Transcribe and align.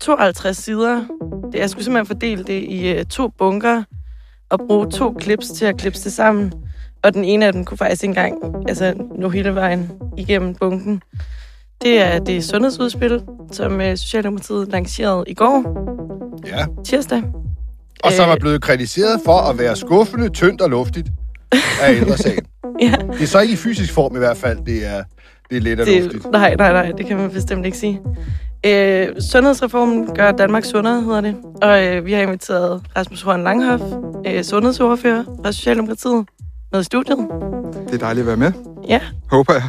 52 0.00 0.56
sider. 0.56 1.04
Det, 1.52 1.58
jeg 1.58 1.70
skulle 1.70 1.84
simpelthen 1.84 2.06
fordele 2.06 2.44
det 2.44 2.62
i 2.62 2.96
uh, 2.96 3.02
to 3.02 3.28
bunker 3.28 3.82
og 4.50 4.58
bruge 4.68 4.90
to 4.90 5.16
clips 5.22 5.48
til 5.48 5.64
at 5.64 5.76
klippe 5.76 5.98
det 6.04 6.12
sammen. 6.12 6.52
Og 7.02 7.14
den 7.14 7.24
ene 7.24 7.46
af 7.46 7.52
dem 7.52 7.64
kunne 7.64 7.78
faktisk 7.78 8.02
ikke 8.02 8.10
engang 8.10 8.34
altså, 8.68 8.94
nå 9.18 9.28
hele 9.28 9.54
vejen 9.54 9.90
igennem 10.18 10.54
bunken. 10.54 11.02
Det 11.82 12.00
er 12.02 12.18
det 12.18 12.44
sundhedsudspil, 12.44 13.22
som 13.52 13.74
uh, 13.74 13.80
Socialdemokratiet 13.94 14.68
lancerede 14.72 15.24
i 15.26 15.34
går, 15.34 15.86
Ja. 16.46 16.66
tirsdag. 16.84 17.22
Og 18.04 18.12
som 18.12 18.28
Øh. 18.28 18.34
er 18.34 18.38
blevet 18.40 18.62
kritiseret 18.62 19.20
for 19.24 19.36
at 19.50 19.58
være 19.58 19.76
skuffende, 19.76 20.28
tyndt 20.28 20.60
og 20.60 20.70
luftigt 20.70 21.08
af 21.82 21.92
ældresagen. 21.94 22.44
Ja, 22.82 22.94
Det 23.12 23.22
er 23.22 23.26
så 23.26 23.40
ikke 23.40 23.52
i 23.52 23.56
fysisk 23.56 23.94
form 23.94 24.14
i 24.16 24.18
hvert 24.18 24.36
fald, 24.36 24.58
det 24.66 24.86
er, 24.86 25.02
det 25.50 25.56
er 25.56 25.60
lidt 25.60 25.80
af 25.80 26.02
luftigt. 26.02 26.30
nej, 26.32 26.54
nej, 26.54 26.72
nej, 26.72 26.92
det 26.98 27.06
kan 27.06 27.16
man 27.16 27.30
bestemt 27.30 27.66
ikke 27.66 27.78
sige. 27.78 28.00
Øh, 28.66 29.08
sundhedsreformen 29.32 30.14
gør 30.14 30.32
Danmark 30.32 30.64
sundere, 30.64 31.00
hedder 31.02 31.20
det. 31.20 31.36
Og 31.62 31.86
øh, 31.86 32.06
vi 32.06 32.12
har 32.12 32.22
inviteret 32.22 32.82
Rasmus 32.96 33.22
Horn 33.22 33.42
Langhoff, 33.44 33.82
øh, 34.26 34.44
sundhedsordfører 34.44 35.24
fra 35.44 35.52
Socialdemokratiet, 35.52 36.26
med 36.72 36.80
i 36.80 36.84
studiet. 36.84 37.18
Det 37.86 37.94
er 37.94 37.98
dejligt 37.98 38.22
at 38.22 38.26
være 38.26 38.36
med. 38.36 38.52
Ja, 38.88 39.00
Håber 39.30 39.52
jeg. 39.54 39.62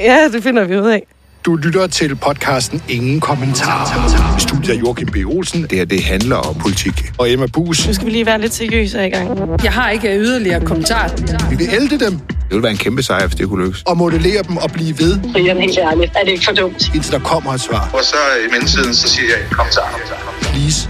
ja 0.00 0.28
det 0.32 0.42
finder 0.42 0.64
vi 0.64 0.78
ud 0.78 0.86
af. 0.86 1.06
Du 1.46 1.56
lytter 1.56 1.86
til 1.86 2.16
podcasten 2.16 2.82
Ingen 2.88 3.20
Kommentar. 3.20 4.36
I 4.38 4.40
studiet 4.40 4.76
er 4.76 4.78
Joachim 4.78 5.08
B. 5.08 5.16
Olsen. 5.26 5.62
Det 5.62 5.72
her, 5.72 5.84
det 5.84 6.02
handler 6.02 6.36
om 6.36 6.54
politik. 6.54 6.92
Og 7.18 7.30
Emma 7.32 7.46
Bus. 7.46 7.86
Nu 7.86 7.94
skal 7.94 8.06
vi 8.06 8.10
lige 8.10 8.26
være 8.26 8.40
lidt 8.40 8.54
seriøse 8.54 8.98
her 8.98 9.04
i 9.04 9.08
gang. 9.10 9.50
Jeg 9.64 9.72
har 9.72 9.90
ikke 9.90 10.18
yderligere 10.18 10.64
kommentar. 10.66 11.10
Vi 11.50 11.56
vil 11.56 11.68
ælde 11.72 11.90
dem 12.04 12.12
Det 12.18 12.50
ville 12.50 12.62
være 12.62 12.72
en 12.72 12.78
kæmpe 12.78 13.02
sejr, 13.02 13.26
hvis 13.26 13.34
det 13.36 13.48
kunne 13.48 13.64
lykkes. 13.64 13.82
og 13.86 13.96
modellere 13.96 14.42
dem 14.42 14.56
og 14.56 14.70
blive 14.70 14.98
ved, 14.98 15.32
Brian, 15.32 15.56
helt 15.56 15.78
ærligt, 15.78 16.12
er 16.16 16.24
det 16.24 16.32
ikke 16.32 16.44
for 16.44 16.52
dumt? 16.52 16.90
indtil 16.94 17.12
der 17.12 17.18
kommer 17.18 17.52
et 17.52 17.60
svar. 17.60 17.90
Og 17.92 18.04
så 18.04 18.16
i 18.46 18.50
mellemtiden, 18.50 18.94
så 18.94 19.08
siger 19.08 19.28
jeg, 19.28 19.46
kom 19.50 19.66
så, 19.70 19.80
kom. 20.24 20.34
Please. 20.52 20.88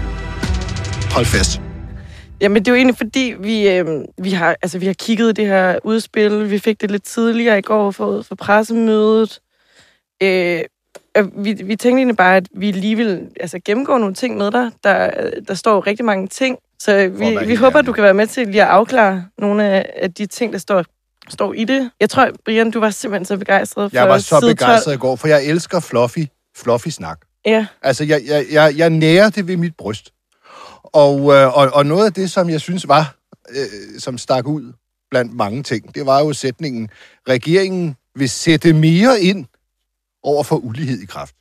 Hold 1.11 1.25
fast. 1.25 1.61
Jamen, 2.41 2.59
det 2.59 2.67
er 2.67 2.71
jo 2.71 2.75
egentlig 2.75 2.97
fordi, 2.97 3.33
vi, 3.39 3.69
øh, 3.69 3.85
vi, 4.23 4.31
har, 4.31 4.55
altså, 4.61 4.77
vi 4.79 4.85
har 4.85 4.93
kigget 4.93 5.35
det 5.35 5.45
her 5.47 5.75
udspil. 5.83 6.51
Vi 6.51 6.59
fik 6.59 6.81
det 6.81 6.91
lidt 6.91 7.03
tidligere 7.03 7.59
i 7.59 7.61
går 7.61 7.91
forud 7.91 8.23
for 8.23 8.35
pressemødet. 8.35 9.39
Øh, 10.21 10.63
vi, 11.35 11.53
vi 11.53 11.75
tænkte 11.75 11.87
egentlig 11.87 12.17
bare, 12.17 12.37
at 12.37 12.47
vi 12.55 12.71
lige 12.71 12.95
vil 12.95 13.29
altså, 13.39 13.59
gennemgå 13.65 13.97
nogle 13.97 14.13
ting 14.13 14.37
med 14.37 14.51
dig. 14.51 14.71
Der, 14.83 15.29
der 15.47 15.53
står 15.53 15.87
rigtig 15.87 16.05
mange 16.05 16.27
ting, 16.27 16.57
så 16.79 17.07
vi, 17.07 17.37
vi 17.45 17.55
håber, 17.55 17.77
ærlig. 17.77 17.87
du 17.87 17.93
kan 17.93 18.03
være 18.03 18.13
med 18.13 18.27
til 18.27 18.47
lige 18.47 18.61
at 18.61 18.67
afklare 18.67 19.25
nogle 19.37 19.63
af, 19.63 19.93
af 19.95 20.13
de 20.13 20.25
ting, 20.25 20.53
der 20.53 20.59
står, 20.59 20.85
står 21.29 21.53
i 21.53 21.63
det. 21.63 21.91
Jeg 21.99 22.09
tror, 22.09 22.29
Brian, 22.45 22.71
du 22.71 22.79
var 22.79 22.89
simpelthen 22.89 23.25
så 23.25 23.37
begejstret 23.37 23.91
for 23.91 23.97
Jeg 23.97 24.09
var 24.09 24.17
så 24.17 24.25
side 24.25 24.39
12. 24.39 24.55
begejstret 24.55 24.93
i 24.93 24.97
går, 24.97 25.15
for 25.15 25.27
jeg 25.27 25.45
elsker 25.45 25.79
fluffy, 25.79 26.25
fluffy 26.57 26.87
snak. 26.87 27.19
Ja, 27.45 27.67
Altså, 27.81 28.03
jeg, 28.03 28.21
jeg, 28.27 28.45
jeg, 28.51 28.73
jeg 28.77 28.89
nærer 28.89 29.29
det 29.29 29.47
ved 29.47 29.57
mit 29.57 29.75
bryst. 29.77 30.13
Og, 30.83 31.33
øh, 31.33 31.57
og, 31.57 31.69
og 31.73 31.85
noget 31.85 32.05
af 32.05 32.13
det, 32.13 32.31
som 32.31 32.49
jeg 32.49 32.61
synes 32.61 32.87
var, 32.87 33.15
øh, 33.49 33.99
som 33.99 34.17
stak 34.17 34.47
ud 34.47 34.73
blandt 35.11 35.35
mange 35.35 35.63
ting, 35.63 35.95
det 35.95 36.05
var 36.05 36.19
jo 36.19 36.33
sætningen, 36.33 36.89
regeringen 37.27 37.95
vil 38.15 38.29
sætte 38.29 38.73
mere 38.73 39.21
ind 39.21 39.45
over 40.23 40.43
for 40.43 40.55
ulighed 40.55 41.01
i 41.01 41.05
kraft. 41.05 41.35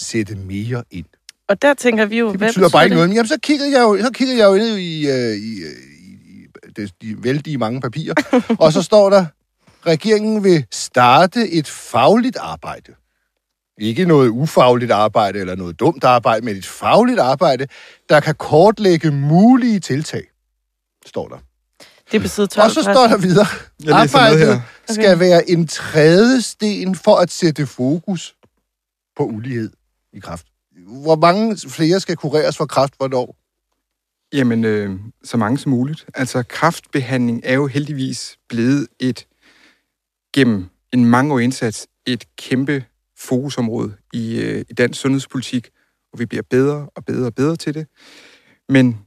Sætte 0.00 0.34
mere 0.36 0.84
ind. 0.90 1.06
og 1.48 1.62
der 1.62 1.74
tænker 1.74 2.06
vi 2.06 2.18
jo, 2.18 2.28
Det 2.30 2.36
hvad 2.36 2.48
betyder 2.48 2.68
bare 2.68 2.84
ikke 2.84 2.94
noget. 2.94 3.08
Men 3.08 3.16
jamen, 3.16 3.28
så 3.28 3.38
kiggede 3.42 3.72
jeg 3.72 3.82
jo, 3.82 3.98
så 4.02 4.10
kiggede 4.12 4.38
jeg 4.38 4.46
jo 4.46 4.54
ind 4.54 4.64
i, 4.64 5.10
øh, 5.10 5.36
i, 5.36 5.62
i, 6.12 6.46
det, 6.76 6.92
de 7.02 7.24
vældige 7.24 7.58
mange 7.58 7.80
papirer, 7.80 8.14
og 8.58 8.72
så 8.72 8.82
står 8.82 9.10
der, 9.10 9.26
regeringen 9.86 10.44
vil 10.44 10.66
starte 10.72 11.50
et 11.50 11.68
fagligt 11.68 12.36
arbejde. 12.36 12.94
Ikke 13.78 14.04
noget 14.04 14.28
ufagligt 14.28 14.90
arbejde 14.92 15.38
eller 15.38 15.56
noget 15.56 15.80
dumt 15.80 16.04
arbejde, 16.04 16.44
men 16.44 16.56
et 16.56 16.66
fagligt 16.66 17.20
arbejde, 17.20 17.66
der 18.08 18.20
kan 18.20 18.34
kortlægge 18.34 19.10
mulige 19.10 19.80
tiltag, 19.80 20.22
står 21.06 21.28
der. 21.28 21.38
Det 22.12 22.18
er 22.18 22.22
på 22.22 22.28
side 22.28 22.46
12. 22.46 22.64
Og 22.64 22.70
så 22.70 22.82
står 22.82 23.06
der 23.06 23.16
videre, 23.16 23.46
Jeg 23.84 23.86
læser 23.86 23.94
med 23.94 23.94
arbejdet. 23.94 24.48
Okay. 24.48 24.94
skal 24.94 25.18
være 25.18 25.50
en 25.50 25.66
trædesten 25.66 26.94
for 26.94 27.16
at 27.16 27.30
sætte 27.30 27.66
fokus 27.66 28.34
på 29.16 29.24
ulighed 29.24 29.70
i 30.12 30.18
kraft. 30.18 30.46
Hvor 30.86 31.16
mange 31.16 31.56
flere 31.68 32.00
skal 32.00 32.16
kureres 32.16 32.56
for 32.56 32.66
kraft 32.66 32.94
hvornår? 32.96 33.36
Jamen, 34.32 34.64
øh, 34.64 35.00
så 35.24 35.36
mange 35.36 35.58
som 35.58 35.70
muligt. 35.70 36.06
Altså, 36.14 36.42
kraftbehandling 36.42 37.40
er 37.44 37.54
jo 37.54 37.66
heldigvis 37.66 38.38
blevet 38.48 38.88
et, 39.00 39.26
gennem 40.34 40.66
en 40.92 41.04
mangeårig 41.04 41.44
indsats, 41.44 41.86
et 42.06 42.24
kæmpe 42.36 42.84
fokusområde 43.18 43.94
i, 44.12 44.40
øh, 44.40 44.64
i 44.70 44.72
dansk 44.74 45.00
sundhedspolitik, 45.00 45.70
og 46.12 46.18
vi 46.18 46.26
bliver 46.26 46.42
bedre 46.50 46.88
og 46.94 47.04
bedre 47.04 47.26
og 47.26 47.34
bedre 47.34 47.56
til 47.56 47.74
det. 47.74 47.86
Men 48.68 48.98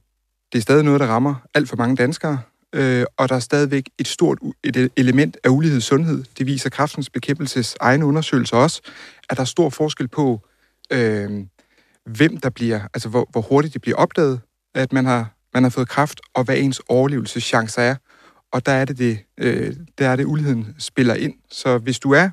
det 0.52 0.58
er 0.58 0.62
stadig 0.62 0.84
noget, 0.84 1.00
der 1.00 1.06
rammer 1.06 1.34
alt 1.54 1.68
for 1.68 1.76
mange 1.76 1.96
danskere, 1.96 2.40
øh, 2.74 3.04
og 3.16 3.28
der 3.28 3.34
er 3.34 3.40
stadigvæk 3.40 3.90
et 3.98 4.08
stort 4.08 4.38
et 4.64 4.90
element 4.96 5.36
af 5.44 5.48
ulighed 5.48 5.78
i 5.78 5.80
sundhed. 5.80 6.24
Det 6.38 6.46
viser 6.46 6.70
kraftens 6.70 7.10
bekæmpelses 7.10 7.76
egne 7.80 8.06
undersøgelser 8.06 8.56
også, 8.56 8.82
at 9.30 9.36
der 9.36 9.40
er 9.40 9.46
stor 9.46 9.70
forskel 9.70 10.08
på, 10.08 10.40
øh, 10.92 11.30
hvem 12.06 12.36
der 12.36 12.50
bliver, 12.50 12.80
altså 12.94 13.08
hvor, 13.08 13.28
hvor 13.30 13.40
hurtigt 13.40 13.74
det 13.74 13.82
bliver 13.82 13.96
opdaget, 13.96 14.40
at 14.74 14.92
man 14.92 15.06
har, 15.06 15.34
man 15.54 15.62
har 15.62 15.70
fået 15.70 15.88
kræft, 15.88 16.20
og 16.34 16.44
hvad 16.44 16.58
ens 16.58 16.82
overlevelseschancer 16.88 17.82
er. 17.82 17.96
Og 18.52 18.66
der 18.66 18.72
er 18.72 18.84
det, 18.84 18.98
det, 18.98 19.18
øh, 19.38 19.76
der 19.98 20.08
er 20.08 20.16
det, 20.16 20.24
uligheden 20.24 20.74
spiller 20.78 21.14
ind. 21.14 21.34
Så 21.50 21.78
hvis 21.78 21.98
du 21.98 22.10
er, 22.12 22.30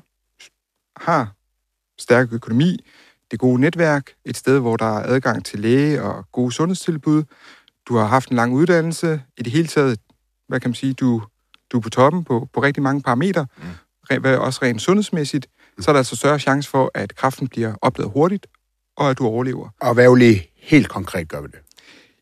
har 1.04 1.34
stærk 1.98 2.32
økonomi, 2.32 2.84
det 3.30 3.38
gode 3.38 3.60
netværk, 3.60 4.10
et 4.24 4.36
sted, 4.36 4.58
hvor 4.58 4.76
der 4.76 4.98
er 4.98 5.14
adgang 5.14 5.44
til 5.44 5.60
læge 5.60 6.02
og 6.02 6.24
gode 6.32 6.52
sundhedstilbud, 6.52 7.22
du 7.88 7.96
har 7.96 8.06
haft 8.06 8.28
en 8.28 8.36
lang 8.36 8.52
uddannelse, 8.52 9.22
i 9.38 9.42
det 9.42 9.52
hele 9.52 9.68
taget, 9.68 10.00
hvad 10.54 10.60
kan 10.60 10.70
man 10.70 10.74
sige, 10.74 10.92
du, 10.92 11.22
du 11.72 11.76
er 11.76 11.80
på 11.80 11.90
toppen 11.90 12.24
på, 12.24 12.48
på 12.52 12.62
rigtig 12.62 12.82
mange 12.82 13.02
parametre, 13.02 13.46
mm. 14.10 14.24
også 14.24 14.60
rent 14.62 14.82
sundhedsmæssigt, 14.82 15.46
så 15.80 15.90
er 15.90 15.92
der 15.92 16.00
altså 16.00 16.16
større 16.16 16.38
chance 16.38 16.70
for, 16.70 16.90
at 16.94 17.16
kræften 17.16 17.48
bliver 17.48 17.74
opdaget 17.82 18.10
hurtigt, 18.10 18.46
og 18.96 19.10
at 19.10 19.18
du 19.18 19.26
overlever. 19.26 19.68
Og 19.80 19.94
hvad 19.94 20.16
lige 20.16 20.50
helt 20.56 20.88
konkret 20.88 21.28
gør 21.28 21.40
vi 21.40 21.46
det? 21.46 21.58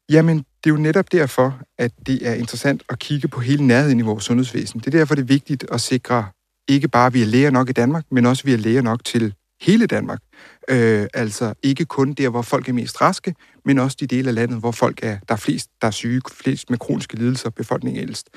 Jamen, 0.09 0.37
det 0.37 0.71
er 0.71 0.75
jo 0.75 0.77
netop 0.77 1.13
derfor, 1.13 1.61
at 1.79 1.93
det 2.07 2.29
er 2.29 2.35
interessant 2.35 2.83
at 2.89 2.99
kigge 2.99 3.29
på 3.29 3.41
hele 3.41 3.67
nærheden 3.67 3.99
i 3.99 4.03
vores 4.03 4.25
sundhedsvæsen. 4.25 4.81
Det 4.81 4.87
er 4.87 4.99
derfor, 4.99 5.15
det 5.15 5.23
er 5.23 5.27
vigtigt 5.27 5.65
at 5.73 5.81
sikre, 5.81 6.27
ikke 6.69 6.89
bare 6.89 7.07
at 7.07 7.15
vi 7.15 7.23
er 7.23 7.27
læger 7.27 7.51
nok 7.51 7.69
i 7.69 7.73
Danmark, 7.73 8.05
men 8.11 8.27
også 8.27 8.41
at 8.41 8.47
vi 8.47 8.53
er 8.53 8.57
læger 8.57 8.83
nok 8.83 9.05
til 9.05 9.35
hele 9.63 9.87
Danmark. 9.87 10.21
Øh, 10.69 11.07
altså 11.15 11.55
ikke 11.63 11.85
kun 11.85 12.13
der, 12.13 12.29
hvor 12.29 12.43
folk 12.43 12.69
er 12.69 12.73
mest 12.73 13.01
raske, 13.01 13.35
men 13.65 13.79
også 13.79 13.97
de 14.01 14.07
dele 14.07 14.29
af 14.29 14.35
landet, 14.35 14.61
hvor 14.61 14.71
folk 14.71 14.99
er, 15.03 15.19
der 15.29 15.35
er 15.35 15.39
flest, 15.39 15.71
der 15.81 15.87
er 15.87 15.91
syge, 15.91 16.21
flest 16.33 16.71
med 16.71 16.79
kroniske 16.79 17.17
lidelser, 17.17 17.51
befolkningen 17.51 18.03
ældst. 18.03 18.29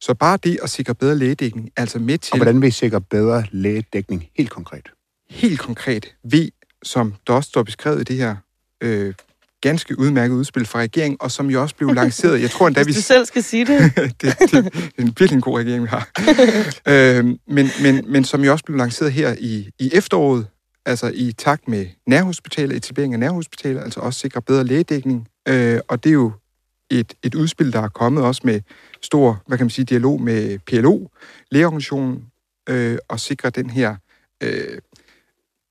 Så 0.00 0.14
bare 0.14 0.38
det 0.44 0.58
at 0.62 0.70
sikre 0.70 0.94
bedre 0.94 1.16
lægedækning, 1.16 1.70
altså 1.76 1.98
med 1.98 2.18
til 2.18 2.32
Og 2.32 2.38
hvordan 2.38 2.60
vil 2.60 2.68
I 2.68 2.70
sikre 2.70 3.00
bedre 3.00 3.44
lægedækning 3.50 4.28
helt 4.36 4.50
konkret? 4.50 4.90
helt 5.30 5.60
konkret 5.60 6.14
ved, 6.24 6.48
som 6.82 7.14
der 7.26 7.32
også 7.32 7.48
står 7.48 7.62
beskrevet 7.62 8.00
i 8.00 8.04
det 8.04 8.16
her 8.16 8.36
øh, 8.80 9.14
ganske 9.60 9.98
udmærket 9.98 10.34
udspil 10.34 10.66
fra 10.66 10.78
regeringen, 10.78 11.16
og 11.20 11.30
som 11.30 11.50
jo 11.50 11.62
også 11.62 11.74
blev 11.74 11.94
lanceret. 11.94 12.42
Jeg 12.42 12.50
tror 12.50 12.66
endda, 12.66 12.80
vi... 12.82 12.84
Hvis 12.84 12.96
du 12.96 13.02
selv 13.02 13.26
skal 13.26 13.42
sige 13.42 13.66
det. 13.66 13.96
det, 13.96 14.20
det, 14.20 14.50
det 14.50 14.92
er 14.98 15.02
en 15.02 15.06
virkelig 15.06 15.32
en 15.32 15.40
god 15.40 15.58
regering, 15.58 15.82
vi 15.82 15.88
har. 15.88 16.08
øhm, 17.18 17.38
men, 17.48 17.68
men, 17.82 18.04
men 18.12 18.24
som 18.24 18.44
jo 18.44 18.52
også 18.52 18.64
blev 18.64 18.76
lanceret 18.76 19.12
her 19.12 19.34
i, 19.38 19.70
i 19.78 19.90
efteråret, 19.94 20.46
altså 20.86 21.10
i 21.14 21.32
takt 21.32 21.68
med 21.68 21.86
nærhospitaler, 22.06 22.76
etablering 22.76 23.12
af 23.12 23.20
nærhospitaler, 23.20 23.82
altså 23.82 24.00
også 24.00 24.20
sikre 24.20 24.42
bedre 24.42 24.64
lægedækning. 24.64 25.28
Øh, 25.48 25.80
og 25.88 26.04
det 26.04 26.10
er 26.10 26.14
jo 26.14 26.32
et, 26.90 27.14
et 27.22 27.34
udspil, 27.34 27.72
der 27.72 27.80
er 27.80 27.88
kommet 27.88 28.24
også 28.24 28.42
med 28.44 28.60
stor, 29.02 29.42
hvad 29.46 29.58
kan 29.58 29.64
man 29.64 29.70
sige, 29.70 29.84
dialog 29.84 30.20
med 30.20 30.58
PLO, 30.58 31.08
lægeorganisationen, 31.50 32.24
øh, 32.68 32.98
og 33.08 33.20
sikre 33.20 33.50
den 33.50 33.70
her 33.70 33.96
øh, 34.42 34.78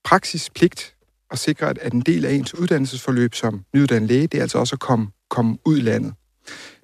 praksispligt, 0.03 0.94
at 1.35 1.40
sikre, 1.40 1.69
at, 1.69 1.78
at 1.78 1.93
en 1.93 2.02
del 2.02 2.26
af 2.26 2.34
ens 2.34 2.53
uddannelsesforløb 2.53 3.35
som 3.35 3.61
nyuddannet 3.73 4.09
læge, 4.09 4.28
det 4.28 4.37
er 4.37 4.41
altså 4.41 4.58
også 4.58 4.76
at 4.76 4.79
komme, 4.79 5.08
komme 5.29 5.58
ud 5.66 5.78
i 5.78 5.82
landet. 5.82 6.14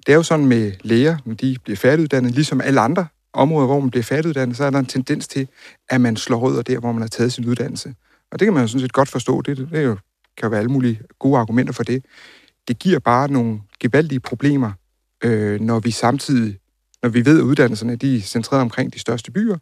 Det 0.06 0.12
er 0.12 0.16
jo 0.16 0.22
sådan 0.22 0.46
med 0.46 0.72
læger, 0.82 1.18
når 1.24 1.34
de 1.34 1.56
bliver 1.64 1.76
færdiguddannet, 1.76 2.34
ligesom 2.34 2.60
alle 2.60 2.80
andre 2.80 3.06
områder, 3.32 3.66
hvor 3.66 3.80
man 3.80 3.90
bliver 3.90 4.04
færdiguddannet, 4.04 4.56
så 4.56 4.64
er 4.64 4.70
der 4.70 4.78
en 4.78 4.86
tendens 4.86 5.28
til, 5.28 5.48
at 5.88 6.00
man 6.00 6.16
slår 6.16 6.38
rødder 6.38 6.62
der, 6.62 6.78
hvor 6.78 6.92
man 6.92 7.02
har 7.02 7.08
taget 7.08 7.32
sin 7.32 7.48
uddannelse. 7.48 7.94
Og 8.32 8.38
det 8.38 8.46
kan 8.46 8.54
man 8.54 8.62
jo 8.62 8.66
sådan 8.66 8.80
set 8.80 8.92
godt 8.92 9.08
forstå. 9.08 9.40
Det, 9.40 9.56
det 9.56 9.68
er 9.72 9.80
jo, 9.82 9.94
kan 10.36 10.42
jo 10.42 10.48
være 10.48 10.60
alle 10.60 10.72
mulige 10.72 11.00
gode 11.18 11.38
argumenter 11.38 11.72
for 11.72 11.82
det. 11.82 12.04
Det 12.68 12.78
giver 12.78 12.98
bare 12.98 13.28
nogle 13.28 13.60
gevaldige 13.80 14.20
problemer, 14.20 14.72
øh, 15.24 15.60
når 15.60 15.80
vi 15.80 15.90
samtidig, 15.90 16.58
når 17.02 17.08
vi 17.08 17.24
ved, 17.24 17.38
at 17.38 17.42
uddannelserne 17.42 17.96
de 17.96 18.16
er 18.16 18.20
centreret 18.20 18.62
omkring 18.62 18.94
de 18.94 18.98
største 18.98 19.30
byer, 19.30 19.56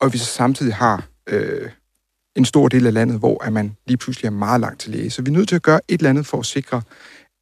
og 0.00 0.12
vi 0.12 0.18
så 0.18 0.24
samtidig 0.24 0.74
har 0.74 1.08
øh, 1.26 1.70
en 2.36 2.44
stor 2.44 2.68
del 2.68 2.86
af 2.86 2.92
landet, 2.94 3.18
hvor 3.18 3.44
at 3.44 3.52
man 3.52 3.76
lige 3.86 3.96
pludselig 3.96 4.26
er 4.26 4.30
meget 4.32 4.60
langt 4.60 4.80
til 4.80 4.90
læge. 4.92 5.10
Så 5.10 5.22
vi 5.22 5.28
er 5.28 5.32
nødt 5.32 5.48
til 5.48 5.56
at 5.56 5.62
gøre 5.62 5.80
et 5.88 5.98
eller 5.98 6.10
andet 6.10 6.26
for 6.26 6.38
at 6.38 6.46
sikre, 6.46 6.82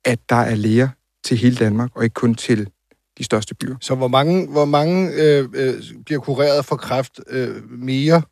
at 0.04 0.18
der 0.28 0.36
er 0.36 0.54
læger 0.54 0.88
til 1.24 1.36
hele 1.36 1.56
Danmark, 1.56 1.90
og 1.94 2.04
ikke 2.04 2.14
kun 2.14 2.34
til 2.34 2.68
de 3.18 3.24
største 3.24 3.54
byer. 3.54 3.76
Så 3.80 3.94
hvor 3.94 4.08
mange, 4.08 4.48
hvor 4.48 4.64
mange 4.64 5.12
øh, 5.12 5.48
øh, 5.54 5.74
bliver 6.04 6.20
kureret 6.20 6.64
for 6.64 6.76
kræft 6.76 7.20
øh, 7.30 7.70
mere? 7.70 8.22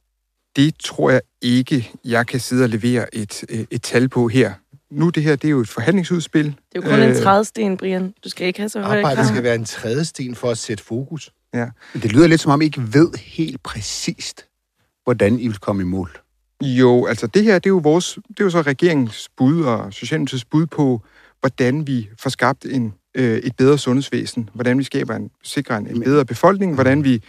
Det 0.57 0.75
tror 0.85 1.11
jeg 1.11 1.21
ikke, 1.43 1.91
jeg 2.05 2.27
kan 2.27 2.41
sidde 2.41 2.65
og 2.65 2.69
levere 2.69 3.15
et, 3.15 3.45
øh, 3.49 3.65
et 3.71 3.83
tal 3.83 4.09
på 4.09 4.29
her. 4.29 4.53
nu 4.91 5.09
det 5.09 5.23
her, 5.23 5.37
det 5.37 5.45
er 5.45 5.51
jo 5.51 5.61
et 5.61 5.69
forhandlingsudspil. 5.69 6.45
Det 6.45 6.53
er 6.53 6.61
jo 6.77 6.83
kun 6.83 7.01
øh, 7.01 7.09
en 7.09 7.23
trædesten, 7.23 7.77
Brian. 7.77 8.15
Du 8.25 8.29
skal 8.29 8.47
ikke 8.47 8.59
have 8.59 8.69
så 8.69 8.81
høje 8.81 8.99
Arbejdet 8.99 9.27
skal 9.27 9.43
være 9.43 9.55
en 9.55 9.65
tredje 9.65 10.05
sten 10.05 10.35
for 10.35 10.51
at 10.51 10.59
sætte 10.59 10.85
fokus. 10.85 11.33
Det 11.95 12.13
lyder 12.13 12.27
lidt 12.27 12.41
som 12.41 12.53
om, 12.53 12.63
I 12.63 12.65
ikke 12.65 12.95
ved 12.95 13.19
helt 13.19 13.63
præcist, 13.63 14.47
hvordan 15.05 15.39
I 15.39 15.49
vil 15.49 15.59
komme 15.59 15.83
i 15.83 15.85
mål. 15.85 16.21
Jo, 16.63 17.07
altså 17.07 17.27
det 17.27 17.45
her, 17.45 17.55
det 17.55 17.67
er 17.67 17.71
jo, 17.71 17.81
vores, 17.83 18.19
det 18.29 18.41
er 18.41 18.45
jo 18.45 18.51
så 18.51 18.63
regeringens 18.63 19.29
bud 19.37 19.63
og 19.63 19.93
Socialdemokratiets 19.93 20.45
bud 20.45 20.67
på, 20.67 21.03
hvordan 21.41 21.87
vi 21.87 22.09
får 22.19 22.31
skabt 22.31 22.65
en, 22.65 22.95
øh, 23.15 23.39
et 23.39 23.57
bedre 23.57 23.79
sundhedsvæsen, 23.79 24.51
hvordan 24.55 24.79
vi 24.79 24.85
skaber 24.85 25.15
en, 25.15 25.31
sikrer 25.43 25.77
en, 25.77 25.87
en 25.87 26.03
bedre 26.03 26.25
befolkning, 26.25 26.75
hvordan 26.75 27.05
vi 27.05 27.23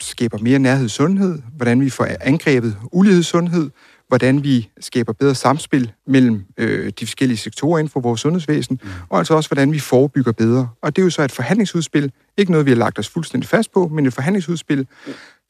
skaber 0.00 0.38
mere 0.38 0.58
nærhed 0.58 0.86
i 0.86 0.88
sundhed, 0.88 1.42
hvordan 1.56 1.80
vi 1.80 1.90
får 1.90 2.06
angrebet 2.20 2.76
ulighedssundhed, 2.92 3.70
hvordan 4.08 4.44
vi 4.44 4.70
skaber 4.80 5.12
bedre 5.12 5.34
samspil 5.34 5.92
mellem 6.06 6.44
øh, 6.56 6.92
de 7.00 7.06
forskellige 7.06 7.38
sektorer 7.38 7.78
inden 7.78 7.90
for 7.90 8.00
vores 8.00 8.20
sundhedsvæsen, 8.20 8.80
mm. 8.82 8.88
og 9.08 9.18
altså 9.18 9.34
også, 9.34 9.48
hvordan 9.48 9.72
vi 9.72 9.78
forebygger 9.78 10.32
bedre. 10.32 10.68
Og 10.82 10.96
det 10.96 11.02
er 11.02 11.06
jo 11.06 11.10
så 11.10 11.22
et 11.22 11.32
forhandlingsudspil, 11.32 12.12
ikke 12.36 12.52
noget, 12.52 12.66
vi 12.66 12.70
har 12.70 12.78
lagt 12.78 12.98
os 12.98 13.08
fuldstændig 13.08 13.48
fast 13.48 13.72
på, 13.72 13.88
men 13.88 14.06
et 14.06 14.12
forhandlingsudspil, 14.12 14.86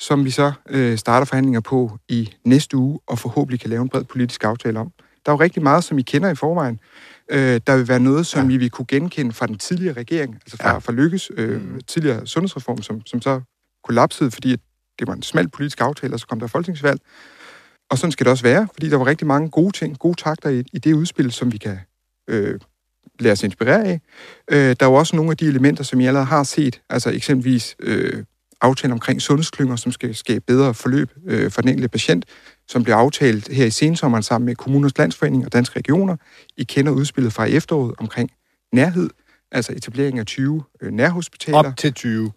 som 0.00 0.24
vi 0.24 0.30
så 0.30 0.52
øh, 0.68 0.98
starter 0.98 1.24
forhandlinger 1.24 1.60
på 1.60 1.98
i 2.08 2.30
næste 2.44 2.76
uge, 2.76 3.00
og 3.06 3.18
forhåbentlig 3.18 3.60
kan 3.60 3.70
lave 3.70 3.82
en 3.82 3.88
bred 3.88 4.04
politisk 4.04 4.44
aftale 4.44 4.78
om. 4.78 4.92
Der 5.26 5.32
er 5.32 5.36
jo 5.36 5.40
rigtig 5.40 5.62
meget, 5.62 5.84
som 5.84 5.98
I 5.98 6.02
kender 6.02 6.30
i 6.30 6.34
forvejen. 6.34 6.80
Øh, 7.30 7.60
der 7.66 7.76
vil 7.76 7.88
være 7.88 8.00
noget, 8.00 8.26
som 8.26 8.48
ja. 8.48 8.54
I 8.54 8.56
vil 8.56 8.70
kunne 8.70 8.86
genkende 8.86 9.32
fra 9.32 9.46
den 9.46 9.58
tidligere 9.58 9.92
regering, 9.92 10.34
altså 10.34 10.56
fra, 10.56 10.70
ja. 10.70 10.78
fra 10.78 10.92
Lykkes 10.92 11.30
øh, 11.36 11.62
mm. 11.62 11.80
tidligere 11.86 12.26
sundhedsreform, 12.26 12.82
som, 12.82 13.06
som 13.06 13.22
så 13.22 13.40
kollapsede, 13.84 14.30
fordi 14.30 14.50
det 14.98 15.06
var 15.06 15.12
en 15.12 15.22
smal 15.22 15.48
politisk 15.48 15.80
aftale, 15.80 16.14
og 16.14 16.20
så 16.20 16.26
kom 16.26 16.40
der 16.40 16.46
folketingsvalg. 16.46 17.00
Og 17.90 17.98
sådan 17.98 18.12
skal 18.12 18.24
det 18.24 18.30
også 18.30 18.44
være, 18.44 18.68
fordi 18.72 18.88
der 18.88 18.96
var 18.96 19.06
rigtig 19.06 19.26
mange 19.26 19.50
gode 19.50 19.72
ting, 19.72 19.98
gode 19.98 20.14
takter 20.14 20.50
i, 20.50 20.64
i 20.72 20.78
det 20.78 20.92
udspil, 20.92 21.32
som 21.32 21.52
vi 21.52 21.58
kan 21.58 21.78
øh, 22.28 22.60
lade 23.18 23.32
os 23.32 23.42
inspirere 23.42 23.84
af. 23.84 24.00
Øh, 24.50 24.76
der 24.80 24.86
er 24.86 24.90
jo 24.90 24.94
også 24.94 25.16
nogle 25.16 25.30
af 25.30 25.36
de 25.36 25.46
elementer, 25.46 25.84
som 25.84 26.00
I 26.00 26.06
allerede 26.06 26.26
har 26.26 26.42
set, 26.42 26.82
altså 26.90 27.10
eksempelvis 27.10 27.76
øh, 27.80 28.24
aftalen 28.60 28.92
omkring 28.92 29.22
sundhedsklynger, 29.22 29.76
som 29.76 29.92
skal 29.92 30.14
skabe 30.14 30.44
bedre 30.46 30.74
forløb 30.74 31.10
øh, 31.26 31.50
for 31.50 31.60
den 31.60 31.68
enkelte 31.68 31.88
patient, 31.88 32.24
som 32.68 32.82
bliver 32.82 32.96
aftalt 32.96 33.48
her 33.48 33.66
i 33.66 33.70
sensommeren 33.70 34.22
sammen 34.22 34.46
med 34.46 34.56
Kommuners 34.56 34.98
Landsforening 34.98 35.44
og 35.44 35.52
Danske 35.52 35.78
Regioner. 35.78 36.16
I 36.56 36.64
kender 36.64 36.92
udspillet 36.92 37.32
fra 37.32 37.44
efteråret 37.44 37.94
omkring 37.98 38.30
nærhed, 38.72 39.10
altså 39.52 39.72
etablering 39.72 40.18
af 40.18 40.26
20 40.26 40.62
øh, 40.82 40.92
nærhospitaler. 40.92 41.58
Op 41.58 41.76
til 41.76 41.92
20. 41.92 42.32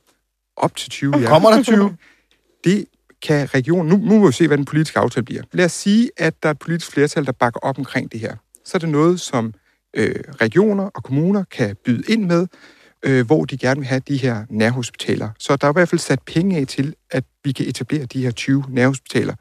Op 0.57 0.75
til 0.75 0.89
20, 0.89 1.17
ja. 1.17 1.27
Kommer 1.27 1.49
der 1.49 1.63
20? 1.63 1.97
Det 2.63 2.85
kan 3.21 3.53
regionen... 3.53 3.89
Nu, 3.89 3.97
nu 3.97 4.19
må 4.19 4.27
vi 4.27 4.33
se, 4.33 4.47
hvad 4.47 4.57
den 4.57 4.65
politiske 4.65 4.99
aftale 4.99 5.25
bliver. 5.25 5.41
Lad 5.51 5.65
os 5.65 5.71
sige, 5.71 6.11
at 6.17 6.43
der 6.43 6.49
er 6.49 6.53
et 6.53 6.59
politisk 6.59 6.91
flertal, 6.91 7.25
der 7.25 7.31
bakker 7.31 7.59
op 7.59 7.77
omkring 7.77 8.11
det 8.11 8.19
her. 8.19 8.35
Så 8.65 8.71
er 8.77 8.79
det 8.79 8.89
noget, 8.89 9.19
som 9.19 9.53
øh, 9.93 10.15
regioner 10.41 10.83
og 10.83 11.03
kommuner 11.03 11.43
kan 11.51 11.75
byde 11.85 12.03
ind 12.07 12.25
med, 12.25 12.47
øh, 13.03 13.25
hvor 13.25 13.45
de 13.45 13.57
gerne 13.57 13.79
vil 13.79 13.87
have 13.87 14.01
de 14.07 14.17
her 14.17 14.45
nærhospitaler. 14.49 15.29
Så 15.39 15.55
der 15.55 15.67
er 15.67 15.71
i 15.71 15.73
hvert 15.73 15.89
fald 15.89 15.99
sat 15.99 16.19
penge 16.25 16.57
af 16.57 16.67
til, 16.67 16.95
at 17.11 17.23
vi 17.43 17.51
kan 17.51 17.67
etablere 17.67 18.05
de 18.05 18.23
her 18.23 18.31
20 18.31 18.63
nærhospitaler. 18.69 19.33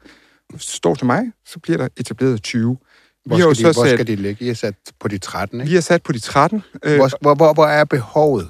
Står 0.57 0.95
til 0.95 1.05
mig, 1.05 1.23
så 1.45 1.59
bliver 1.59 1.77
der 1.77 1.87
etableret 1.97 2.43
20. 2.43 2.77
Hvor, 3.25 3.35
Vi 3.35 3.41
har 3.41 3.53
skal, 3.53 3.65
de, 3.67 3.73
så 3.73 3.79
hvor 3.79 3.85
sat- 3.89 3.97
skal 3.97 4.07
de 4.07 4.15
ligge? 4.15 4.45
I 4.45 4.49
er 4.49 4.53
sat 4.53 4.75
på 4.99 5.07
de 5.07 5.17
13, 5.17 5.61
ikke? 5.61 5.69
Vi 5.69 5.75
har 5.75 5.81
sat 5.81 6.03
på 6.03 6.11
de 6.11 6.19
13. 6.19 6.63
Øh, 6.85 6.95
Hvor, 6.95 7.09
hvor, 7.21 7.35
hvor, 7.35 7.53
hvor 7.53 7.65
er 7.65 7.83
behovet? 7.83 8.47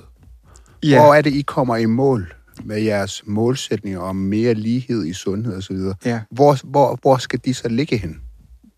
ja, 0.84 1.02
Hvor 1.04 1.14
er 1.14 1.22
det, 1.22 1.34
I 1.34 1.42
kommer 1.42 1.76
i 1.78 1.86
mål 1.86 2.34
med 2.64 2.82
jeres 2.82 3.24
målsætninger 3.26 4.00
om 4.00 4.16
mere 4.16 4.54
lighed 4.54 5.06
i 5.06 5.14
sundhed 5.14 5.58
osv.? 5.58 5.78
ja. 6.06 6.22
Hvor, 6.32 6.58
hvor, 6.64 6.98
hvor 7.02 7.18
skal 7.18 7.40
de 7.46 7.54
så 7.54 7.70
ligge 7.70 7.98
hen? 7.98 8.22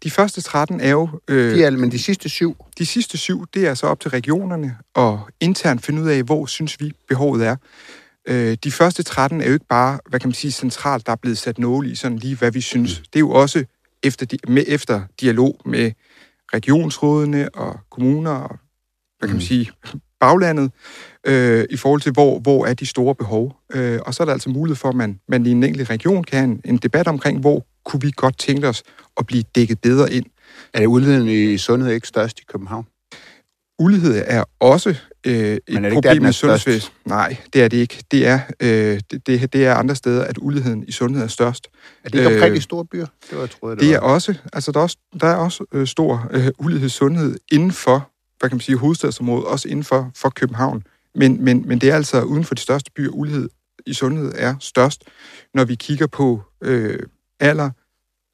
De 0.04 0.12
første 0.12 0.42
13 0.42 0.80
er 0.80 0.90
jo... 0.90 1.10
Øh, 1.28 1.56
De 1.56 1.64
er, 1.64 1.70
men 1.70 1.92
de 1.92 2.00
sidste 2.00 2.30
syv, 2.30 2.58
De 2.78 2.86
sidste 2.86 3.18
syv, 3.18 3.46
det 3.54 3.68
er 3.68 3.74
så 3.74 3.88
op 3.88 4.00
til 4.00 4.10
regionerne 4.12 4.78
og 4.94 5.30
internt 5.40 5.86
finde 5.86 6.02
ud 6.02 6.08
af, 6.08 6.24
hvor 6.24 6.46
synes 6.46 6.80
vi 6.80 6.92
behovet 7.08 7.46
er. 7.48 7.56
Øh, 8.28 8.58
de 8.64 8.72
første 8.72 9.04
13 9.04 9.42
er 9.42 9.48
jo 9.48 9.54
ikke 9.54 9.66
bare, 9.70 10.00
hvad 10.10 10.20
kan 10.20 10.28
man 10.30 10.34
sige, 10.34 10.52
centralt, 10.52 11.06
der 11.06 11.12
er 11.12 11.16
blevet 11.16 11.38
sat 11.38 11.60
nåle 11.60 11.90
i, 11.92 11.96
sådan 11.96 12.18
lige 12.18 12.36
hvad 12.36 12.52
vi 12.52 12.62
synes. 12.62 12.98
Det 13.00 13.16
er 13.16 13.20
jo 13.20 13.30
også 13.32 13.66
efter, 14.04 14.26
di- 14.34 14.52
med, 14.52 14.64
efter 14.68 15.02
dialog 15.22 15.60
med 15.66 15.92
regionsrådene 16.54 17.50
og 17.56 17.80
kommuner 17.92 18.32
og, 18.32 18.58
hvad 19.20 19.30
kan 19.30 19.36
man 19.36 19.42
sige, 19.42 19.72
baglandet, 20.20 20.72
øh, 21.28 21.66
i 21.70 21.78
forhold 21.78 22.02
til, 22.02 22.12
hvor, 22.12 22.40
hvor 22.40 22.66
er 22.66 22.74
de 22.74 22.86
store 22.86 23.16
behov. 23.16 23.56
Øh, 23.74 24.00
og 24.06 24.14
så 24.14 24.24
er 24.24 24.26
der 24.26 24.34
altså 24.34 24.50
mulighed 24.50 24.76
for, 24.76 24.90
at 24.90 24.96
man, 24.96 25.20
man 25.28 25.46
i 25.46 25.52
en 25.52 25.64
enkelt 25.64 25.90
region 25.90 26.24
kan 26.24 26.40
have 26.40 26.52
en, 26.52 26.62
en 26.66 26.78
debat 26.78 27.08
omkring, 27.08 27.40
hvor 27.40 27.66
kunne 27.86 28.02
vi 28.02 28.12
godt 28.16 28.38
tænke 28.38 28.68
os 28.68 28.84
at 29.18 29.26
blive 29.26 29.44
dækket 29.56 29.80
bedre 29.82 30.14
ind. 30.14 30.26
er 30.74 30.80
det 30.80 30.88
uligheden 30.88 31.28
i 31.30 31.58
sundhed 31.58 31.92
ikke 31.92 32.08
størst 32.08 32.40
i 32.40 32.44
København? 32.48 32.88
Ulighed 33.80 34.24
er 34.28 34.44
også 34.60 34.90
øh, 35.26 35.34
et 35.34 35.60
Men 35.70 35.86
er 35.86 35.90
det 35.90 35.96
ikke 35.96 35.96
der, 35.96 36.02
problem 36.02 36.26
er 36.26 36.30
i 36.30 36.34
sundhedsvæsenet. 36.34 36.94
Nej, 37.06 37.38
det 37.54 37.64
er 37.64 37.68
det 37.68 37.78
ikke. 37.78 38.04
Det 38.12 38.28
er, 38.28 38.40
øh, 38.60 39.00
det, 39.12 39.54
det, 39.54 39.66
er 39.66 39.76
andre 39.76 39.96
steder, 39.96 40.24
at 40.24 40.38
uligheden 40.42 40.84
i 40.88 40.92
sundhed 40.92 41.24
er 41.24 41.28
størst. 41.28 41.68
Er 42.04 42.10
det 42.10 42.20
ikke 42.20 42.28
omkring 42.28 42.52
Øh, 42.52 42.56
de 42.56 42.62
store 42.62 42.86
byer? 42.86 43.06
Det 43.30 43.38
var, 43.38 43.40
jeg 43.40 43.50
troede, 43.50 43.76
det, 43.76 43.84
Det 43.84 43.94
er 43.94 44.00
var. 44.00 44.08
også, 44.08 44.36
altså 44.54 44.72
der 44.72 44.80
er 44.80 44.84
også, 44.84 44.98
der 45.22 45.28
er 45.28 45.36
også 45.36 45.66
øh, 45.74 45.88
stor 45.88 46.28
øh, 46.32 46.48
ulighed 46.60 46.88
i 46.88 46.90
sundhed 46.90 47.36
inden 47.52 47.72
for, 47.72 48.10
hvad 48.40 48.50
kan 48.50 48.56
man 48.56 48.62
sige, 48.62 48.78
hovedstadsområdet, 48.78 49.46
også 49.46 49.68
inden 49.68 49.84
for, 49.84 50.12
for 50.16 50.30
København. 50.30 50.84
Men, 51.16 51.44
men, 51.44 51.68
men 51.68 51.82
det 51.82 51.90
er 51.90 51.96
altså 51.96 52.22
uden 52.22 52.44
for 52.44 52.56
de 52.56 52.62
største 52.62 52.92
byer, 52.96 53.10
ulighed 53.10 53.50
i 53.86 53.94
sundhed 53.94 54.32
er 54.36 54.56
størst, 54.60 55.04
når 55.54 55.66
vi 55.66 55.76
kigger 55.76 56.08
på 56.08 56.42
øh, 56.62 57.00
alder, 57.40 57.70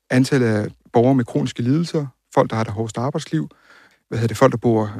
antallet 0.10 0.48
af 0.48 0.68
borgere 0.94 1.16
med 1.16 1.26
kroniske 1.26 1.62
lidelser, 1.62 2.06
folk, 2.34 2.50
der 2.50 2.56
har 2.56 2.64
det 2.64 2.74
hårdeste 2.74 3.00
arbejdsliv, 3.00 3.50
hvad 4.10 4.18
hedder 4.20 4.28
det, 4.28 4.38
folk, 4.38 4.52
der 4.52 4.58
bor 4.58 4.92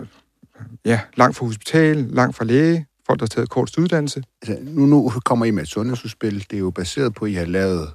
ja, 0.86 1.00
langt 1.16 1.38
fra 1.38 1.46
hospital, 1.46 1.98
langt 1.98 2.36
fra 2.38 2.46
læge, 2.46 2.86
folk, 3.08 3.20
der 3.20 3.24
har 3.24 3.28
taget 3.28 3.50
kortest 3.50 3.78
uddannelse. 3.78 4.24
Altså, 4.42 4.64
nu, 4.64 4.86
nu 4.86 5.10
kommer 5.26 5.46
I 5.46 5.52
med 5.52 5.64
et 5.64 5.70
sundhedsudspil. 5.70 6.46
Det 6.50 6.54
er 6.54 6.60
jo 6.60 6.70
baseret 6.70 7.14
på, 7.14 7.26
at 7.26 7.32
I 7.32 7.34
har 7.34 7.46
lavet 7.46 7.90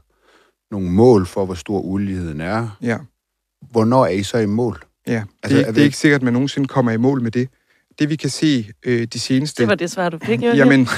nogle 0.71 0.91
mål 0.91 1.27
for, 1.27 1.45
hvor 1.45 1.55
stor 1.55 1.81
uligheden 1.81 2.41
er. 2.41 2.77
Ja, 2.83 2.99
Hvornår 3.71 4.05
er 4.07 4.11
I 4.11 4.23
så 4.23 4.39
i 4.39 4.47
mål? 4.47 4.85
ja. 5.07 5.25
Altså, 5.43 5.57
det, 5.59 5.65
er 5.65 5.69
er 5.69 5.73
vi- 5.73 5.75
det 5.75 5.81
er 5.81 5.85
ikke 5.85 5.97
sikkert, 5.97 6.19
at 6.19 6.23
man 6.25 6.33
nogensinde 6.33 6.69
kommer 6.69 6.93
i 6.93 6.97
mål 6.97 7.23
med 7.23 7.31
det. 7.31 7.49
Det 7.99 8.09
vi 8.09 8.17
kan 8.17 8.31
se 8.31 8.73
øh, 8.83 9.07
de 9.13 9.19
seneste... 9.21 9.63
Det 9.63 9.69
var 9.69 9.75
det 9.75 9.91
svar, 9.91 10.09
du 10.09 10.19
fik, 10.23 10.43
jo. 10.43 10.53
Jamen, 10.53 10.89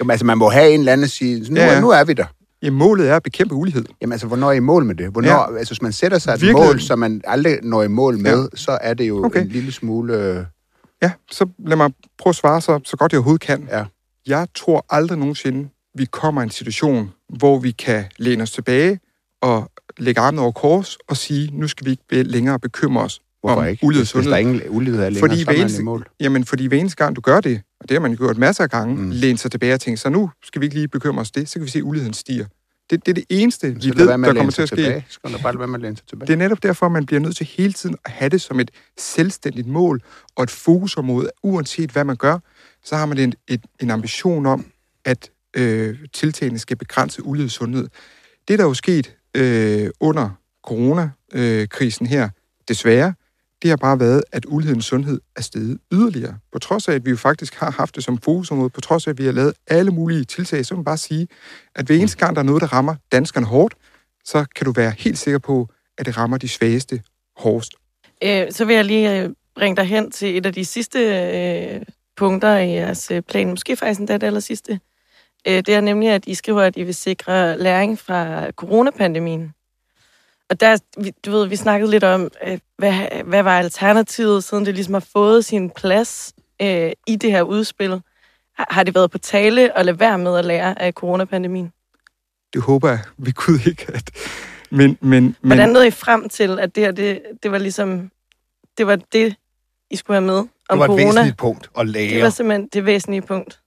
Jamen, 0.00 0.10
altså, 0.10 0.26
man 0.26 0.38
må 0.38 0.48
have 0.50 0.70
en 0.74 0.80
eller 0.80 0.92
anden 0.92 1.08
sige, 1.08 1.52
nu, 1.52 1.60
ja, 1.60 1.72
ja. 1.72 1.80
nu 1.80 1.90
er 1.90 2.04
vi 2.04 2.12
der. 2.12 2.26
Ja, 2.64 2.70
målet 2.70 3.08
er 3.10 3.16
at 3.16 3.22
bekæmpe 3.22 3.54
ulighed. 3.54 3.84
Jamen, 4.00 4.12
altså, 4.12 4.26
hvornår 4.26 4.48
er 4.48 4.52
I 4.52 4.60
mål 4.60 4.84
med 4.84 4.94
det? 4.94 5.08
Hvornår, 5.10 5.28
ja. 5.52 5.56
Altså, 5.58 5.74
hvis 5.74 5.82
man 5.82 5.92
sætter 5.92 6.18
sig 6.18 6.32
et 6.32 6.40
Virkeligheden- 6.40 6.68
mål, 6.74 6.80
som 6.80 6.98
man 6.98 7.20
aldrig 7.24 7.58
når 7.62 7.82
i 7.82 7.88
mål 7.88 8.18
med, 8.18 8.40
ja. 8.52 8.56
så 8.56 8.78
er 8.80 8.94
det 8.94 9.08
jo 9.08 9.24
Okay. 9.24 9.40
en 9.42 9.48
lille 9.48 9.72
smule... 9.72 10.14
Øh, 10.14 10.44
Ja, 11.02 11.12
så 11.30 11.46
lad 11.66 11.76
mig 11.76 11.90
prøve 12.18 12.30
at 12.30 12.34
svare 12.36 12.60
så, 12.60 12.80
så 12.84 12.96
godt 12.96 13.12
jeg 13.12 13.18
overhovedet 13.18 13.40
kan. 13.42 13.68
Ja. 13.70 13.84
Jeg 14.26 14.46
tror 14.54 14.86
aldrig 14.90 15.18
nogensinde, 15.18 15.68
vi 15.94 16.04
kommer 16.04 16.40
i 16.40 16.44
en 16.44 16.50
situation, 16.50 17.10
hvor 17.38 17.58
vi 17.58 17.70
kan 17.70 18.04
læne 18.18 18.42
os 18.42 18.50
tilbage 18.52 19.00
og 19.42 19.70
lægge 19.98 20.20
armene 20.20 20.42
over 20.42 20.52
kors 20.52 20.96
og 21.08 21.16
sige, 21.16 21.50
nu 21.58 21.68
skal 21.68 21.86
vi 21.86 21.90
ikke 21.90 22.22
længere 22.22 22.58
bekymre 22.58 23.02
os 23.04 23.20
hvorfor 23.48 23.62
om 23.62 23.68
ikke? 23.68 23.84
ulighed 23.84 24.00
i 24.00 24.04
Hvis, 24.04 24.12
hvis 24.12 24.24
der 24.26 24.30
sundhed. 24.36 24.54
ingen 24.54 24.62
ulighed 24.76 25.00
er 25.00 25.10
længere, 25.10 25.28
Fordi 25.28 25.44
så 25.44 25.50
er 25.50 25.54
eneste- 25.54 25.80
i 25.80 25.84
mål. 25.84 26.06
Jamen, 26.20 26.44
fordi 26.44 26.66
hver 26.66 26.78
eneste 26.78 26.96
gang, 26.96 27.16
du 27.16 27.20
gør 27.20 27.40
det, 27.40 27.60
og 27.80 27.88
det 27.88 27.94
har 27.94 28.00
man 28.00 28.10
jo 28.10 28.16
gjort 28.16 28.38
masser 28.38 28.64
af 28.64 28.70
gange, 28.70 28.96
Mm. 28.96 29.10
læne 29.10 29.38
sig 29.38 29.50
tilbage 29.50 29.74
og 29.74 29.80
tænke, 29.80 29.96
så 30.00 30.08
nu 30.08 30.30
skal 30.44 30.60
vi 30.60 30.66
ikke 30.66 30.76
lige 30.76 30.88
bekymre 30.88 31.20
os 31.20 31.30
det, 31.30 31.48
så 31.48 31.54
kan 31.54 31.64
vi 31.64 31.70
se, 31.70 31.78
at 31.78 31.82
uligheden 31.82 32.14
stiger. 32.14 32.44
Det, 32.90 33.06
det 33.06 33.12
er 33.12 33.14
det 33.14 33.24
eneste, 33.28 33.66
vi 33.82 33.92
ved, 33.96 34.06
der 34.08 34.34
kommer 34.34 34.50
til 34.52 34.62
at 34.62 34.68
ske. 34.68 34.76
tilbage. 34.76 35.06
Skal 35.08 35.32
du 35.32 35.38
bare 35.38 35.58
være 35.58 35.68
med 35.68 35.84
at 35.84 35.98
sig 35.98 36.06
tilbage. 36.08 36.26
Det 36.26 36.32
er 36.32 36.36
netop 36.36 36.62
derfor, 36.62 36.88
man 36.88 37.06
bliver 37.06 37.20
nødt 37.20 37.36
til 37.36 37.46
hele 37.46 37.72
tiden 37.72 37.96
at 38.04 38.10
have 38.10 38.28
det 38.28 38.40
som 38.40 38.60
et 38.60 38.70
selvstændigt 38.98 39.66
mål 39.66 40.02
og 40.36 40.42
et 40.44 40.50
fokusområde. 40.50 41.30
Uanset 41.42 41.90
hvad 41.90 42.04
man 42.04 42.16
gør, 42.16 42.38
så 42.84 42.96
har 42.96 43.06
man 43.06 43.18
en, 43.18 43.34
et, 43.48 43.60
en 43.80 43.90
ambition 43.90 44.46
om, 44.46 44.66
at 45.04 45.30
øh, 45.56 45.96
tiltagene 46.12 46.58
skal 46.58 46.76
begrænse 46.76 47.24
ulighed 47.26 47.48
sundhed. 47.50 47.88
Det, 48.48 48.58
der 48.58 48.64
er 48.64 48.68
jo 48.68 48.74
sket 48.74 49.14
øh, 49.36 49.90
under 50.00 50.30
coronakrisen 50.66 52.06
her, 52.06 52.28
desværre, 52.68 53.14
det 53.64 53.70
har 53.70 53.76
bare 53.76 54.00
været, 54.00 54.24
at 54.32 54.44
uligheden 54.48 54.82
sundhed 54.82 55.20
er 55.36 55.42
steget 55.42 55.78
yderligere. 55.92 56.38
På 56.52 56.58
trods 56.58 56.88
af, 56.88 56.92
at 56.92 57.04
vi 57.04 57.10
jo 57.10 57.16
faktisk 57.16 57.54
har 57.54 57.70
haft 57.70 57.96
det 57.96 58.04
som 58.04 58.18
fokusområde, 58.18 58.70
på 58.70 58.80
trods 58.80 59.06
af, 59.06 59.10
at 59.10 59.18
vi 59.18 59.24
har 59.24 59.32
lavet 59.32 59.52
alle 59.66 59.90
mulige 59.90 60.24
tiltag, 60.24 60.66
så 60.66 60.74
vil 60.74 60.78
man 60.78 60.84
bare 60.84 60.96
sige, 60.96 61.28
at 61.74 61.86
hver 61.86 61.96
eneste 61.96 62.18
gang, 62.18 62.36
der 62.36 62.42
er 62.42 62.46
noget, 62.46 62.60
der 62.62 62.72
rammer 62.72 62.94
danskerne 63.12 63.46
hårdt, 63.46 63.74
så 64.24 64.44
kan 64.56 64.64
du 64.64 64.72
være 64.72 64.92
helt 64.98 65.18
sikker 65.18 65.38
på, 65.38 65.68
at 65.98 66.06
det 66.06 66.16
rammer 66.16 66.36
de 66.36 66.48
svageste 66.48 67.02
hårdest. 67.36 67.72
Øh, 68.24 68.52
så 68.52 68.64
vil 68.64 68.76
jeg 68.76 68.84
lige 68.84 69.22
øh, 69.22 69.30
bringe 69.54 69.76
dig 69.76 69.84
hen 69.84 70.10
til 70.10 70.36
et 70.36 70.46
af 70.46 70.52
de 70.52 70.64
sidste 70.64 70.98
øh, 70.98 71.82
punkter 72.16 72.56
i 72.56 72.70
jeres 72.70 73.10
øh, 73.10 73.22
plan. 73.22 73.50
Måske 73.50 73.76
faktisk 73.76 74.00
endda 74.00 74.14
det 74.14 74.26
aller 74.26 74.40
sidste. 74.40 74.80
Øh, 75.48 75.56
det 75.56 75.68
er 75.68 75.80
nemlig, 75.80 76.08
at 76.08 76.26
I 76.26 76.34
skriver, 76.34 76.62
at 76.62 76.76
I 76.76 76.82
vil 76.82 76.94
sikre 76.94 77.58
læring 77.58 77.98
fra 77.98 78.50
coronapandemien. 78.50 79.53
Og 80.50 80.60
der, 80.60 80.78
du 81.26 81.30
ved, 81.30 81.46
vi 81.46 81.56
snakkede 81.56 81.90
lidt 81.90 82.04
om, 82.04 82.30
hvad, 82.78 82.92
hvad 83.24 83.42
var 83.42 83.58
alternativet, 83.58 84.44
siden 84.44 84.66
det 84.66 84.74
ligesom 84.74 84.94
har 84.94 85.06
fået 85.12 85.44
sin 85.44 85.70
plads 85.70 86.32
øh, 86.62 86.92
i 87.06 87.16
det 87.16 87.30
her 87.32 87.42
udspil. 87.42 88.00
Har, 88.58 88.82
det 88.82 88.94
været 88.94 89.10
på 89.10 89.18
tale 89.18 89.78
at 89.78 89.86
lade 89.86 90.00
være 90.00 90.18
med 90.18 90.36
at 90.38 90.44
lære 90.44 90.82
af 90.82 90.92
coronapandemien? 90.92 91.72
Det 92.52 92.62
håber 92.62 92.88
jeg 92.88 92.98
ved 93.18 93.32
Gud 93.32 93.58
ikke. 93.66 93.86
At... 93.94 94.10
Men, 94.70 94.98
men, 95.00 95.22
men 95.24 95.36
Hvordan 95.42 95.68
nåede 95.68 95.86
I 95.86 95.90
frem 95.90 96.28
til, 96.28 96.58
at 96.60 96.74
det 96.74 96.82
her, 96.84 96.90
det, 96.92 97.22
det 97.42 97.50
var 97.52 97.58
ligesom 97.58 98.10
det 98.78 98.86
var 98.86 98.96
det, 98.96 99.34
I 99.90 99.96
skulle 99.96 100.14
have 100.16 100.26
med 100.26 100.36
om 100.38 100.48
Det 100.70 100.78
var 100.78 100.84
et 100.84 100.88
corona. 100.88 101.04
væsentligt 101.04 101.36
punkt 101.36 101.70
at 101.78 101.86
Det 101.86 101.92
lære. 101.92 102.22
var 102.22 102.30
simpelthen 102.30 102.68
det 102.72 102.86
væsentlige 102.86 103.22
punkt. 103.22 103.60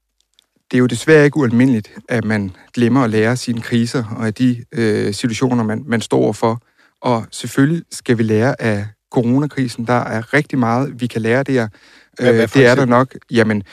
Det 0.72 0.78
er 0.78 0.80
jo 0.80 0.86
desværre 0.86 1.26
ikke 1.26 1.38
ualmindeligt, 1.38 1.92
at 2.10 2.26
man 2.26 2.52
glemmer 2.74 3.04
at 3.04 3.10
lære 3.10 3.38
sine 3.38 3.62
kriser 3.62 4.04
og 4.18 4.26
af 4.28 4.34
de 4.34 4.66
øh, 4.72 5.14
situationer, 5.14 5.64
man, 5.64 5.84
man 5.88 6.02
står 6.02 6.32
for. 6.32 6.62
Og 7.02 7.26
selvfølgelig 7.32 7.84
skal 7.92 8.18
vi 8.18 8.24
lære 8.24 8.62
af 8.62 8.88
coronakrisen. 9.12 9.88
Der 9.88 9.94
er 9.94 10.34
rigtig 10.34 10.60
meget, 10.60 11.02
vi 11.02 11.08
kan 11.08 11.22
lære 11.22 11.44
der. 11.44 11.68
Hvad- 12.20 12.34
hvad 12.34 12.48
for 12.48 12.58
det 12.60 12.68
er 12.68 12.76
der 12.76 12.86
nok. 12.86 13.16
Jamen, 13.32 13.64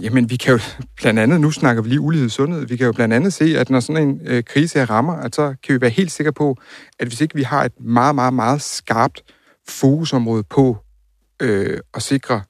jamen, 0.00 0.30
vi 0.30 0.36
kan 0.36 0.52
jo 0.52 0.58
blandt 0.96 1.20
andet, 1.20 1.40
nu 1.40 1.50
snakker 1.50 1.82
vi 1.82 1.88
lige 1.88 2.00
ulighed 2.00 2.26
i 2.26 2.30
sundhed, 2.30 2.66
vi 2.66 2.76
kan 2.76 2.86
jo 2.86 2.92
blandt 2.92 3.14
andet 3.14 3.32
se, 3.32 3.58
at 3.58 3.70
når 3.70 3.80
sådan 3.80 4.08
en 4.08 4.20
øh, 4.24 4.44
krise 4.44 4.78
her 4.78 4.90
rammer, 4.90 5.12
at 5.14 5.34
så 5.34 5.54
kan 5.66 5.74
vi 5.74 5.80
være 5.80 5.90
helt 5.90 6.12
sikre 6.12 6.32
på, 6.32 6.56
at 6.98 7.08
hvis 7.08 7.20
ikke 7.20 7.34
vi 7.34 7.42
har 7.42 7.64
et 7.64 7.72
meget, 7.80 8.14
meget, 8.14 8.34
meget 8.34 8.62
skarpt 8.62 9.22
fokusområde 9.68 10.42
på 10.42 10.76
øh, 11.42 11.80
at 11.94 12.02
sikre, 12.02 12.42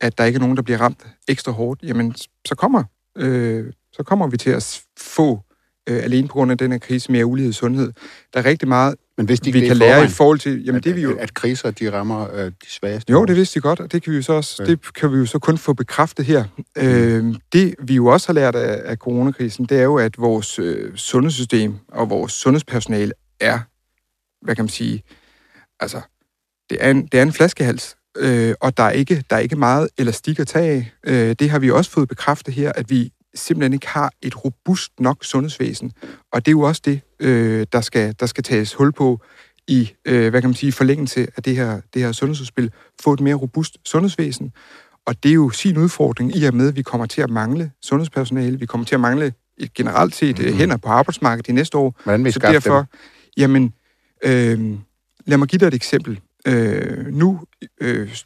at 0.00 0.18
der 0.18 0.24
ikke 0.24 0.36
er 0.36 0.40
nogen, 0.40 0.56
der 0.56 0.62
bliver 0.62 0.80
ramt 0.80 1.06
ekstra 1.28 1.52
hårdt, 1.52 1.82
jamen 1.82 2.14
så 2.46 2.54
kommer, 2.54 2.84
øh, 3.16 3.72
så 3.92 4.02
kommer 4.02 4.26
vi 4.26 4.36
til 4.36 4.50
at 4.50 4.80
få, 4.98 5.40
øh, 5.88 6.02
alene 6.04 6.28
på 6.28 6.32
grund 6.32 6.50
af 6.50 6.58
den 6.58 6.72
her 6.72 6.78
krise, 6.78 7.12
mere 7.12 7.26
ulighed 7.26 7.50
i 7.50 7.54
sundhed. 7.54 7.92
Der 8.34 8.40
er 8.40 8.44
rigtig 8.44 8.68
meget, 8.68 8.94
Men 9.16 9.26
hvis 9.26 9.40
de 9.40 9.52
vi 9.52 9.66
kan 9.66 9.76
lære 9.76 10.04
i 10.04 10.08
forhold 10.08 10.38
til... 10.38 10.64
Jamen 10.64 10.76
at, 10.76 10.84
det 10.84 10.90
er 10.90 10.94
vi 10.94 11.00
jo... 11.02 11.16
at, 11.18 11.34
kriser, 11.34 11.70
de 11.70 11.92
rammer 11.92 12.34
øh, 12.34 12.46
de 12.46 12.52
svageste. 12.68 13.12
Jo, 13.12 13.24
det 13.24 13.36
vidste 13.36 13.54
de 13.54 13.62
godt, 13.62 13.80
og 13.80 13.92
det 13.92 14.02
kan 14.02 14.10
vi 14.10 14.16
jo 14.16 14.22
så 14.22 14.32
også, 14.32 14.62
Ja. 14.62 14.70
det 14.70 14.94
kan 14.94 15.12
vi 15.12 15.18
jo 15.18 15.26
så 15.26 15.38
kun 15.38 15.58
få 15.58 15.72
bekræftet 15.72 16.24
her. 16.24 16.44
Øh, 16.76 17.34
det 17.52 17.74
vi 17.82 17.94
jo 17.94 18.06
også 18.06 18.28
har 18.28 18.34
lært 18.34 18.54
af, 18.54 18.90
af 18.90 18.96
coronakrisen, 18.96 19.64
det 19.64 19.78
er 19.78 19.82
jo, 19.82 19.96
at 19.96 20.18
vores 20.18 20.58
øh, 20.58 20.96
sundhedssystem 20.96 21.74
og 21.88 22.10
vores 22.10 22.32
sundhedspersonale 22.32 23.12
er, 23.40 23.58
hvad 24.44 24.54
kan 24.54 24.64
man 24.64 24.68
sige, 24.68 25.02
altså, 25.80 26.00
det 26.70 26.78
er 26.80 26.90
en, 26.90 27.06
det 27.06 27.18
er 27.18 27.22
en 27.22 27.32
flaskehals, 27.32 27.96
øh, 28.18 28.54
og 28.60 28.76
der 28.76 28.82
er, 28.82 28.90
ikke, 28.90 29.24
der 29.30 29.36
er 29.36 29.40
ikke 29.40 29.56
meget 29.56 29.88
elastik 29.98 30.38
at 30.38 30.46
tage 30.46 30.70
af. 30.70 30.92
Øh, 31.06 31.36
det 31.38 31.50
har 31.50 31.58
vi 31.58 31.70
også 31.70 31.90
fået 31.90 32.08
bekræftet 32.08 32.54
her, 32.54 32.72
at 32.72 32.90
vi 32.90 33.12
simpelthen 33.34 33.72
ikke 33.72 33.88
har 33.88 34.12
et 34.22 34.44
robust 34.44 34.92
nok 35.00 35.24
sundhedsvæsen. 35.24 35.92
Og 36.32 36.46
det 36.46 36.50
er 36.50 36.52
jo 36.52 36.60
også 36.60 36.82
det, 36.84 37.00
øh, 37.20 37.66
der, 37.72 37.80
skal, 37.80 38.14
der 38.20 38.26
skal 38.26 38.44
tages 38.44 38.74
hul 38.74 38.92
på 38.92 39.20
i, 39.68 39.92
øh, 40.04 40.30
hvad 40.30 40.40
kan 40.40 40.50
man 40.50 40.54
sige, 40.54 40.72
forlængelse 40.72 41.26
af 41.36 41.42
det 41.42 41.56
her, 41.56 41.80
det 41.94 42.02
her 42.02 42.12
sundhedsudspil. 42.12 42.70
Få 43.02 43.12
et 43.12 43.20
mere 43.20 43.34
robust 43.34 43.76
sundhedsvæsen. 43.84 44.52
Og 45.06 45.22
det 45.22 45.28
er 45.28 45.34
jo 45.34 45.50
sin 45.50 45.76
udfordring 45.76 46.36
i 46.36 46.44
og 46.44 46.54
med, 46.54 46.68
at 46.68 46.76
vi 46.76 46.82
kommer 46.82 47.06
til 47.06 47.22
at 47.22 47.30
mangle 47.30 47.70
sundhedspersonale. 47.82 48.58
Vi 48.58 48.66
kommer 48.66 48.84
til 48.84 48.94
at 48.94 49.00
mangle 49.00 49.32
et 49.58 49.74
generelt 49.74 50.14
set 50.14 50.38
mm. 50.38 50.54
hænder 50.54 50.76
på 50.76 50.88
arbejdsmarkedet 50.88 51.46
de 51.46 51.52
næste 51.52 51.78
år. 51.78 52.00
Hvordan 52.04 52.24
vil 52.24 52.28
I 52.28 52.32
Så 52.32 52.38
derfor, 52.38 52.76
dem? 52.76 52.86
jamen, 53.36 53.72
øh, 54.24 54.78
lad 55.26 55.38
mig 55.38 55.48
give 55.48 55.58
dig 55.58 55.66
et 55.66 55.74
eksempel. 55.74 56.20
Øh, 56.46 57.06
nu, 57.06 57.40
øh, 57.80 58.16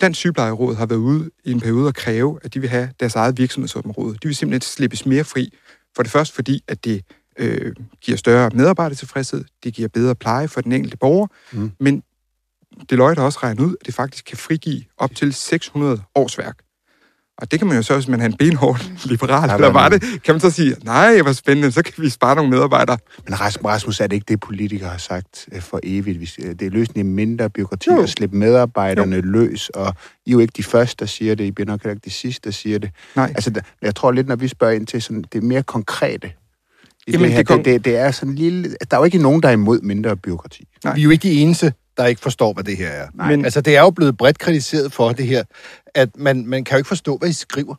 Dansk 0.00 0.18
Sygeplejeråd 0.18 0.74
har 0.74 0.86
været 0.86 0.98
ude 0.98 1.30
i 1.44 1.52
en 1.52 1.60
periode 1.60 1.88
at 1.88 1.94
kræve, 1.94 2.38
at 2.42 2.54
de 2.54 2.60
vil 2.60 2.68
have 2.68 2.90
deres 3.00 3.14
eget 3.14 3.38
virksomhedsområde. 3.38 4.14
De 4.22 4.28
vil 4.28 4.36
simpelthen 4.36 4.60
slippes 4.60 5.06
mere 5.06 5.24
fri. 5.24 5.54
For 5.96 6.02
det 6.02 6.12
første 6.12 6.34
fordi, 6.34 6.64
at 6.68 6.84
det 6.84 7.04
øh, 7.38 7.74
giver 8.00 8.18
større 8.18 8.50
medarbejdertilfredshed, 8.54 9.44
det 9.64 9.74
giver 9.74 9.88
bedre 9.88 10.14
pleje 10.14 10.48
for 10.48 10.60
den 10.60 10.72
enkelte 10.72 10.96
borger, 10.96 11.26
mm. 11.52 11.72
men 11.80 12.02
Deloitte 12.90 13.20
har 13.20 13.26
også 13.26 13.38
regnet 13.42 13.60
ud, 13.60 13.76
at 13.80 13.86
det 13.86 13.94
faktisk 13.94 14.24
kan 14.24 14.36
frigive 14.36 14.82
op 14.96 15.14
til 15.14 15.32
600 15.32 16.02
årsværk. 16.14 16.58
Og 17.40 17.50
det 17.50 17.58
kan 17.58 17.68
man 17.68 17.76
jo 17.76 17.82
så, 17.82 17.94
hvis 17.94 18.08
man 18.08 18.20
er 18.20 18.26
en 18.26 18.36
benhård 18.36 18.80
liberal, 19.04 19.48
Ja, 19.50 19.54
eller 19.54 19.68
var 19.68 19.88
det, 19.88 20.02
kan 20.24 20.34
man 20.34 20.40
så 20.40 20.50
sige, 20.50 20.76
nej, 20.84 21.20
hvor 21.22 21.32
spændende, 21.32 21.72
så 21.72 21.82
kan 21.82 21.92
vi 21.96 22.08
spare 22.08 22.36
nogle 22.36 22.50
medarbejdere. 22.50 22.98
Men 23.24 23.40
Rasmus, 23.40 24.00
er 24.00 24.06
det 24.06 24.16
ikke 24.16 24.26
det, 24.28 24.40
politikere 24.40 24.88
har 24.88 24.98
sagt 24.98 25.48
øh, 25.52 25.60
for 25.62 25.80
evigt? 25.82 26.38
Øh, 26.42 26.50
det 26.50 26.62
er 26.62 26.70
løsningen 26.70 27.14
mindre 27.14 27.50
byråkrati 27.50 27.90
Jo. 27.90 28.02
at 28.02 28.08
slippe 28.08 28.36
medarbejderne 28.36 29.16
jo. 29.16 29.22
løs, 29.22 29.68
og 29.68 29.94
I 30.26 30.30
er 30.30 30.32
jo 30.32 30.38
ikke 30.38 30.52
de 30.56 30.62
første, 30.62 30.96
der 31.00 31.06
siger 31.06 31.34
det, 31.34 31.44
I 31.44 31.50
bliver 31.50 31.66
nok 31.66 31.84
ikke 31.84 32.00
de 32.04 32.10
sidste, 32.10 32.44
der 32.44 32.50
siger 32.50 32.78
det. 32.78 32.90
Nej. 33.16 33.32
Altså, 33.34 33.60
jeg 33.82 33.94
tror 33.94 34.12
lidt, 34.12 34.28
når 34.28 34.36
vi 34.36 34.48
spørger 34.48 34.74
ind 34.74 34.86
til 34.86 35.02
sådan, 35.02 35.24
det 35.32 35.42
mere 35.42 35.62
konkrete, 35.62 36.32
i 37.06 37.12
Jamen, 37.12 37.24
det, 37.24 37.32
her, 37.32 37.42
det 37.42 37.56
det, 37.56 37.64
det, 37.64 37.84
det, 37.84 37.96
er 37.96 38.10
sådan 38.10 38.30
en 38.30 38.36
lille... 38.38 38.74
Der 38.90 38.96
er 38.96 39.00
jo 39.00 39.04
ikke 39.04 39.18
nogen, 39.18 39.42
der 39.42 39.48
er 39.48 39.52
imod 39.52 39.80
mindre 39.80 40.16
byråkrati. 40.16 40.68
Nej. 40.84 40.94
Vi 40.94 41.00
er 41.00 41.04
jo 41.04 41.10
ikke 41.10 41.28
de 41.28 41.34
eneste, 41.34 41.72
der 42.00 42.06
ikke 42.06 42.20
forstår, 42.20 42.52
hvad 42.52 42.64
det 42.64 42.76
her 42.76 42.88
er. 42.88 43.08
Nej. 43.14 43.28
Men- 43.30 43.44
Altså, 43.44 43.60
det 43.60 43.76
er 43.76 43.80
jo 43.80 43.90
blevet 43.90 44.16
bredt 44.16 44.38
kritiseret 44.38 44.92
for 44.92 45.12
det 45.12 45.26
her, 45.26 45.44
at 45.94 46.08
man, 46.16 46.46
man 46.46 46.64
kan 46.64 46.74
jo 46.74 46.78
ikke 46.78 46.88
forstå, 46.88 47.16
hvad 47.16 47.28
I 47.28 47.32
skriver. 47.32 47.74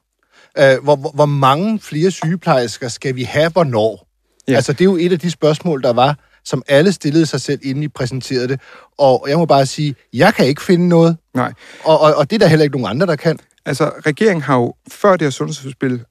Uh, 0.60 0.84
hvor, 0.84 0.96
hvor, 0.96 1.12
hvor 1.12 1.25
mange 1.25 1.80
flere 1.80 2.12
sygeplejersker 2.12 2.88
skal 2.88 3.16
vi 3.16 3.24
have, 3.24 3.50
hvornår? 3.50 4.08
Ja. 4.48 4.56
Altså, 4.56 4.74
det 4.74 4.82
er 4.82 4.86
jo 4.86 4.98
et 4.98 5.12
af 5.12 5.20
de 5.20 5.32
spørgsmål, 5.32 5.82
der 5.84 5.94
var, 5.94 6.18
som 6.46 6.63
alle 6.68 6.92
stillede 6.92 7.25
sig 7.25 7.42
selv, 7.42 7.60
inden 7.63 7.84
I 7.84 7.88
præsenterede 7.88 8.48
det. 8.48 8.60
Og 9.00 9.25
jeg 9.30 9.38
må 9.38 9.46
bare 9.46 9.66
sige, 9.66 9.96
jeg 10.13 10.34
kan 10.34 10.46
ikke 10.46 10.62
finde 10.62 10.88
noget, 10.88 11.18
Nej, 11.36 11.54
og, 11.84 12.00
og, 12.01 12.16
og 12.16 12.30
det 12.30 12.36
er 12.36 12.40
der 12.40 12.48
heller 12.48 12.63
ikke 12.63 12.78
nogen 12.78 12.90
andre, 12.96 13.08
der 13.08 13.16
kan. 13.16 13.40
altså 13.66 13.92
regeringen 14.06 14.42
har 14.42 14.56
jo 14.56 14.74
før 14.92 15.12
det 15.12 15.22
her 15.22 15.30
sundhedsudspil 15.30 16.04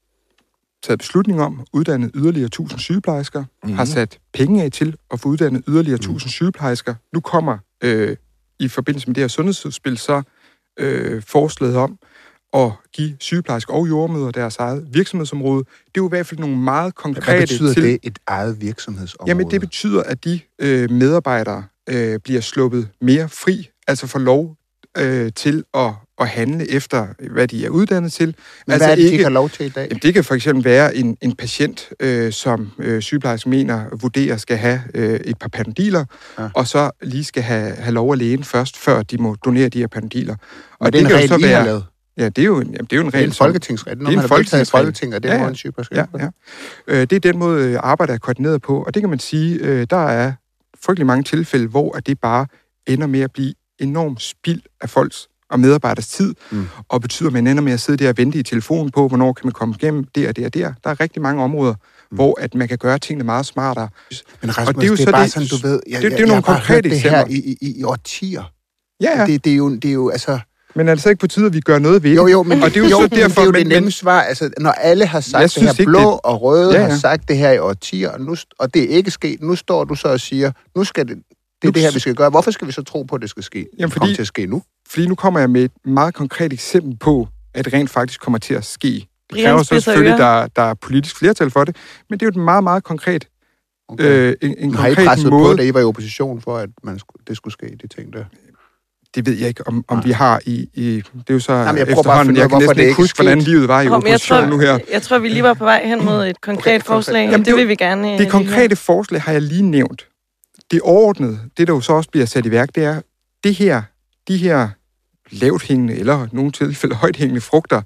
taget 0.83 0.99
beslutning 0.99 1.43
om 1.43 1.65
uddanne 1.73 2.11
yderligere 2.15 2.47
1000 2.47 2.79
sygeplejersker, 2.81 3.45
mm. 3.65 3.73
har 3.73 3.85
sat 3.85 4.19
penge 4.35 4.63
af 4.63 4.73
til 4.73 4.97
at 5.13 5.21
få 5.21 5.29
uddannet 5.29 5.63
yderligere 5.69 5.95
1000 5.97 6.31
sygeplejersker. 6.31 6.95
Nu 7.15 7.21
kommer 7.21 7.59
øh, 7.83 8.17
i 8.59 8.69
forbindelse 8.69 9.09
med 9.09 9.15
det 9.15 9.23
her 9.23 9.29
sundhedsudspil 9.29 9.99
så 9.99 10.23
øh, 10.79 11.23
forslaget 11.23 11.77
om 11.77 11.99
at 12.53 12.71
give 12.93 13.17
sygeplejersker 13.21 13.75
og 13.75 13.89
jordmøder 13.89 14.31
deres 14.31 14.57
eget 14.57 14.89
virksomhedsområde. 14.93 15.59
Det 15.65 15.71
er 15.85 15.91
jo 15.97 16.07
i 16.07 16.09
hvert 16.09 16.27
fald 16.27 16.41
nogle 16.41 16.57
meget 16.57 16.95
konkrete 16.95 17.37
Hvad 17.37 17.41
betyder 17.41 17.75
til... 17.75 17.83
det, 17.83 17.99
et 18.03 18.19
eget 18.27 18.61
virksomhedsområde? 18.61 19.31
Jamen, 19.31 19.51
det 19.51 19.61
betyder, 19.61 20.03
at 20.03 20.25
de 20.25 20.41
øh, 20.59 20.91
medarbejdere 20.91 21.65
øh, 21.89 22.19
bliver 22.21 22.41
sluppet 22.41 22.89
mere 23.01 23.29
fri, 23.29 23.71
altså 23.87 24.07
får 24.07 24.19
lov 24.19 24.57
øh, 24.99 25.33
til 25.33 25.65
at, 25.75 25.91
at 26.21 26.29
handle 26.29 26.71
efter, 26.71 27.07
hvad 27.31 27.49
de 27.49 27.67
er 27.67 27.69
uddannet 27.71 28.13
til. 28.13 28.27
Men 28.27 28.73
altså 28.73 28.87
hvad 28.87 28.93
er 28.93 28.97
det, 28.97 29.05
de 29.07 29.13
ikke 29.13 29.25
har 29.25 29.31
lov 29.31 29.51
til 29.51 29.67
i 29.67 29.69
dag? 29.69 29.87
Jamen, 29.91 30.01
det 30.03 30.15
kan 30.15 30.25
for 30.25 30.35
eksempel 30.35 30.65
være 30.65 30.97
en, 30.97 31.17
en 31.21 31.37
patient, 31.37 31.89
øh, 32.01 32.33
som 32.33 32.71
øh, 32.79 33.03
sygeplejersken 33.03 33.51
mener, 33.51 33.85
vurderer 34.01 34.37
skal 34.37 34.57
have 34.57 34.81
øh, 34.95 35.21
et 35.25 35.39
par 35.39 35.49
panodiler, 35.49 36.05
Ja. 36.39 36.49
og 36.55 36.67
så 36.67 36.91
lige 37.03 37.25
skal 37.25 37.43
have, 37.43 37.73
have 37.75 37.95
lov 37.95 38.13
at 38.13 38.19
lægen 38.19 38.45
først, 38.45 38.77
før 38.77 39.03
de 39.03 39.19
må 39.19 39.35
donere 39.45 39.69
de 39.69 39.79
her 39.79 39.87
panodiler. 39.87 40.37
Og 40.79 40.93
det 40.93 40.99
er 40.99 41.03
en 41.03 41.07
kan 41.07 41.13
jo 41.13 41.17
regel, 41.19 41.29
så 41.29 41.39
være- 41.41 41.65
lavet. 41.65 41.85
Ja, 42.17 42.29
det 42.29 42.39
er 42.39 42.47
jo 42.47 42.57
en, 42.61 42.67
jamen, 42.67 42.85
det 42.85 42.93
er 42.93 42.97
jo 42.97 43.01
en 43.03 43.07
Det 43.07 43.15
er 43.15 43.19
regel. 43.19 43.29
en 43.29 43.33
som- 43.35 43.45
folketingsregel. 43.45 43.99
det 43.99 44.05
er 44.07 44.09
en 44.11 44.17
Når 44.17 44.25
i 44.25 44.29
folketingsregel. 44.29 44.67
Folketinget, 44.85 45.23
det 45.23 45.29
er 45.29 45.33
Ja, 45.35 45.39
ja, 45.39 45.45
ja. 45.45 45.49
en 45.51 45.55
sygeplejerske. 45.57 45.95
Ja, 45.97 46.05
ja. 46.19 46.29
Øh, 46.87 47.01
det 47.01 47.13
er 47.13 47.21
den 47.21 47.39
måde, 47.39 47.65
øh, 47.69 47.79
arbejdet 47.83 48.15
er 48.15 48.19
koordineret 48.19 48.63
på, 48.63 48.83
og 48.83 48.95
det 48.95 49.03
kan 49.03 49.11
man 49.11 49.19
sige, 49.19 49.55
øh, 49.59 49.87
der 49.91 50.07
er 50.09 50.33
frygtelig 50.85 51.07
mange 51.07 51.23
tilfælde, 51.25 51.67
hvor 51.69 51.97
at 51.97 52.07
det 52.07 52.21
bare 52.21 52.47
ender 52.87 53.07
med 53.07 53.21
at 53.21 53.33
blive 53.33 53.55
enormt 53.79 54.23
spild 54.23 54.61
af 54.81 54.91
folks 54.91 55.29
og 55.51 55.61
medarbejders 55.61 56.09
tid, 56.09 56.35
Mm. 56.51 56.65
og 56.89 57.01
betyder, 57.01 57.29
at 57.29 57.33
man 57.33 57.47
ender 57.47 57.63
med 57.63 57.73
at 57.73 57.81
sidde 57.81 58.05
der 58.05 58.09
og 58.11 58.17
vente 58.17 58.39
i 58.39 58.43
telefonen 58.43 58.91
på, 58.91 59.09
hvornår 59.09 59.33
kan 59.33 59.47
man 59.47 59.53
komme 59.53 59.75
igennem 59.79 60.05
det 60.15 60.29
og 60.29 60.37
det 60.37 60.45
og 60.47 60.55
der. 60.55 60.73
Der 60.85 60.91
er 60.91 61.01
rigtig 61.01 61.23
mange 61.23 61.43
områder, 61.43 61.75
mm. 62.11 62.17
hvor 62.17 62.41
at 62.41 62.55
man 62.55 62.69
kan 62.69 62.79
gøre 62.79 62.99
tingene 62.99 63.25
meget 63.25 63.47
smartere. 63.47 63.89
Men 64.43 64.59
Rasmus, 64.59 64.69
Og 64.69 64.75
det 64.75 64.83
er 64.83 64.87
jo 64.89 64.93
det 64.95 65.01
er 65.01 65.05
så 65.05 65.11
bare 65.13 65.23
det- 65.25 65.33
sådan, 65.33 65.49
du 65.49 65.57
ved... 65.57 65.81
Jeg, 65.89 66.03
det- 66.03 66.03
det 66.03 66.07
er 66.07 66.11
jeg, 66.11 66.19
jeg 66.19 66.27
nogle 66.29 66.35
har 66.45 66.55
konkrete 66.55 66.75
hørt 66.75 66.85
det 66.85 67.01
her 67.01 67.25
i, 67.29 67.57
i, 67.61 67.81
i 67.81 67.85
årtier. 67.85 68.43
Ja, 69.01 69.21
ja. 69.21 69.27
Det, 69.27 69.45
det, 69.45 69.53
er 69.53 69.57
jo, 69.57 69.75
det 69.75 69.85
er 69.85 69.93
jo, 69.93 70.09
altså... 70.11 70.39
Men 70.75 70.89
er 70.89 70.95
det 70.95 71.03
så 71.03 71.09
ikke 71.09 71.21
på 71.21 71.27
tide, 71.27 71.47
at 71.47 71.53
vi 71.55 71.61
gør 71.61 71.79
noget 71.79 72.03
ved 72.03 72.11
det? 72.11 72.17
Jo, 72.17 72.27
jo, 72.27 72.43
men, 72.43 72.63
og 72.63 72.69
det 72.69 72.77
er 72.77 72.81
jo, 72.81 72.87
jo, 72.87 72.97
så 72.97 73.01
men 73.01 73.11
derfor, 73.11 73.35
det 73.35 73.39
er 73.41 73.45
jo 73.45 73.51
men, 73.53 73.61
det 73.61 73.69
nemme 73.69 73.91
svar. 73.91 74.21
Altså, 74.23 74.51
når 74.59 74.71
alle 74.71 75.07
har 75.07 75.21
sagt 75.21 75.55
det 75.55 75.63
her, 75.63 75.85
blå 75.85 75.99
det- 76.13 76.21
og 76.25 76.43
røde 76.43 76.73
Ja, 76.75 76.81
har 76.81 76.89
ja. 76.89 76.97
sagt 76.99 77.29
det 77.29 77.37
her 77.37 77.51
i 77.53 77.59
årtier, 77.59 78.11
og, 78.11 78.21
nu, 78.21 78.37
og 78.59 78.75
det 78.75 78.83
er 78.83 78.89
ikke 78.97 79.11
sket, 79.11 79.43
nu 79.43 79.57
står 79.57 79.85
du 79.85 79.95
så 79.95 80.09
og 80.09 80.21
siger, 80.21 80.53
nu 80.77 80.85
skal 80.85 81.09
det, 81.09 81.19
det 81.63 81.69
er 81.69 81.73
det 81.73 81.83
her, 81.83 81.91
vi 81.93 81.99
skal 82.01 82.15
gøre. 82.15 82.31
Hvorfor 82.31 82.51
skal 82.51 82.67
vi 82.67 82.73
så 82.73 82.83
tro 82.83 83.03
på, 83.03 83.15
at 83.15 83.23
det 83.23 83.31
skal 83.31 83.43
ske? 83.43 83.67
Jamen, 83.79 83.91
kommer 83.91 84.07
fordi- 84.07 84.15
til 84.15 84.23
at 84.23 84.27
ske 84.27 84.47
nu. 84.47 84.63
fordi 84.89 85.07
nu 85.07 85.15
kommer 85.15 85.41
jeg 85.41 85.51
med 85.51 85.63
et 85.65 85.71
meget 85.85 86.15
konkret 86.15 86.53
eksempel 86.53 86.97
på, 86.99 87.29
at 87.55 87.65
det 87.65 87.73
rent 87.75 87.91
faktisk 87.91 88.21
kommer 88.21 88.39
til 88.39 88.55
at 88.55 88.65
ske. 88.65 88.89
Det 88.89 89.07
Brian 89.33 89.47
kræver 89.47 89.63
så 89.63 89.81
selvfølgelig, 89.81 90.19
der, 90.19 90.47
der 90.47 90.63
er 90.63 90.75
politisk 90.75 91.17
flertal 91.19 91.51
for 91.51 91.65
det, 91.65 91.77
men 92.11 92.19
det 92.21 92.27
er 92.27 92.31
jo 92.35 92.41
et 92.41 92.45
meget, 92.45 92.65
meget 92.65 92.85
konkret, 92.85 93.27
Okay. 93.89 94.05
øh, 94.05 94.35
en, 94.43 94.51
en 94.51 94.57
Men 94.71 94.75
har 94.75 94.89
I 94.89 94.95
presset 94.95 95.31
måde. 95.31 95.45
på, 95.45 95.57
da 95.57 95.63
I 95.63 95.75
var 95.75 95.81
i 95.81 95.85
opposition 95.85 96.41
for, 96.41 96.57
at 96.57 96.69
man 96.83 96.99
skulle, 96.99 97.23
det 97.29 97.37
skulle 97.37 97.53
ske, 97.53 97.67
de 97.83 97.87
ting 97.89 98.13
der? 98.13 98.25
Det 99.15 99.27
ved 99.27 99.35
jeg 99.35 99.49
ikke, 99.49 99.67
om, 99.67 99.85
om 99.89 100.05
vi 100.05 100.11
har 100.11 100.41
i, 100.47 100.69
i... 100.75 100.85
Det 100.97 101.03
er 101.29 101.35
jo 101.35 101.41
så 101.41 101.53
Jamen, 101.53 101.79
jeg 101.79 101.87
prøver 101.87 102.03
bare 102.03 102.21
at 102.21 102.29
efterhånden. 102.29 102.37
Jeg 102.37 102.49
kan 102.51 102.59
næsten 102.59 102.77
det 102.77 102.83
ikke 102.83 102.97
huske, 102.97 103.17
hvordan 103.23 103.39
livet 103.39 103.69
var 103.69 103.81
i 103.81 103.87
Hov, 103.87 103.99
men 103.99 104.07
jeg 104.07 104.15
opposition 104.15 104.39
tror, 104.41 104.47
nu 104.51 104.59
her. 104.59 104.79
Jeg 104.93 105.03
tror, 105.03 105.19
vi 105.19 105.29
lige 105.29 105.43
var 105.43 105.55
på 105.55 105.65
vej 105.65 105.87
hen 105.87 106.05
mod 106.05 106.27
et 106.27 106.41
konkret 106.41 106.75
Okay, 106.81 106.87
forslag. 106.87 107.15
Jamen, 107.21 107.31
Jamen, 107.31 107.45
det 107.45 107.51
det 107.51 107.57
vil 107.57 107.69
vi 107.69 107.75
gerne 107.75 108.07
øh, 108.07 108.13
Det 108.13 108.21
lige 108.21 108.31
konkrete 108.31 108.77
forslag 108.77 109.23
har 109.23 109.33
jeg 109.33 109.43
lige 109.43 109.63
nævnt. 109.63 110.07
Det 110.71 110.81
overordnede, 110.81 111.39
det 111.57 111.69
der 111.69 111.75
jo 111.75 111.81
så 111.81 111.93
også 111.93 112.11
bliver 112.11 112.27
sat 112.27 112.47
i 112.47 112.51
værk, 112.51 112.75
det 112.75 112.85
er, 112.85 113.01
det 113.45 113.55
her, 113.55 113.83
de 114.29 114.37
her 114.37 114.69
lavt 115.31 115.63
hængende, 115.63 115.95
eller 115.95 116.27
nogle 116.33 116.53
tilfælde 116.53 116.95
højt 116.95 117.17
hængende 117.17 117.41
frugter, 117.41 117.83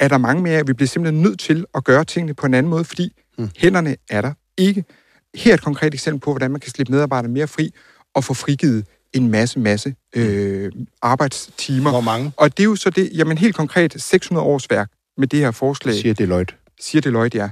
er 0.00 0.08
der 0.08 0.18
mange 0.18 0.42
mere 0.42 0.58
af. 0.58 0.66
Vi 0.66 0.72
bliver 0.72 0.88
simpelthen 0.88 1.22
nødt 1.22 1.40
til 1.40 1.64
at 1.74 1.84
gøre 1.84 2.04
tingene 2.04 2.34
på 2.34 2.46
en 2.46 2.54
anden 2.54 2.70
måde, 2.70 2.84
fordi 2.84 3.12
Mm. 3.38 3.50
hænderne 3.56 3.96
er 4.10 4.20
der 4.20 4.32
ikke. 4.58 4.84
Her 5.34 5.50
er 5.50 5.54
et 5.54 5.62
konkret 5.62 5.94
eksempel 5.94 6.20
på, 6.20 6.30
hvordan 6.32 6.50
man 6.50 6.60
kan 6.60 6.70
slippe 6.70 6.92
medarbejdere 6.92 7.30
mere 7.32 7.48
fri 7.48 7.70
og 8.14 8.24
få 8.24 8.34
frigivet 8.34 8.86
en 9.12 9.30
masse, 9.30 9.58
masse 9.58 9.94
øh, 10.16 10.72
arbejdstimer. 11.02 11.90
Hvor 11.90 12.00
mange? 12.00 12.32
Og 12.36 12.56
det 12.56 12.62
er 12.62 12.64
jo 12.64 12.76
så 12.76 12.90
det, 12.90 13.10
jamen 13.14 13.38
helt 13.38 13.54
konkret 13.56 14.02
600 14.02 14.46
års 14.46 14.70
værk 14.70 14.90
med 15.18 15.26
det 15.28 15.38
her 15.38 15.50
forslag 15.50 15.94
Siger 15.94 16.14
Deloitte. 16.14 16.54
siger 16.80 17.02
Deloitte, 17.02 17.38
ja. 17.38 17.48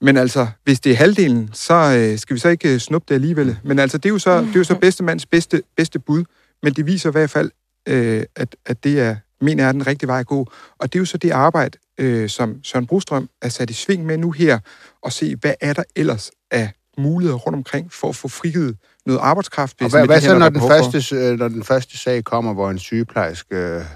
Men 0.00 0.16
altså, 0.16 0.46
hvis 0.64 0.80
det 0.80 0.92
er 0.92 0.96
halvdelen, 0.96 1.50
så 1.52 1.74
øh, 1.74 2.18
skal 2.18 2.34
vi 2.34 2.40
så 2.40 2.48
ikke 2.48 2.74
øh, 2.74 2.80
snuppe 2.80 3.06
det 3.08 3.14
alligevel. 3.14 3.58
Men 3.64 3.78
altså, 3.78 3.98
det 3.98 4.08
er 4.08 4.12
jo 4.12 4.18
så, 4.18 4.40
det 4.40 4.48
er 4.54 4.58
jo 4.58 4.64
så 4.64 4.74
bedste 4.74 5.04
mands 5.04 5.26
bedste, 5.26 5.62
bedste 5.76 5.98
bud. 5.98 6.24
Men 6.62 6.72
det 6.72 6.86
viser 6.86 7.08
i 7.08 7.12
hvert 7.12 7.30
fald 7.30 7.50
øh, 7.88 8.24
at, 8.36 8.56
at 8.66 8.84
det 8.84 9.00
er, 9.00 9.16
mener 9.40 9.62
jeg, 9.62 9.68
er 9.68 9.72
den 9.72 9.86
rigtige 9.86 10.08
vej 10.08 10.20
at 10.20 10.26
gå. 10.26 10.52
Og 10.78 10.92
det 10.92 10.98
er 10.98 11.00
jo 11.00 11.04
så 11.04 11.18
det 11.18 11.30
arbejde, 11.30 11.78
øh, 11.98 12.28
som 12.28 12.64
Søren 12.64 12.86
Brostrøm 12.86 13.28
er 13.42 13.48
sat 13.48 13.70
i 13.70 13.72
sving 13.72 14.06
med 14.06 14.18
nu 14.18 14.30
her, 14.30 14.58
og 15.02 15.12
se, 15.12 15.36
hvad 15.36 15.54
er 15.60 15.72
der 15.72 15.82
ellers 15.96 16.30
af 16.50 16.70
muligheder 16.98 17.38
rundt 17.38 17.56
omkring 17.56 17.92
for 17.92 18.08
at 18.08 18.16
få 18.16 18.28
frigivet 18.28 18.76
noget 19.06 19.20
arbejdskraft. 19.20 19.82
Og 19.82 19.90
hvad, 19.90 20.06
hvad 20.06 20.20
så, 20.20 20.38
når 20.38 20.48
den, 20.48 20.60
for? 20.60 20.68
første, 20.68 21.16
øh, 21.16 21.38
når 21.38 21.48
den 21.48 21.64
første 21.64 21.98
sag 21.98 22.24
kommer, 22.24 22.54
hvor 22.54 22.70
en 22.70 22.78
sygeplejerske 22.78 23.86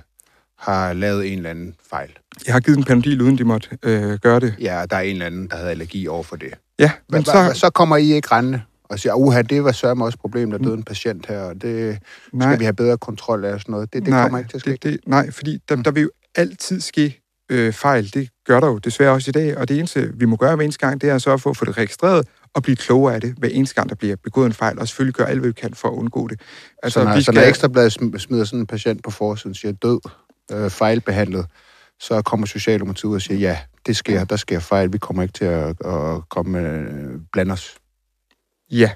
har 0.65 0.93
lavet 0.93 1.33
en 1.33 1.39
eller 1.39 1.51
anden 1.51 1.75
fejl? 1.91 2.11
Jeg 2.47 2.55
har 2.55 2.61
givet 2.61 2.79
en 2.79 2.85
panodil, 2.85 3.23
uden 3.23 3.39
de 3.39 3.45
måtte 3.45 3.69
øh, 3.83 4.19
gøre 4.19 4.41
det. 4.41 4.55
Ja, 4.61 4.85
der 4.91 4.97
er 4.97 5.01
en 5.01 5.13
eller 5.13 5.27
anden, 5.27 5.49
der 5.49 5.57
havde 5.57 5.71
allergi 5.71 6.09
over 6.09 6.23
for 6.23 6.37
det. 6.37 6.55
Ja, 6.79 6.91
Men 7.09 7.17
men 7.19 7.25
så, 7.25 7.51
så... 7.55 7.71
kommer 7.71 7.97
I 7.97 8.13
ikke 8.13 8.29
rendende 8.33 8.63
og 8.85 8.99
siger, 8.99 9.15
uha, 9.15 9.43
det 9.43 9.65
var 9.65 9.73
sørme 9.73 10.05
også 10.05 10.19
problem, 10.19 10.51
der 10.51 10.59
døde 10.59 10.75
en 10.75 10.83
patient 10.83 11.27
her, 11.27 11.41
og 11.41 11.63
det 11.63 11.99
Nej. 12.33 12.49
skal 12.49 12.59
vi 12.59 12.65
have 12.65 12.75
bedre 12.75 12.99
kontrol 12.99 13.45
af 13.45 13.53
og 13.53 13.61
sådan 13.61 13.73
noget. 13.73 13.93
Det, 13.93 14.03
det 14.03 14.11
nej, 14.11 14.23
kommer 14.23 14.39
ikke 14.39 14.51
til 14.51 14.57
at 14.57 14.61
ske. 14.61 14.71
Det, 14.71 14.83
det, 14.83 15.01
nej, 15.07 15.31
fordi 15.31 15.59
der, 15.69 15.77
der 15.77 15.91
vil 15.91 16.03
jo 16.03 16.11
altid 16.35 16.81
ske 16.81 17.21
øh, 17.51 17.73
fejl. 17.73 18.15
Det 18.15 18.29
gør 18.47 18.61
der 18.61 18.67
jo 18.67 18.79
desværre 18.79 19.11
også 19.13 19.29
i 19.29 19.33
dag, 19.33 19.59
og 19.59 19.69
det 19.69 19.79
eneste, 19.79 20.13
vi 20.15 20.25
må 20.25 20.37
gøre 20.37 20.57
hver 20.57 20.65
eneste 20.65 20.87
gang, 20.87 21.01
det 21.01 21.11
er 21.11 21.15
at 21.15 21.23
sørge 21.23 21.39
for 21.39 21.51
at 21.51 21.57
få 21.57 21.65
det 21.65 21.79
registreret 21.79 22.27
og 22.55 22.63
blive 22.63 22.77
klogere 22.77 23.15
af 23.15 23.21
det, 23.21 23.35
hver 23.39 23.49
eneste 23.49 23.75
gang, 23.75 23.89
der 23.89 23.95
bliver 23.95 24.17
begået 24.17 24.47
en 24.47 24.53
fejl, 24.53 24.79
og 24.79 24.89
selvfølgelig 24.89 25.15
gøre 25.15 25.29
alt, 25.29 25.41
hvad 25.41 25.49
vi 25.49 25.53
kan 25.53 25.75
for 25.75 25.89
at 25.89 25.93
undgå 25.93 26.29
det. 26.29 26.41
Altså, 26.83 27.01
så 27.01 27.05
når, 27.05 27.21
så 27.21 27.33
når 27.33 27.41
Ekstrabladet 27.41 28.03
sm- 28.03 28.19
smider 28.19 28.45
sådan 28.45 28.59
en 28.61 28.67
patient 28.67 29.03
på 29.03 29.11
forsiden 29.11 29.51
og 29.51 29.57
siger, 29.57 29.73
død, 29.73 30.01
øh, 30.53 30.71
fejlbehandlet, 30.71 31.47
så 32.01 32.23
kommer 32.23 32.47
Socialdemokratiet 32.47 33.11
ud 33.11 33.15
og 33.15 33.23
siger, 33.23 33.39
ja, 33.39 33.59
det 33.87 33.97
sker, 33.97 34.25
der 34.25 34.37
sker 34.37 34.61
fejl, 34.61 34.93
vi 34.93 34.99
kommer 34.99 35.23
ikke 35.23 35.33
til 35.33 35.45
at, 35.45 35.69
at 35.87 36.29
komme 36.31 36.61
øh, 36.61 37.21
blande 37.33 37.53
os. 37.53 37.75
Ja, 38.71 38.91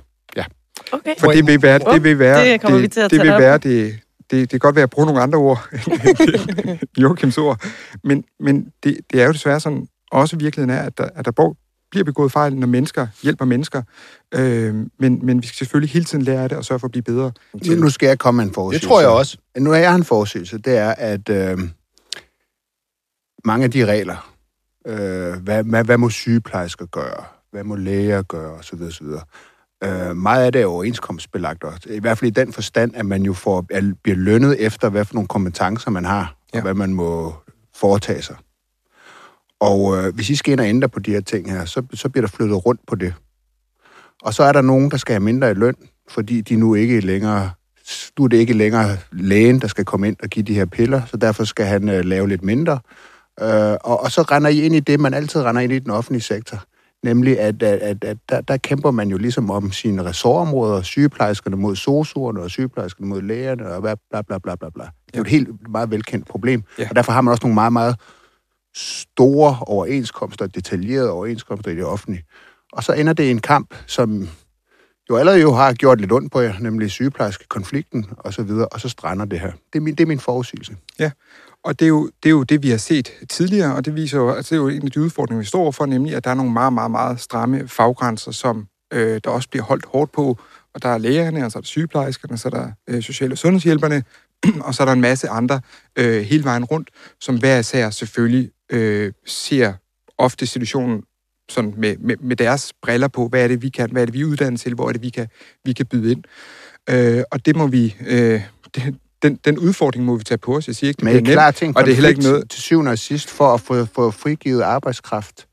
Okay. 0.93 1.15
for 1.19 1.33
det 1.33 1.47
vil 1.47 1.63
være, 1.63 1.79
det 1.79 2.05
vil 2.05 2.19
være, 2.19 2.45
Det 2.53 2.61
kommer 2.61 2.79
vi 2.79 2.89
til 2.89 3.01
at 3.01 3.11
det 3.11 3.21
vil 3.21 3.29
være, 3.31 3.59
det, 3.59 4.01
det, 4.31 4.41
det 4.41 4.51
kan 4.51 4.59
godt 4.59 4.75
være 4.77 4.83
at 4.83 4.91
bruge 4.91 5.07
nogle 5.07 5.23
andre 5.23 5.39
ord 5.39 5.69
end 5.73 6.79
Joachims 6.99 7.39
ord, 7.39 7.65
men, 8.05 8.25
men 8.41 8.73
det, 8.85 8.99
det 9.13 9.23
er 9.23 9.27
jo 9.27 9.33
desværre 9.33 9.61
sådan, 9.61 9.87
også 10.11 10.37
virkeligheden 10.37 10.79
er, 10.79 10.83
at 10.83 10.99
der, 10.99 11.09
at 11.15 11.25
der 11.25 11.31
bor- 11.31 11.68
bliver 11.91 12.05
begået 12.05 12.33
fejl, 12.33 12.57
når 12.57 12.67
mennesker 12.67 13.07
hjælper 13.23 13.45
mennesker, 13.45 13.83
øh, 14.35 14.75
men, 14.99 15.27
men 15.27 15.43
vi 15.43 15.47
skal 15.47 15.57
selvfølgelig 15.57 15.93
hele 15.93 16.05
tiden 16.05 16.25
lære 16.25 16.43
af 16.43 16.49
det 16.49 16.59
og 16.59 16.65
sørge 16.65 16.79
for 16.79 16.87
at 16.87 16.91
blive 16.91 17.03
bedre. 17.03 17.33
Nu, 17.67 17.75
nu 17.75 17.91
skal 17.91 18.07
jeg 18.07 18.19
komme 18.19 18.37
med 18.37 18.45
en 18.45 18.55
forudsigelse. 18.55 18.87
Det 18.87 18.89
tror 18.89 19.01
jeg 19.01 19.09
også. 19.09 19.39
Nu 19.59 19.73
er 19.73 19.79
jeg 19.79 19.95
en 19.95 20.05
forudsigelse, 20.05 20.59
det 20.59 20.77
er, 20.77 20.95
at 20.99 21.29
øh, 21.29 21.59
mange 23.45 23.65
af 23.65 23.71
de 23.71 23.85
regler, 23.87 24.35
øh, 24.87 25.43
hvad, 25.43 25.65
hvad, 25.65 25.85
hvad 25.85 25.99
må 25.99 26.11
sygeplejersker 26.11 26.87
gøre, 26.87 27.25
hvad 27.51 27.65
må 27.65 27.77
læger 27.77 28.23
gøre, 28.23 28.53
osv. 28.53 28.83
osv. 28.83 29.07
Øh, 29.85 30.17
meget 30.17 30.45
af 30.45 30.53
det 30.53 30.63
er 30.63 30.67
overenskomstbelagt 30.67 31.65
også. 31.65 31.81
I 31.91 31.99
hvert 31.99 32.19
fald 32.19 32.31
i 32.31 32.35
den 32.35 32.53
forstand, 32.53 32.93
at 32.95 33.07
man 33.07 33.23
jo 33.23 33.33
får, 33.33 33.67
er, 33.71 33.93
bliver 34.03 34.17
lønnet 34.17 34.67
efter, 34.67 34.89
hvad 34.89 35.05
for 35.05 35.15
nogle 35.15 35.29
kompetencer 35.29 35.91
man 35.91 36.05
har. 36.05 36.35
Ja. 36.55 36.59
og 36.59 36.63
hvad 36.63 36.75
man 36.75 36.95
må 36.95 37.35
foretage 37.75 38.23
sig. 38.23 38.37
Og 39.61 39.97
øh, 39.97 40.15
hvis 40.15 40.31
I 40.31 40.37
skal 40.37 40.53
ind 40.53 40.61
og 40.61 40.67
ændre 40.67 40.89
på 40.89 41.01
de 41.01 41.11
her 41.11 41.21
ting 41.21 41.51
her, 41.51 41.65
så, 41.65 41.83
så 41.95 42.09
bliver 42.09 42.27
der 42.27 42.37
flyttet 42.37 42.67
rundt 42.67 42.81
på 42.87 42.95
det. 42.95 43.15
Og 44.23 44.35
så 44.35 44.43
er 44.43 44.53
der 44.53 44.63
nogen, 44.63 44.91
der 44.91 44.97
skal 44.97 45.13
have 45.13 45.21
mindre 45.21 45.51
i 45.51 45.55
løn, 45.55 45.75
fordi 46.09 46.41
de 46.41 46.57
nu 46.57 46.75
ikke 46.75 47.01
længere 47.01 47.51
nu 48.19 48.25
er 48.25 48.29
det 48.29 48.37
ikke 48.37 48.53
længere 48.53 48.97
lægen, 49.13 49.61
der 49.61 49.67
skal 49.67 49.85
komme 49.85 50.09
ind 50.09 50.17
og 50.23 50.29
give 50.29 50.43
de 50.43 50.55
her 50.55 50.65
piller, 50.65 51.03
så 51.07 51.17
derfor 51.17 51.45
skal 51.45 51.67
han 51.67 51.89
øh, 51.89 52.05
lave 52.05 52.29
lidt 52.29 52.43
mindre. 52.43 52.79
Øh, 53.41 53.77
og, 53.85 54.03
og 54.03 54.11
så 54.11 54.23
render 54.23 54.51
I 54.51 54.61
ind 54.63 54.75
i 54.75 54.81
det, 54.81 55.01
man 55.01 55.15
altid 55.15 55.43
render 55.43 55.63
ind 55.63 55.73
i 55.73 55.79
den 55.79 55.91
offentlige 55.91 56.23
sektor. 56.23 56.59
Nemlig, 57.05 57.41
at, 57.41 57.63
at, 57.63 57.79
at, 57.79 58.05
at 58.05 58.17
der, 58.29 58.41
der 58.41 58.57
kæmper 58.57 58.91
man 58.91 59.09
jo 59.09 59.17
ligesom 59.17 59.51
om 59.51 59.73
sine 59.73 60.05
ressortområder, 60.05 60.83
sygeplejerskerne 60.83 61.57
mod 61.57 61.77
sosuerne, 61.77 62.41
og 62.41 62.51
sygeplejerskerne 62.51 63.09
mod 63.09 63.23
lægerne, 63.23 63.67
og 63.67 63.83
bla 63.83 64.23
bla 64.23 64.39
bla 64.39 64.55
bla 64.55 64.71
bla. 64.75 64.85
Det 64.85 65.15
er 65.15 65.19
jo 65.19 65.23
et 65.23 65.29
helt 65.29 65.49
meget 65.69 65.91
velkendt 65.91 66.29
problem. 66.29 66.63
Ja. 66.79 66.87
Og 66.91 66.97
derfor 66.97 67.13
har 67.13 67.21
man 67.21 67.33
også 67.33 67.43
nogle 67.45 67.55
meget, 67.55 67.73
meget 67.73 67.97
store 68.75 69.59
overenskomster, 69.61 70.47
detaljerede 70.47 71.11
overenskomster 71.11 71.71
i 71.71 71.75
det 71.75 71.85
offentlige. 71.85 72.25
Og 72.73 72.85
så 72.85 72.93
ender 72.93 73.13
det 73.13 73.25
i 73.25 73.31
en 73.31 73.41
kamp, 73.41 73.75
som 73.87 74.29
jo 75.11 75.17
allerede 75.17 75.41
jo 75.41 75.53
har 75.53 75.73
gjort 75.73 76.01
lidt 76.01 76.13
ondt 76.13 76.33
på 76.33 76.41
jer, 76.41 76.59
nemlig 76.61 76.91
sygeplejerske 76.91 77.45
konflikten 77.49 78.07
og 78.19 78.35
så 78.35 78.43
videre, 78.43 78.67
og 78.69 78.81
så 78.81 78.89
strander 78.89 79.25
det 79.25 79.41
her. 79.41 79.53
Det 79.73 79.79
er 79.79 79.81
min, 79.81 79.95
det 79.95 80.01
er 80.05 80.07
min 80.07 80.21
forudsigelse. 80.21 80.77
Ja, 80.99 81.11
Og 81.65 81.79
det 81.79 81.85
er, 81.85 81.89
jo, 81.89 82.11
det 82.23 82.29
er 82.29 82.31
jo 82.31 82.43
det, 82.43 82.63
vi 82.63 82.71
har 82.71 82.77
set 82.77 83.11
tidligere, 83.31 83.75
og 83.75 83.85
det 83.85 83.95
viser 83.95 84.19
jo, 84.19 84.31
altså 84.31 84.55
det 84.55 84.61
er 84.61 84.63
jo 84.63 84.69
en 84.69 84.85
af 84.85 84.91
de 84.91 85.01
udfordringer, 85.01 85.41
vi 85.41 85.47
står 85.47 85.61
overfor, 85.61 85.87
nemlig 85.87 86.15
at 86.15 86.25
der 86.25 86.31
er 86.31 86.35
nogle 86.35 86.53
meget, 86.53 86.73
meget, 86.73 86.91
meget 86.91 87.21
stramme 87.21 87.69
faggrænser, 87.69 88.31
som 88.33 88.67
øh, 88.93 89.21
der 89.25 89.31
også 89.31 89.49
bliver 89.49 89.65
holdt 89.65 89.87
hårdt 89.87 90.13
på. 90.13 90.39
Og 90.75 90.83
der 90.83 90.89
er 90.89 90.99
lægerne, 90.99 91.45
og 91.45 91.53
så 91.53 91.59
er 91.59 91.61
der 91.61 91.67
sygeplejerskerne, 91.67 92.35
og 92.35 92.39
så 92.39 92.49
er 92.49 92.51
der 92.51 92.71
øh, 92.89 93.03
sociale 93.03 93.35
og 93.35 93.39
sundhedshjælperne, 93.39 94.03
og 94.67 94.75
så 94.75 94.83
er 94.83 94.85
der 94.85 94.93
en 94.93 95.01
masse 95.01 95.29
andre 95.29 95.61
øh, 95.97 96.23
hele 96.23 96.45
vejen 96.45 96.65
rundt, 96.65 96.91
som 97.21 97.39
hver 97.39 97.59
især 97.59 97.91
selvfølgelig 97.91 98.51
øh, 98.71 99.13
ser 99.27 99.73
ofte 100.19 100.47
situationen 100.47 101.03
sådan 101.49 101.75
med, 101.77 101.97
med, 101.97 102.17
med 102.17 102.37
deres 102.37 102.73
briller 102.83 103.09
på, 103.09 103.29
hvad 103.29 103.45
er 103.45 103.49
det, 103.49 103.63
vi 103.63 103.69
kan, 103.69 103.91
hvad 103.91 104.03
er 104.03 104.07
det, 104.07 104.15
vi 104.15 104.21
er 104.21 104.25
uddannet 104.25 104.61
til, 104.61 104.75
hvor 104.75 104.89
er 104.89 104.93
det, 104.93 105.03
vi 105.03 105.11
kan, 105.11 105.29
vi 105.65 105.73
kan 105.73 105.87
byde 105.87 106.13
ind. 106.13 106.25
Øh, 106.91 107.23
og 107.31 107.47
det 107.47 107.57
må 107.57 107.67
vi, 107.67 107.97
øh, 108.07 108.43
det, 108.75 108.95
den, 109.23 109.37
den 109.45 109.59
udfordring 109.59 110.05
må 110.05 110.17
vi 110.17 110.25
tage 110.25 110.39
på 110.39 110.57
os. 110.57 110.67
Jeg 110.67 110.77
siger 110.77 110.89
ikke, 110.89 110.99
det 110.99 111.05
Men 111.05 111.15
er 111.15 111.19
I 111.19 111.23
bliver 111.23 111.35
klar 111.35 111.47
nemt, 111.47 111.57
til 111.57 111.69
en 111.69 111.77
og 111.77 111.85
det 111.85 111.91
er 111.91 111.95
heller 111.95 112.09
ikke 112.09 112.23
noget... 112.23 112.51
til 112.51 112.63
syvende 112.63 112.91
og 112.91 112.99
sidst 112.99 113.31
for 113.31 113.55
at 113.55 113.61
få, 113.61 113.85
få 113.85 114.11
frigivet 114.11 114.63
arbejdskraft 114.63 115.49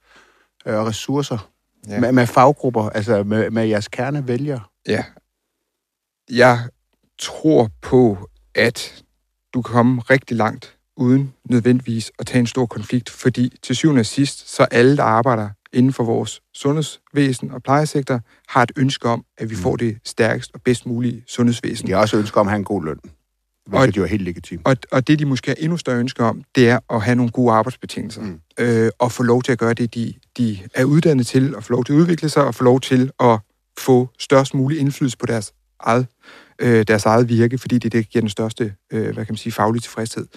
øh, 0.66 0.76
og 0.76 0.88
ressourcer 0.88 1.50
ja. 1.88 2.00
med, 2.00 2.12
med 2.12 2.28
faggrupper, 2.28 2.90
altså 2.90 3.24
med, 3.24 3.50
med 3.50 3.68
jeres 3.68 3.88
kernevælgere? 3.88 4.62
Ja. 4.88 5.04
Jeg 6.30 6.60
tror 7.20 7.70
på, 7.82 8.30
at 8.56 9.04
du 9.54 9.62
kan 9.62 9.74
komme 9.74 10.02
rigtig 10.02 10.38
langt 10.38 10.76
uden 10.98 11.34
nødvendigvis 11.50 12.12
at 12.20 12.28
tage 12.28 12.40
en 12.40 12.48
stor 12.48 12.66
konflikt, 12.66 13.10
fordi 13.10 13.58
til 13.64 13.76
syvende 13.76 14.00
og 14.00 14.06
sidst, 14.06 14.56
så 14.56 14.64
alle, 14.64 14.98
der 14.98 15.04
arbejder 15.04 15.50
inden 15.74 15.94
for 15.94 16.04
vores 16.04 16.42
sundhedsvæsen 16.54 17.52
og 17.52 17.64
plejesektor, 17.64 18.20
har 18.50 18.64
et 18.64 18.72
ønske 18.76 19.10
om, 19.10 19.26
at 19.38 19.50
vi 19.50 19.56
får 19.56 19.76
det 19.76 19.98
stærkest 20.06 20.52
og 20.54 20.62
bedst 20.62 20.86
mulige 20.86 21.24
sundhedsvæsen. 21.28 21.88
De 21.88 21.92
har 21.92 22.00
også 22.00 22.18
ønsker 22.18 22.42
om 22.42 22.48
at 22.48 22.52
have 22.52 22.58
en 22.60 22.64
god 22.64 22.84
løn, 22.86 23.00
hvilket 23.68 23.88
Og- 23.90 23.98
jo 23.98 24.04
er 24.04 24.08
helt 24.08 24.22
legitimt. 24.24 24.62
Og, 24.66 24.76
og 24.92 25.08
det, 25.08 25.20
de 25.20 25.26
måske 25.26 25.48
har 25.48 25.56
endnu 25.60 25.78
større 25.78 26.00
ønsker 26.00 26.26
om, 26.26 26.44
det 26.56 26.70
er 26.70 26.80
at 26.90 27.02
have 27.02 27.16
nogle 27.16 27.32
gode 27.32 27.52
arbejdsbetingelser. 27.54 28.22
Mm. 28.22 28.40
Øh, 28.60 28.90
og 29.00 29.12
få 29.12 29.24
lov 29.24 29.44
til 29.44 29.52
at 29.52 29.58
gøre 29.60 29.74
det, 29.74 29.96
de, 29.96 30.14
de 30.38 30.60
er 30.74 30.84
uddannet 30.84 31.28
til, 31.28 31.56
og 31.56 31.64
få 31.64 31.74
lov 31.74 31.84
til 31.86 31.94
at 31.94 31.98
udvikle 31.98 32.30
sig, 32.30 32.44
og 32.44 32.56
få 32.56 32.64
lov 32.64 32.82
til 32.82 33.12
at 33.20 33.40
få 33.80 34.10
størst 34.20 34.54
mulig 34.54 34.80
indflydelse 34.80 35.18
på 35.18 35.26
deres 35.26 35.54
eget, 35.80 36.08
øh, 36.60 36.86
deres 36.88 37.06
eget 37.06 37.30
virke, 37.30 37.58
fordi 37.58 37.78
det 37.78 37.92
det, 37.92 38.10
giver 38.10 38.22
den 38.22 38.30
største 38.30 38.74
øh, 38.92 39.04
hvad 39.04 39.26
kan 39.26 39.34
man 39.34 39.38
sige, 39.38 39.54
faglige 39.54 39.82
tilfredshed. 39.82 40.28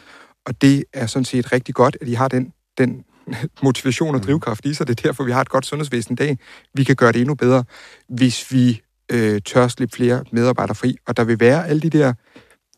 Og 0.47 0.63
det 0.63 0.85
er 0.93 1.07
sådan 1.07 1.25
set 1.25 1.53
rigtig 1.53 1.75
godt, 1.75 1.97
at 2.01 2.07
de 2.07 2.17
har 2.17 2.29
den, 2.29 2.53
den 2.79 3.05
motivation 3.63 4.15
og 4.15 4.23
drivkraft 4.23 4.65
i 4.67 4.75
sig. 4.75 4.87
Det 4.87 5.01
er 5.01 5.09
derfor, 5.09 5.25
vi 5.25 5.33
har 5.33 5.41
et 5.41 5.49
godt 5.49 5.67
sundhedsvæsen 5.67 6.13
i 6.13 6.17
dag. 6.17 6.39
Vi 6.75 6.85
kan 6.85 6.97
gøre 6.97 7.13
det 7.13 7.21
endnu 7.21 7.35
bedre, 7.35 7.65
hvis 8.09 8.53
vi 8.53 8.81
øh, 9.13 9.41
tør 9.45 9.69
slippe 9.69 9.97
flere 9.97 10.25
medarbejdere 10.33 10.75
fri. 10.75 10.97
Og 11.07 11.17
der 11.17 11.25
vil 11.25 11.41
være 11.41 11.69
alle 11.69 11.81
de 11.81 11.91
der 11.91 12.13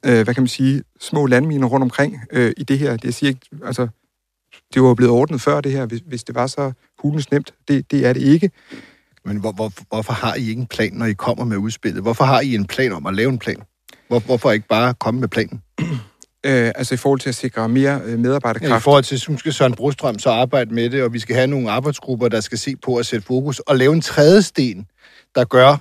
øh, 0.07 0.23
hvad 0.25 0.35
kan 0.35 0.43
man 0.43 0.49
sige, 0.49 0.83
små 1.01 1.27
landminer 1.27 1.67
rundt 1.67 1.85
omkring 1.85 2.21
øh, 2.33 2.53
i 2.57 2.63
det 2.63 2.79
her. 2.79 2.93
Det, 2.93 3.05
jeg 3.05 3.15
siger 3.15 3.31
ikke, 3.31 3.47
altså, 3.65 3.89
det 4.75 4.83
var 4.83 4.89
jo 4.89 4.95
blevet 4.95 5.13
ordnet 5.13 5.41
før 5.41 5.61
det 5.61 5.73
her, 5.73 5.87
hvis, 5.87 6.01
hvis 6.07 6.25
det 6.25 6.35
var 6.35 6.47
så 6.47 6.73
hulens 6.99 7.31
nemt. 7.31 7.55
Det, 7.69 7.91
det 7.91 8.07
er 8.07 8.13
det 8.13 8.23
ikke. 8.23 8.51
Men 9.25 9.37
hvor, 9.37 9.53
hvor, 9.53 9.73
hvorfor 9.89 10.13
har 10.13 10.35
I 10.35 10.49
ikke 10.49 10.61
en 10.61 10.67
plan, 10.67 10.93
når 10.93 11.07
I 11.07 11.13
kommer 11.13 11.45
med 11.45 11.57
udspillet? 11.57 12.03
Hvorfor 12.03 12.25
har 12.25 12.41
I 12.41 12.55
en 12.55 12.67
plan 12.67 12.93
om 12.93 13.07
at 13.07 13.15
lave 13.15 13.29
en 13.31 13.39
plan? 13.39 13.63
Hvor, 14.09 14.19
hvorfor 14.19 14.51
ikke 14.51 14.69
bare 14.69 14.95
komme 14.95 15.21
med 15.21 15.29
planen? 15.29 15.63
Øh, 16.47 16.73
altså 16.75 16.95
i 16.95 16.97
forhold 16.97 17.21
til 17.21 17.29
at 17.29 17.35
sikre 17.35 17.69
mere 17.69 18.01
øh, 18.05 18.11
Ja, 18.11 18.15
I 18.15 18.19
medarbejderkraft. 18.19 18.85
forhold 18.85 19.05
til, 19.05 19.31
nu 19.31 19.39
skal 19.39 19.53
Søren 19.53 19.75
Brostrøm 19.75 20.19
så 20.19 20.31
arbejde 20.31 20.75
med 20.75 20.91
det, 20.91 21.03
og 21.03 21.13
vi 21.13 21.19
skal 21.19 21.35
have 21.37 21.47
nogle 21.47 21.71
arbejdsgrupper, 21.71 22.29
der 22.29 22.41
skal 22.41 22.59
se 22.59 22.77
på 22.77 22.97
at 22.97 23.07
sætte 23.07 23.27
fokus, 23.27 23.59
og 23.59 23.77
lave 23.77 23.93
en 23.93 24.01
tredje 24.01 24.43
sten, 24.43 24.87
der 25.35 25.45
gør, 25.45 25.77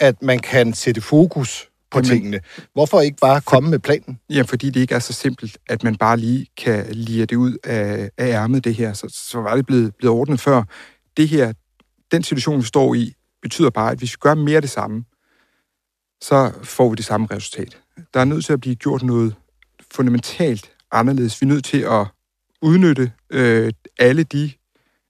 at 0.00 0.22
man 0.22 0.38
kan 0.38 0.72
sætte 0.74 1.00
fokus 1.00 1.68
på 1.90 1.98
Jamen- 1.98 2.10
tingene. 2.10 2.40
Hvorfor 2.72 3.00
ikke 3.00 3.16
bare 3.20 3.40
komme 3.40 3.70
med 3.70 3.78
planen? 3.78 4.18
Ja, 4.30 4.42
fordi 4.42 4.70
det 4.70 4.80
ikke 4.80 4.94
er 4.94 4.98
så 4.98 5.12
simpelt, 5.12 5.58
at 5.68 5.82
man 5.84 5.96
bare 5.96 6.16
lige 6.16 6.46
kan 6.56 6.86
lire 6.92 7.26
det 7.26 7.36
ud 7.36 7.56
af, 7.64 8.10
af 8.18 8.26
ærmet, 8.28 8.64
det 8.64 8.74
her. 8.74 8.92
Så, 8.92 9.06
så 9.30 9.38
var 9.40 9.56
det 9.56 9.66
blevet, 9.66 9.94
blevet 9.98 10.16
ordnet 10.16 10.40
før. 10.40 10.62
Det 11.16 11.28
her, 11.28 11.52
den 12.12 12.22
situation, 12.22 12.60
vi 12.60 12.66
står 12.66 12.94
i, 12.94 13.14
betyder 13.42 13.70
bare, 13.70 13.90
at 13.90 13.98
hvis 13.98 14.12
vi 14.12 14.16
gør 14.20 14.34
mere 14.34 14.56
af 14.56 14.62
det 14.62 14.70
samme, 14.70 15.04
så 16.22 16.52
får 16.62 16.88
vi 16.88 16.94
det 16.94 17.04
samme 17.04 17.26
resultat. 17.30 17.80
Der 18.14 18.20
er 18.20 18.24
nødt 18.24 18.44
til 18.44 18.52
at 18.52 18.60
blive 18.60 18.74
gjort 18.74 19.02
noget 19.02 19.34
fundamentalt 19.90 20.72
anderledes. 20.92 21.40
Vi 21.40 21.44
er 21.44 21.48
nødt 21.48 21.64
til 21.64 21.78
at 21.78 22.06
udnytte 22.62 23.12
øh, 23.30 23.72
alle 23.98 24.22
de 24.22 24.52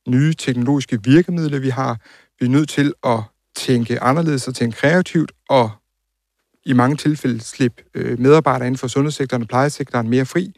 nye 0.09 0.35
teknologiske 0.35 1.03
virkemidler, 1.05 1.59
vi 1.59 1.69
har. 1.69 2.01
Vi 2.41 2.47
er 2.47 2.51
nødt 2.51 2.69
til 2.69 2.93
at 3.05 3.19
tænke 3.57 4.01
anderledes 4.01 4.49
og 4.49 4.55
tænke 4.55 4.77
kreativt 4.77 5.33
og 5.49 5.71
i 6.65 6.73
mange 6.73 6.97
tilfælde 6.97 7.41
slippe 7.41 7.83
øh, 7.95 8.19
medarbejdere 8.19 8.67
inden 8.67 8.79
for 8.79 8.89
sundhedssektoren 8.89 9.43
og 9.43 9.49
plejesektoren 9.49 10.09
mere 10.09 10.27
fri. 10.27 10.55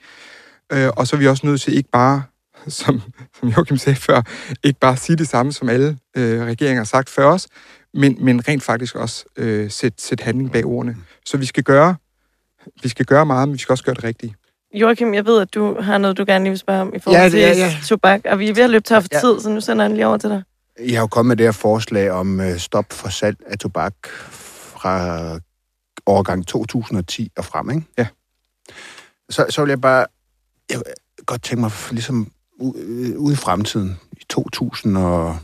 Øh, 0.73 0.89
og 0.97 1.07
så 1.07 1.17
er 1.17 1.21
vi 1.21 1.27
også 1.27 1.47
nødt 1.47 1.61
til 1.61 1.77
ikke 1.77 1.91
bare, 1.91 2.23
som, 2.69 3.01
som 3.41 3.49
Joachim 3.49 3.77
sagde 3.77 3.97
før, 3.97 4.23
ikke 4.65 4.79
bare 4.81 4.97
sige 4.97 5.17
det 5.17 5.29
samme, 5.29 5.53
som 5.53 5.69
alle 5.69 5.99
øh, 6.17 6.41
regeringer 6.43 6.81
har 6.81 6.85
sagt 6.85 7.09
før 7.11 7.27
os, 7.27 7.47
men, 7.95 8.17
men 8.25 8.49
rent 8.49 8.63
faktisk 8.63 8.95
også 8.97 9.25
øh, 9.37 9.71
sætte 9.71 10.03
sæt 10.03 10.21
handling 10.21 10.53
bag 10.53 10.65
ordene. 10.67 10.97
Så 11.27 11.37
vi 11.37 11.47
skal 11.47 11.63
gøre 11.65 11.97
vi 12.83 12.89
skal 12.89 13.07
gøre 13.07 13.27
meget, 13.27 13.49
men 13.49 13.53
vi 13.55 13.59
skal 13.59 13.73
også 13.73 13.85
gøre 13.85 13.95
det 13.95 14.05
rigtige. 14.05 14.35
Joachim, 14.75 15.15
jeg 15.15 15.27
ved, 15.27 15.41
at 15.41 15.55
du 15.55 15.81
har 15.81 15.99
noget, 15.99 16.19
du 16.19 16.25
gerne 16.27 16.45
lige 16.45 16.51
vil 16.51 16.59
spørge 16.59 16.81
om 16.81 16.95
i 16.95 16.99
forhold 16.99 17.17
Ja, 17.19 17.23
ja, 17.23 17.25
det- 17.25 17.33
til 17.57 17.61
ja, 17.63 17.67
ja. 17.67 17.77
tobak, 17.87 18.21
og 18.25 18.39
vi 18.39 18.49
er 18.49 18.55
ved 18.55 18.63
at 18.65 18.71
løbe 18.71 18.83
tør 18.85 19.01
for 19.01 19.09
Ja. 19.13 19.21
tid, 19.21 19.41
så 19.41 19.51
nu 19.51 19.61
sender 19.61 19.85
jeg 19.85 19.89
den 19.91 19.97
lige 19.97 20.07
over 20.07 20.17
til 20.17 20.31
dig. 20.31 20.43
Jeg 20.81 20.95
har 20.97 21.01
jo 21.01 21.07
kommet 21.07 21.29
med 21.29 21.37
det 21.37 21.47
her 21.47 21.53
forslag 21.53 22.11
om 22.11 22.41
øh, 22.41 22.59
stop 22.59 22.93
for 22.93 23.09
salg 23.09 23.37
af 23.47 23.59
tobak 23.59 23.95
fra 24.77 25.39
årgang 26.07 26.47
2010 26.47 27.33
og 27.37 27.45
frem, 27.45 27.71
ikke? 27.71 27.83
Ja. 27.99 28.07
Så, 29.31 29.47
så 29.51 29.63
vil 29.63 29.69
jeg 29.69 29.81
bare 29.81 30.07
jeg 30.71 30.79
vil 30.79 30.85
godt 31.27 31.43
tænke 31.43 31.61
mig 31.61 31.71
ligesom 31.91 32.31
øh, 32.77 33.19
ude 33.19 33.33
i 33.33 33.37
fremtiden, 33.37 33.99
i 34.13 34.25
2040 34.29 35.39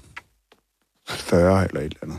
eller 1.68 1.81
et 1.81 1.85
eller 1.85 1.96
andet, 2.02 2.18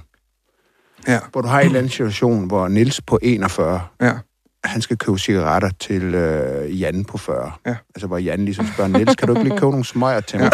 Ja. 1.07 1.19
hvor 1.31 1.41
du 1.41 1.47
har 1.47 1.59
en 1.59 1.65
eller 1.65 1.79
anden 1.79 1.91
situation, 1.91 2.47
hvor 2.47 2.67
Nils 2.67 3.01
på 3.01 3.19
41, 3.21 3.81
Ja. 4.01 4.13
han 4.63 4.81
skal 4.81 4.97
købe 4.97 5.17
cigaretter 5.19 5.69
til 5.79 6.03
øh, 6.15 6.79
Jan 6.81 7.05
på 7.05 7.17
40. 7.17 7.51
Ja. 7.65 7.75
Altså, 7.95 8.07
hvor 8.07 8.17
Jan 8.17 8.45
ligesom 8.45 8.67
spørger, 8.73 8.89
Nils, 8.97 9.15
kan 9.15 9.27
du 9.27 9.33
ikke 9.33 9.43
lige 9.49 9.57
købe 9.59 9.71
nogle 9.71 9.85
smøger 9.85 10.19
til 10.21 10.39
mig? 10.39 10.51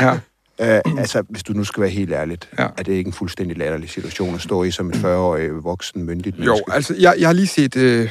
Ja. 0.00 0.18
Øh, 0.60 0.80
altså, 0.98 1.22
hvis 1.28 1.42
du 1.42 1.52
nu 1.52 1.64
skal 1.64 1.80
være 1.80 1.90
helt 1.90 2.12
ærligt, 2.12 2.48
Ja. 2.58 2.62
ja. 2.62 2.68
er 2.78 2.82
det 2.82 2.92
ikke 2.92 3.08
en 3.08 3.12
fuldstændig 3.12 3.56
latterlig 3.58 3.90
situation 3.90 4.34
at 4.34 4.40
stå 4.40 4.62
i 4.64 4.70
som 4.70 4.88
et 4.90 4.94
40-årig 4.96 5.64
voksen 5.64 6.04
myndigt 6.04 6.36
Jo, 6.36 6.42
menneske? 6.44 6.72
altså, 6.72 6.94
jeg, 6.98 7.14
jeg 7.18 7.28
har 7.28 7.32
lige 7.32 7.46
set 7.46 7.76
uh, 7.76 8.08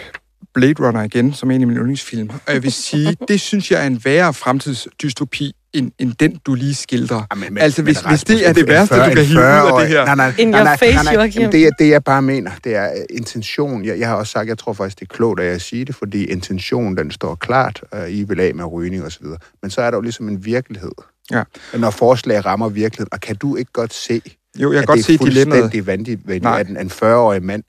Blade 0.54 0.88
Runner 0.88 1.04
igen, 1.04 1.34
som 1.34 1.52
en 1.52 1.62
af 1.62 1.68
mine 1.68 1.80
yndlingsfilm. 1.80 2.30
Og 2.48 2.54
jeg 2.54 2.64
vil 2.64 2.72
sige, 2.72 3.18
det 3.28 3.42
synes 3.42 3.72
jeg 3.72 3.84
er 3.84 3.88
en 3.88 4.02
værre 4.06 4.34
fremtidsdystopi, 4.34 5.56
end, 5.74 5.92
end 6.00 6.14
den, 6.20 6.38
du 6.46 6.54
lige 6.54 6.76
skildrer. 6.76 7.22
Jamen, 7.36 7.54
men- 7.54 7.64
altså, 7.64 7.82
men 7.82 7.86
hvis, 7.86 7.98
hvis 7.98 8.06
Rasmus, 8.06 8.24
det 8.24 8.48
er 8.50 8.54
det 8.54 8.68
værste, 8.68 8.96
40 8.96 9.10
du 9.10 9.16
kan 9.16 9.26
hive 9.26 9.38
ud 9.40 9.44
af 9.44 9.62
40-årig 9.62 9.82
det 9.90 9.90
her. 9.98 10.06
Nej, 10.06 10.16
nej, 10.16 10.34
In 10.38 10.48
nej, 10.48 10.64
nej, 10.64 10.78
face, 10.78 10.94
nej, 10.96 11.04
nej. 11.04 11.14
Joachim. 11.14 11.42
Jamen, 11.42 11.52
det, 11.52 11.66
er- 11.68 11.72
det, 11.80 11.90
jeg 11.90 12.04
bare 12.04 12.22
mener, 12.22 12.52
det 12.64 12.76
er 12.76 12.86
øh, 12.92 13.18
intention. 13.18 13.86
Jeg, 13.86 14.00
jeg 14.00 14.08
har 14.08 14.16
også 14.16 14.32
sagt, 14.32 14.48
jeg 14.50 14.58
tror 14.58 14.74
faktisk, 14.74 15.00
det 15.00 15.08
er 15.10 15.14
klogt, 15.16 15.40
at 15.40 15.46
jeg 15.48 15.62
siger 15.62 15.86
det, 15.86 15.96
fordi 15.96 16.26
intentionen, 16.26 16.98
den 16.98 17.12
står 17.12 17.36
klart, 17.36 17.84
og 17.92 18.12
I 18.12 18.24
vil 18.24 18.40
af 18.40 18.56
med 18.56 18.66
rygning 18.66 19.04
og 19.06 19.12
så 19.12 19.20
videre. 19.22 19.38
Men 19.62 19.72
så 19.72 19.82
er 19.82 19.92
der 19.92 19.98
jo 19.98 20.02
ligesom 20.02 20.28
en 20.30 20.46
virkelighed. 20.46 20.92
Ja. 21.32 21.44
Når 21.78 21.90
forslag 21.90 22.46
rammer 22.46 22.70
virkeligheden, 22.70 23.10
og 23.12 23.20
kan 23.22 23.36
du 23.36 23.56
ikke 23.56 23.72
godt 23.74 23.94
se, 23.94 24.22
Jo, 24.60 24.72
jeg 24.72 24.76
kan 24.76 24.82
at 24.82 24.88
godt 24.88 24.98
det 24.98 25.06
se 25.06 25.14
er 25.14 25.18
dilemmaet. 25.18 25.62
fuldstændig 25.62 25.88
vanvittigt, 25.88 26.46
at 26.46 26.68
en, 26.68 26.78
en 26.78 26.92
40-årig 26.92 27.44
mand 27.44 27.64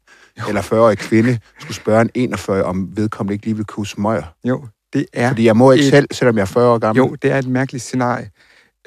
eller 0.48 0.62
40-årig 0.62 0.98
kvinde 0.98 1.38
skulle 1.60 1.76
spørge 1.76 2.00
en 2.02 2.10
41 2.14 2.62
om 2.64 2.88
vedkommende 2.96 3.34
ikke 3.34 3.44
lige 3.46 3.56
vil 3.56 3.64
købe 3.64 3.86
smøger. 3.86 4.22
Jo, 4.44 4.64
det 4.92 5.06
er, 5.12 5.28
Fordi 5.28 5.44
jeg 5.44 5.56
må 5.56 5.72
ikke 5.72 5.84
et- 5.84 5.90
selv, 5.90 6.06
selvom 6.12 6.36
jeg 6.36 6.42
er 6.42 6.46
40 6.46 6.68
år 6.68 6.78
gammel. 6.78 6.98
jo, 7.04 7.14
det 7.22 7.30
er 7.32 7.38
et 7.38 7.46
mærkeligt 7.48 7.84
scenarie. 7.84 8.24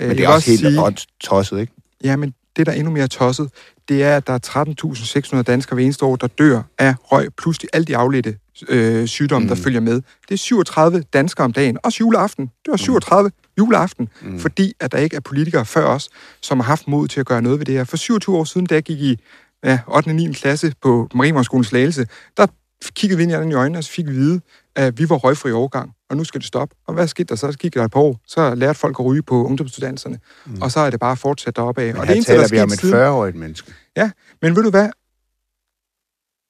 Øh, 0.02 0.08
men 0.08 0.10
jeg 0.10 0.18
det 0.18 0.24
er 0.24 0.28
vil 0.28 0.36
også 0.36 0.50
helt 0.50 0.60
sige- 1.00 1.08
tosset, 1.24 1.60
ikke? 1.60 1.74
Ja, 2.04 2.16
men 2.16 2.34
det, 2.56 2.66
der 2.66 2.72
er 2.72 2.76
endnu 2.76 2.92
mere 2.92 3.08
tosset, 3.08 3.50
det 3.90 4.04
er, 4.04 4.18
at 4.18 4.28
der 4.28 4.34
er 4.34 4.40
13.600 4.40 5.42
danskere 5.42 5.76
hver 5.76 5.84
eneste 5.84 6.06
år, 6.06 6.16
der 6.16 6.28
dør 6.28 6.62
af 6.78 6.96
røg, 7.02 7.30
plus 7.38 7.58
de, 7.60 7.68
alle 7.74 7.86
de 7.86 7.98
afledte 7.98 8.38
øh, 8.70 9.08
sygdomme, 9.08 9.44
mm. 9.46 9.56
der 9.56 9.64
følger 9.64 9.80
med. 9.80 9.94
Det 10.30 10.32
er 10.34 10.36
37 10.38 11.04
danskere 11.14 11.46
om 11.46 11.54
dagen, 11.54 11.78
også 11.84 11.98
juleaften. 12.00 12.46
Det 12.46 12.72
var 12.72 12.78
37 12.78 13.32
juleaften, 13.58 14.10
mm. 14.22 14.40
fordi 14.40 14.74
at 14.80 14.92
der 14.92 14.98
ikke 14.98 15.16
er 15.16 15.20
politikere 15.20 15.66
før 15.66 15.86
os, 15.86 16.10
som 16.42 16.60
har 16.60 16.66
haft 16.68 16.88
mod 16.88 17.08
til 17.08 17.20
at 17.20 17.26
gøre 17.26 17.42
noget 17.42 17.60
ved 17.60 17.66
det 17.66 17.74
her. 17.76 17.84
For 17.84 17.98
27 17.98 18.36
år 18.38 18.44
siden, 18.44 18.66
da 18.68 18.74
jeg 18.76 18.84
gik 18.84 19.00
i 19.02 19.18
ja, 19.64 19.80
8. 19.88 20.08
og 20.08 20.16
9. 20.16 20.34
klasse 20.34 20.74
på 20.82 21.08
Mariemordskolens 21.16 21.68
Slagelse, 21.68 22.08
der 22.38 22.48
kiggede 22.96 23.18
vi 23.18 23.24
ind 23.24 23.52
i 23.52 23.54
øjnene, 23.56 23.78
og 23.80 23.84
så 23.84 23.92
fik 23.92 24.08
vi 24.08 24.12
vide, 24.12 24.42
at 24.76 25.00
vi 25.00 25.10
var 25.10 25.16
røgfri 25.16 25.52
overgang, 25.52 25.92
og 26.10 26.18
nu 26.18 26.24
skal 26.24 26.40
det 26.42 26.48
stoppe. 26.48 26.76
Og 26.88 26.94
hvad 26.94 27.08
skete 27.08 27.26
der 27.26 27.36
så? 27.36 27.52
Så 27.52 27.58
gik 27.58 27.74
der 27.74 27.86
et 27.86 27.92
par 27.92 28.00
år, 28.00 28.20
så 28.28 28.56
lærte 28.56 28.80
folk 28.80 29.00
at 29.00 29.06
ryge 29.06 29.24
på 29.24 29.46
ungdomsuddannelserne, 29.46 30.20
mm. 30.46 30.62
og 30.62 30.72
så 30.72 30.80
er 30.80 30.90
det 30.90 31.00
bare 31.00 31.18
fortsat 31.18 31.56
deroppe 31.56 31.82
af. 31.82 31.94
Men 31.94 31.98
og 31.98 32.08
her 32.08 32.14
eneste, 32.16 32.32
der 32.32 32.38
taler 32.48 32.48
er 32.48 32.52
vi 32.52 32.60
om 32.60 32.72
et 32.72 32.80
siden- 32.80 32.96
40-årigt 32.96 33.38
menneske. 33.38 33.74
Ja, 33.98 34.12
men 34.42 34.56
ved 34.56 34.64
du 34.64 34.70
hvad? 34.70 34.90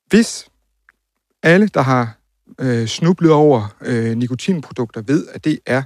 Hvis 0.07 0.45
alle, 1.43 1.67
der 1.67 1.81
har 1.81 2.17
øh, 2.59 2.87
snublet 2.87 3.31
over 3.31 3.75
øh, 3.81 4.17
nikotinprodukter, 4.17 5.01
ved, 5.01 5.27
at 5.27 5.43
det 5.43 5.59
er, 5.65 5.83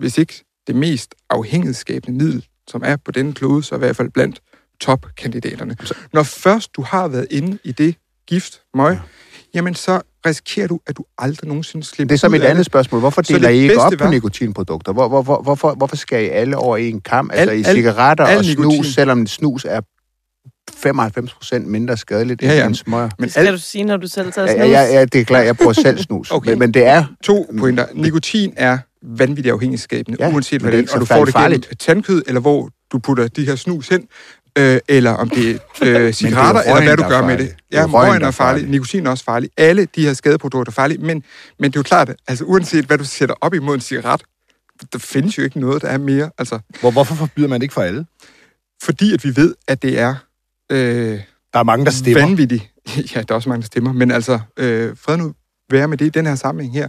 hvis 0.00 0.18
ikke 0.18 0.44
det 0.66 0.76
mest 0.76 1.14
afhængighedsskabende 1.30 2.24
middel, 2.24 2.46
som 2.68 2.82
er 2.84 2.96
på 2.96 3.10
denne 3.10 3.34
klode, 3.34 3.62
så 3.62 3.74
i 3.74 3.78
hvert 3.78 3.96
fald 3.96 4.10
blandt 4.10 4.42
topkandidaterne. 4.80 5.76
Når 6.12 6.22
først 6.22 6.76
du 6.76 6.82
har 6.82 7.08
været 7.08 7.26
inde 7.30 7.58
i 7.64 7.72
det 7.72 7.96
gift, 8.26 8.62
møg, 8.74 8.92
ja. 8.92 9.00
jamen 9.54 9.74
så 9.74 10.02
risikerer 10.26 10.66
du, 10.66 10.80
at 10.86 10.96
du 10.96 11.04
aldrig 11.18 11.48
nogensinde 11.48 11.86
slipper 11.86 12.14
Det 12.14 12.24
er 12.24 12.28
mit 12.28 12.42
af 12.42 12.50
andet 12.50 12.66
spørgsmål. 12.66 13.00
Hvorfor 13.00 13.22
deler 13.22 13.48
det 13.48 13.54
I 13.54 13.58
ikke 13.58 13.80
op 13.80 13.92
på 13.98 14.04
var- 14.04 14.10
nikotinprodukter? 14.10 14.92
Hvor, 14.92 15.08
hvor, 15.08 15.22
hvor, 15.22 15.42
hvorfor, 15.42 15.74
hvorfor 15.74 15.96
skal 15.96 16.24
I 16.24 16.28
alle 16.28 16.56
over 16.56 16.76
i 16.76 16.88
en 16.90 17.00
kamp? 17.00 17.32
Altså 17.32 17.50
Al- 17.50 17.58
i 17.60 17.64
al- 17.64 17.74
cigaretter 17.74 18.24
al 18.24 18.38
og 18.38 18.44
snus, 18.44 18.56
nikotin. 18.58 18.84
selvom 18.92 19.26
snus 19.26 19.64
er 19.64 19.80
95 20.76 21.32
procent 21.34 21.66
mindre 21.66 21.96
skadeligt 21.96 22.42
Ja, 22.42 22.52
ja. 22.54 22.66
end 22.66 22.74
smøger. 22.74 23.08
Men 23.18 23.24
Det 23.24 23.30
skal 23.32 23.46
alt, 23.46 23.52
du 23.52 23.58
sige, 23.58 23.84
når 23.84 23.96
du 23.96 24.06
selv 24.06 24.32
tager 24.32 24.46
Ja, 24.48 24.54
snus. 24.54 24.70
ja, 24.72 24.80
ja, 24.82 25.04
det 25.04 25.20
er 25.20 25.24
klart, 25.24 25.46
jeg 25.46 25.56
bruger 25.56 25.72
selv 25.72 25.98
snus. 25.98 26.30
Okay. 26.38 26.50
men, 26.50 26.58
men 26.58 26.74
det 26.74 26.86
er... 26.86 27.04
to 27.24 27.46
pointer. 27.58 27.86
Nikotin 27.94 28.52
er 28.56 28.78
vanvittigt 29.02 29.52
afhængighedsskabende, 29.52 30.16
Ja, 30.20 30.26
ja, 30.28 30.34
uanset 30.34 30.60
hvad 30.62 30.72
det 30.72 30.78
er 30.78 30.82
det 30.82 30.90
Og 30.94 31.00
du 31.00 31.04
får 31.04 31.14
det 31.14 31.34
gennem 31.34 31.42
farligt. 31.42 31.72
tandkød, 31.80 32.22
eller 32.26 32.40
hvor 32.40 32.70
du 32.92 32.98
putter 32.98 33.28
de 33.28 33.46
her 33.46 33.56
snus 33.56 33.88
hen, 33.88 34.06
øh, 34.58 34.80
eller 34.88 35.10
om 35.10 35.30
det 35.30 35.50
er 35.82 36.06
øh, 36.06 36.12
cigaretter, 36.20 36.60
eller 36.62 36.72
røgen, 36.74 36.84
hvad 36.88 36.96
du 36.96 37.02
gør 37.02 37.18
er 37.18 37.26
med 37.26 37.38
det. 37.38 37.46
Det 37.70 37.76
er 37.78 37.80
Ja, 37.80 37.86
røgen, 37.86 38.08
røgen 38.10 38.22
er 38.22 38.26
er 38.26 38.30
farlig, 38.30 38.60
farlig. 38.60 38.70
nikotin 38.70 39.06
er 39.06 39.10
også 39.10 39.24
farlig. 39.24 39.50
Alle 39.56 39.88
de 39.96 40.06
her 40.06 40.12
skadeprodukter 40.12 40.70
er 40.70 40.74
farlige, 40.74 40.98
men, 40.98 41.24
men 41.58 41.70
det 41.70 41.76
er 41.76 41.80
jo 41.80 41.82
klart, 41.82 42.12
altså 42.28 42.44
uanset 42.44 42.84
hvad 42.84 42.98
du 42.98 43.04
sætter 43.04 43.34
op 43.40 43.54
imod 43.54 43.74
en 43.74 43.80
cigaret, 43.80 44.22
der 44.92 44.98
findes 44.98 45.38
jo 45.38 45.42
ikke 45.42 45.60
noget, 45.60 45.82
der 45.82 45.88
er 45.88 45.98
mere, 45.98 46.30
altså 46.38 46.58
Hvor, 46.80 46.90
hvorfor 46.90 47.14
forbyder 47.14 47.48
man 47.48 47.60
det 47.60 47.62
ikke 47.64 47.74
for 47.74 47.82
alle? 47.82 48.06
fordi 48.82 49.14
at 49.14 49.24
vi 49.24 49.36
ved, 49.36 49.54
at 49.68 49.82
det 49.82 49.98
er 49.98 50.14
øh, 50.72 51.20
Der 51.52 51.58
er 51.58 51.62
mange, 51.62 51.84
der 51.84 51.90
stemmer. 51.90 52.20
vanvittigt. 52.20 52.70
Ja, 53.14 53.20
der 53.22 53.24
er 53.28 53.34
også 53.34 53.48
mange, 53.48 53.62
der 53.62 53.66
stemmer, 53.66 53.92
men 53.92 54.10
altså, 54.10 54.38
øh, 54.56 54.96
fred 54.96 55.16
nu 55.16 55.32
være 55.70 55.88
med 55.88 55.98
det 55.98 56.06
i 56.06 56.08
den 56.08 56.26
her 56.26 56.34
sammenhæng 56.34 56.74
her. 56.74 56.88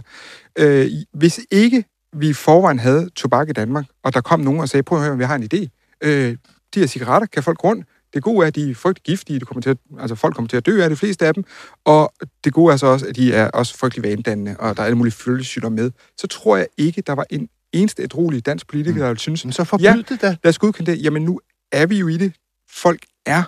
Øh, 0.58 0.88
hvis 1.14 1.40
ikke 1.50 1.84
vi 2.16 2.28
i 2.28 2.32
forvejen 2.32 2.78
havde 2.78 3.10
tobak 3.16 3.48
i 3.48 3.52
Danmark, 3.52 3.84
og 4.04 4.14
der 4.14 4.20
kom 4.20 4.40
nogen 4.40 4.60
og 4.60 4.68
sagde, 4.68 4.82
prøv 4.82 4.98
at 4.98 5.04
høre, 5.04 5.18
vi 5.18 5.24
har 5.24 5.34
en 5.34 5.48
idé. 5.54 5.66
Øh, 6.04 6.36
de 6.74 6.80
her 6.80 6.86
cigaretter 6.86 7.26
kan 7.26 7.42
folk 7.42 7.64
rundt. 7.64 7.86
Det 8.14 8.22
gode 8.22 8.42
er, 8.44 8.46
at 8.48 8.54
de 8.54 8.70
er 8.70 8.74
frygtelig 8.74 9.04
giftige. 9.04 9.40
De 9.40 9.44
kommer 9.44 9.62
til 9.62 9.70
at, 9.70 9.76
altså, 10.00 10.14
folk 10.14 10.34
kommer 10.34 10.48
til 10.48 10.56
at 10.56 10.66
dø 10.66 10.82
af 10.82 10.90
de 10.90 10.96
fleste 10.96 11.26
af 11.26 11.34
dem. 11.34 11.44
Og 11.84 12.12
det 12.44 12.52
gode 12.52 12.72
er 12.72 12.76
så 12.76 12.86
også, 12.86 13.06
at 13.06 13.16
de 13.16 13.32
er 13.32 13.48
også 13.50 13.76
frygtelig 13.78 14.02
vanedannende, 14.10 14.56
og 14.58 14.76
der 14.76 14.82
er 14.82 14.86
alle 14.86 14.98
mulige 14.98 15.12
følgesygdomme 15.14 15.76
med. 15.82 15.90
Så 16.16 16.26
tror 16.26 16.56
jeg 16.56 16.66
ikke, 16.78 17.02
der 17.06 17.12
var 17.12 17.24
en 17.30 17.48
eneste 17.72 18.02
ædrolig 18.02 18.46
dansk 18.46 18.68
politiker, 18.68 18.98
der 19.00 19.06
ville 19.06 19.20
synes, 19.20 19.44
Men 19.44 19.52
så 19.52 19.64
forbyd 19.64 19.84
Ja. 19.84 19.96
det 20.08 20.20
da. 20.22 20.26
lad 20.44 20.48
os 20.48 20.58
godkende 20.58 20.90
det. 20.92 21.02
Jamen, 21.04 21.22
nu 21.24 21.40
er 21.72 21.86
vi 21.86 21.98
jo 21.98 22.08
i 22.08 22.16
det. 22.16 22.32
Folk 22.70 23.00
er 23.26 23.42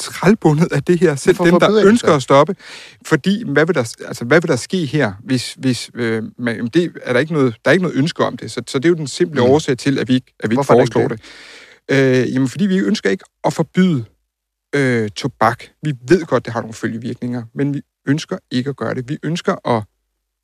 trælbundet 0.00 0.72
af 0.72 0.82
det 0.82 0.98
her, 1.00 1.14
selv 1.14 1.36
dem, 1.38 1.60
der 1.60 1.70
det 1.70 1.86
ønsker 1.86 2.14
at 2.14 2.22
stoppe. 2.22 2.56
Fordi, 3.06 3.44
hvad 3.52 3.66
vil 3.66 3.74
der, 3.74 3.94
altså, 4.06 4.24
hvad 4.24 4.40
vil 4.40 4.48
der 4.48 4.56
ske 4.56 4.86
her, 4.86 5.12
hvis, 5.24 5.54
hvis 5.58 5.90
øh, 5.94 6.22
man, 6.38 6.66
det 6.66 6.92
er 7.02 7.12
der 7.12 7.20
ikke 7.20 7.32
noget, 7.32 7.54
der 7.64 7.70
er 7.70 7.72
ikke 7.72 7.82
noget 7.82 7.96
ønske 7.96 8.24
om 8.24 8.36
det. 8.36 8.50
Så, 8.50 8.62
så 8.66 8.78
det 8.78 8.84
er 8.84 8.88
jo 8.88 8.94
den 8.94 9.06
simple 9.06 9.40
Mm. 9.40 9.46
årsag 9.50 9.78
til, 9.78 9.98
at 9.98 10.08
vi 10.08 10.14
ikke, 10.14 10.34
at 10.40 10.50
vi 10.50 10.54
ikke 10.54 10.64
foreslår 10.64 11.00
ikke 11.00 11.14
det. 11.14 11.20
Øh, 11.90 12.34
jamen, 12.34 12.48
fordi 12.48 12.66
vi 12.66 12.78
ønsker 12.78 13.10
ikke 13.10 13.24
at 13.44 13.52
forbyde 13.52 14.04
øh, 14.74 15.08
tobak. 15.10 15.64
Vi 15.82 15.92
ved 16.08 16.24
godt, 16.24 16.44
det 16.44 16.52
har 16.52 16.60
nogle 16.60 16.74
følgevirkninger, 16.74 17.42
men 17.54 17.74
vi 17.74 17.82
ønsker 18.06 18.38
ikke 18.50 18.70
at 18.70 18.76
gøre 18.76 18.94
det. 18.94 19.08
Vi 19.08 19.18
ønsker 19.22 19.68
at, 19.76 19.82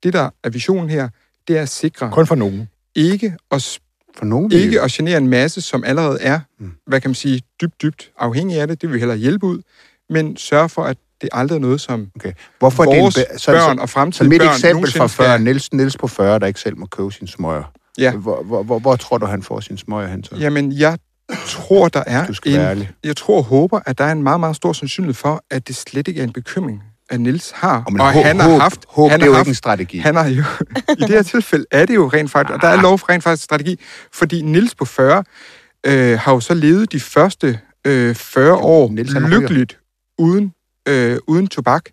det 0.02 0.12
der 0.12 0.30
er 0.44 0.50
visionen 0.50 0.90
her, 0.90 1.08
det 1.48 1.58
er 1.58 1.62
at 1.62 1.68
sikre 1.68 2.10
Kun 2.12 2.26
for 2.26 2.34
nogen. 2.34 2.68
ikke 2.94 3.34
at 3.50 3.78
For 4.18 4.24
nogen 4.24 4.52
ikke 4.52 4.80
at 4.80 4.90
genere 4.90 5.18
en 5.18 5.28
masse, 5.28 5.60
som 5.60 5.84
allerede 5.84 6.18
er, 6.20 6.40
Mm. 6.58 6.72
hvad 6.86 7.00
kan 7.00 7.10
man 7.10 7.14
sige, 7.14 7.42
dybt, 7.60 7.82
dybt 7.82 8.12
afhængig 8.18 8.60
af 8.60 8.68
det. 8.68 8.80
Det 8.80 8.88
vil 8.88 8.94
vi 8.94 8.98
hellere 8.98 9.18
hjælpe 9.18 9.46
ud, 9.46 9.62
men 10.10 10.36
sørge 10.36 10.68
for, 10.68 10.82
at 10.84 10.96
det 11.20 11.28
aldrig 11.32 11.56
er 11.56 11.60
noget, 11.60 11.80
som 11.80 12.10
Hvorfor 12.58 12.82
er 12.84 12.88
det 12.88 12.96
en 12.96 13.02
vores 13.02 13.14
så, 13.14 13.52
børn 13.52 13.76
så, 13.76 13.82
og 13.82 13.88
så 13.88 13.92
fremtidige 13.92 14.28
mit 14.30 14.40
børn 14.40 14.48
eksempel 14.48 14.74
nogensinde 14.74 14.98
fra 14.98 15.06
før, 15.06 15.34
skal- 15.34 15.44
Niels, 15.44 15.72
Niels 15.72 15.96
på 15.96 16.06
40, 16.08 16.38
der 16.38 16.46
ikke 16.46 16.60
selv 16.60 16.76
må 16.78 16.86
købe 16.86 17.12
sin 17.12 17.26
smøger. 17.26 17.72
Ja. 17.98 18.12
Hvor, 18.16 18.42
hvor, 18.42 18.62
hvor, 18.62 18.78
hvor 18.78 18.96
tror 18.96 19.18
du, 19.18 19.26
han 19.26 19.42
får 19.42 19.60
sin 19.60 19.78
smøger 19.78 20.08
hen 20.08 20.24
så? 20.24 20.36
Jamen, 20.36 20.72
jeg 20.72 20.98
tror, 21.46 21.88
der 21.88 22.02
er 22.06 22.26
en, 22.46 22.88
jeg 23.04 23.16
tror 23.16 23.36
og 23.36 23.44
håber, 23.44 23.80
at 23.86 23.98
der 23.98 24.04
er 24.04 24.12
en 24.12 24.22
meget, 24.22 24.40
meget 24.40 24.56
stor 24.56 24.72
sandsynlighed 24.72 25.14
for, 25.14 25.44
at 25.50 25.68
det 25.68 25.76
slet 25.76 26.08
ikke 26.08 26.20
er 26.20 26.24
en 26.24 26.32
bekymring, 26.32 26.82
at 27.10 27.20
Niels 27.20 27.50
har. 27.50 27.82
Og, 27.86 27.92
og 28.00 28.12
han 28.12 28.40
har 28.40 28.58
haft, 28.58 28.84
håb, 28.88 29.10
han 29.10 29.20
det 29.20 29.26
er 29.26 29.30
jo 29.30 29.38
ikke 29.38 29.48
en 29.48 29.54
strategi. 29.54 29.98
han 29.98 30.16
har 30.16 30.28
jo, 30.28 30.44
i 30.98 31.00
det 31.00 31.08
her 31.08 31.22
tilfælde 31.22 31.64
er 31.70 31.86
det 31.86 31.94
jo 31.94 32.08
rent 32.08 32.30
faktisk, 32.30 32.54
og 32.54 32.62
der 32.62 32.68
er 32.68 32.82
lov 32.82 32.98
for 32.98 33.08
rent 33.08 33.24
faktisk 33.24 33.44
strategi, 33.44 33.80
fordi 34.12 34.42
Nils 34.42 34.74
på 34.74 34.84
40 34.84 35.24
øh, 35.86 36.18
har 36.18 36.32
jo 36.32 36.40
så 36.40 36.54
levet 36.54 36.92
de 36.92 37.00
første 37.00 37.60
øh, 37.86 38.14
40 38.14 38.54
år 38.54 38.90
Niels, 38.90 39.14
lykkeligt 39.14 39.78
uden, 40.18 40.52
øh, 40.88 41.18
uden 41.26 41.46
tobak. 41.46 41.84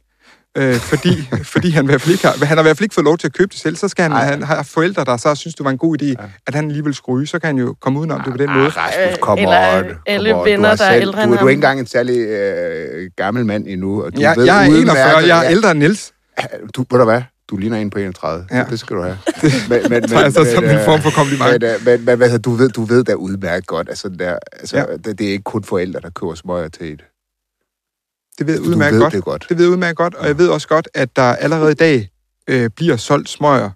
Øh, 0.58 0.76
fordi, 0.76 1.30
fordi 1.54 1.70
han, 1.70 1.84
i 1.84 1.88
hvert 1.88 2.02
fald 2.02 2.12
ikke 2.12 2.28
har, 2.28 2.46
han 2.46 2.58
har 2.58 2.64
i 2.64 2.68
hvert 2.68 2.78
fald 2.78 2.86
ikke 2.86 2.96
fået 2.96 3.06
lov 3.06 3.18
til 3.18 3.28
at 3.28 3.34
købe 3.34 3.50
det 3.54 3.60
selv. 3.60 3.76
Så 3.76 3.88
skal 3.88 4.04
han, 4.04 4.12
Ej. 4.12 4.24
han 4.26 4.44
have 4.44 4.64
forældre, 4.64 5.06
der 5.06 5.18
så 5.18 5.36
synes, 5.36 5.56
det 5.56 5.64
var 5.64 5.72
en 5.72 5.78
god 5.78 6.02
idé, 6.02 6.06
ja. 6.06 6.14
at 6.48 6.56
han 6.56 6.66
alligevel 6.68 6.94
skulle 6.94 7.18
ryge. 7.20 7.28
Så 7.28 7.40
kan 7.40 7.48
han 7.48 7.58
jo 7.58 7.76
komme 7.82 8.00
udenom 8.00 8.22
det 8.22 8.32
på 8.32 8.38
den 8.38 8.50
måde. 8.54 8.66
Ah, 8.66 8.78
Rasmus, 8.78 9.18
kom 9.22 9.38
Eller 9.38 9.78
on, 9.78 9.84
alle 10.06 10.30
come 10.30 10.42
on. 10.42 10.46
venner, 10.48 10.64
du 10.64 10.70
har 10.70 10.76
der 10.76 10.84
er 10.86 10.92
selv, 10.92 11.02
ældre 11.02 11.20
du, 11.20 11.24
end 11.24 11.32
du 11.32 11.36
er 11.36 11.40
ham. 11.40 11.50
ikke 11.50 11.58
engang 11.58 11.80
en 11.80 11.88
særlig 11.88 12.18
øh, 12.20 13.10
gammel 13.18 13.46
mand 13.46 13.68
endnu. 13.68 14.04
Og 14.04 14.16
du 14.16 14.22
Jeg, 14.22 14.34
ved 14.38 14.46
jeg 14.46 14.66
er 14.66 14.70
udmærket- 14.70 14.82
41, 14.82 15.28
jeg 15.28 15.40
er 15.40 15.44
Ja, 15.44 15.52
ældre 15.52 15.72
end 15.72 15.80
Nils. 15.80 16.12
Du, 16.76 16.86
ved 16.92 17.00
du 17.00 17.06
hvad? 17.06 17.22
Du 17.50 17.58
ligner 17.58 17.78
en 17.78 17.90
på 17.90 18.00
31. 18.00 18.46
Ja. 18.52 18.58
Ja. 18.58 18.64
Det 18.70 18.80
skal 18.80 18.96
du 18.96 19.02
have. 19.02 19.18
Men, 19.44 19.52
men, 19.70 19.90
men, 19.90 20.08
tager 20.10 20.24
jeg 20.24 20.34
så 20.34 20.46
som 20.56 20.64
en 20.64 20.70
øh, 20.70 20.86
form 20.86 21.02
for 21.02 21.10
kompliment. 21.10 21.52
Men, 21.62 21.64
øh, 21.72 21.86
men, 21.86 22.06
men 22.06 22.22
altså, 22.22 22.38
du 22.38 22.52
ved, 22.52 22.70
du 22.70 22.84
ved 22.84 23.04
da 23.04 23.14
udmærket 23.14 23.68
godt, 23.68 23.90
altså, 23.90 24.10
der, 24.20 24.38
altså 24.60 24.78
Ja. 24.78 24.84
ja. 24.92 24.98
det, 24.98 25.20
det, 25.20 25.28
er 25.28 25.32
ikke 25.32 25.44
kun 25.44 25.64
forældre, 25.64 26.00
der 26.00 26.10
køber 26.10 26.36
smøger 26.36 26.68
til 26.70 26.94
et. 26.94 27.02
Det 28.40 28.48
ved 28.48 28.54
jeg 28.54 28.62
udmærket 28.64 28.94
ved 28.94 29.02
godt. 29.02 29.14
det 29.14 29.24
godt. 29.24 29.46
Det 29.50 29.58
ved 29.58 29.66
jeg 29.66 29.72
udmærket 29.72 29.98
godt, 29.98 30.16
og 30.16 30.28
jeg 30.28 30.38
ved 30.38 30.48
også 30.50 30.68
godt, 30.68 30.88
at 30.94 31.16
der 31.16 31.22
allerede 31.36 31.72
i 31.72 31.76
dag 31.76 32.10
øh, 32.48 32.70
bliver 32.76 32.98
solgt 32.98 33.30
smøger, 33.30 33.70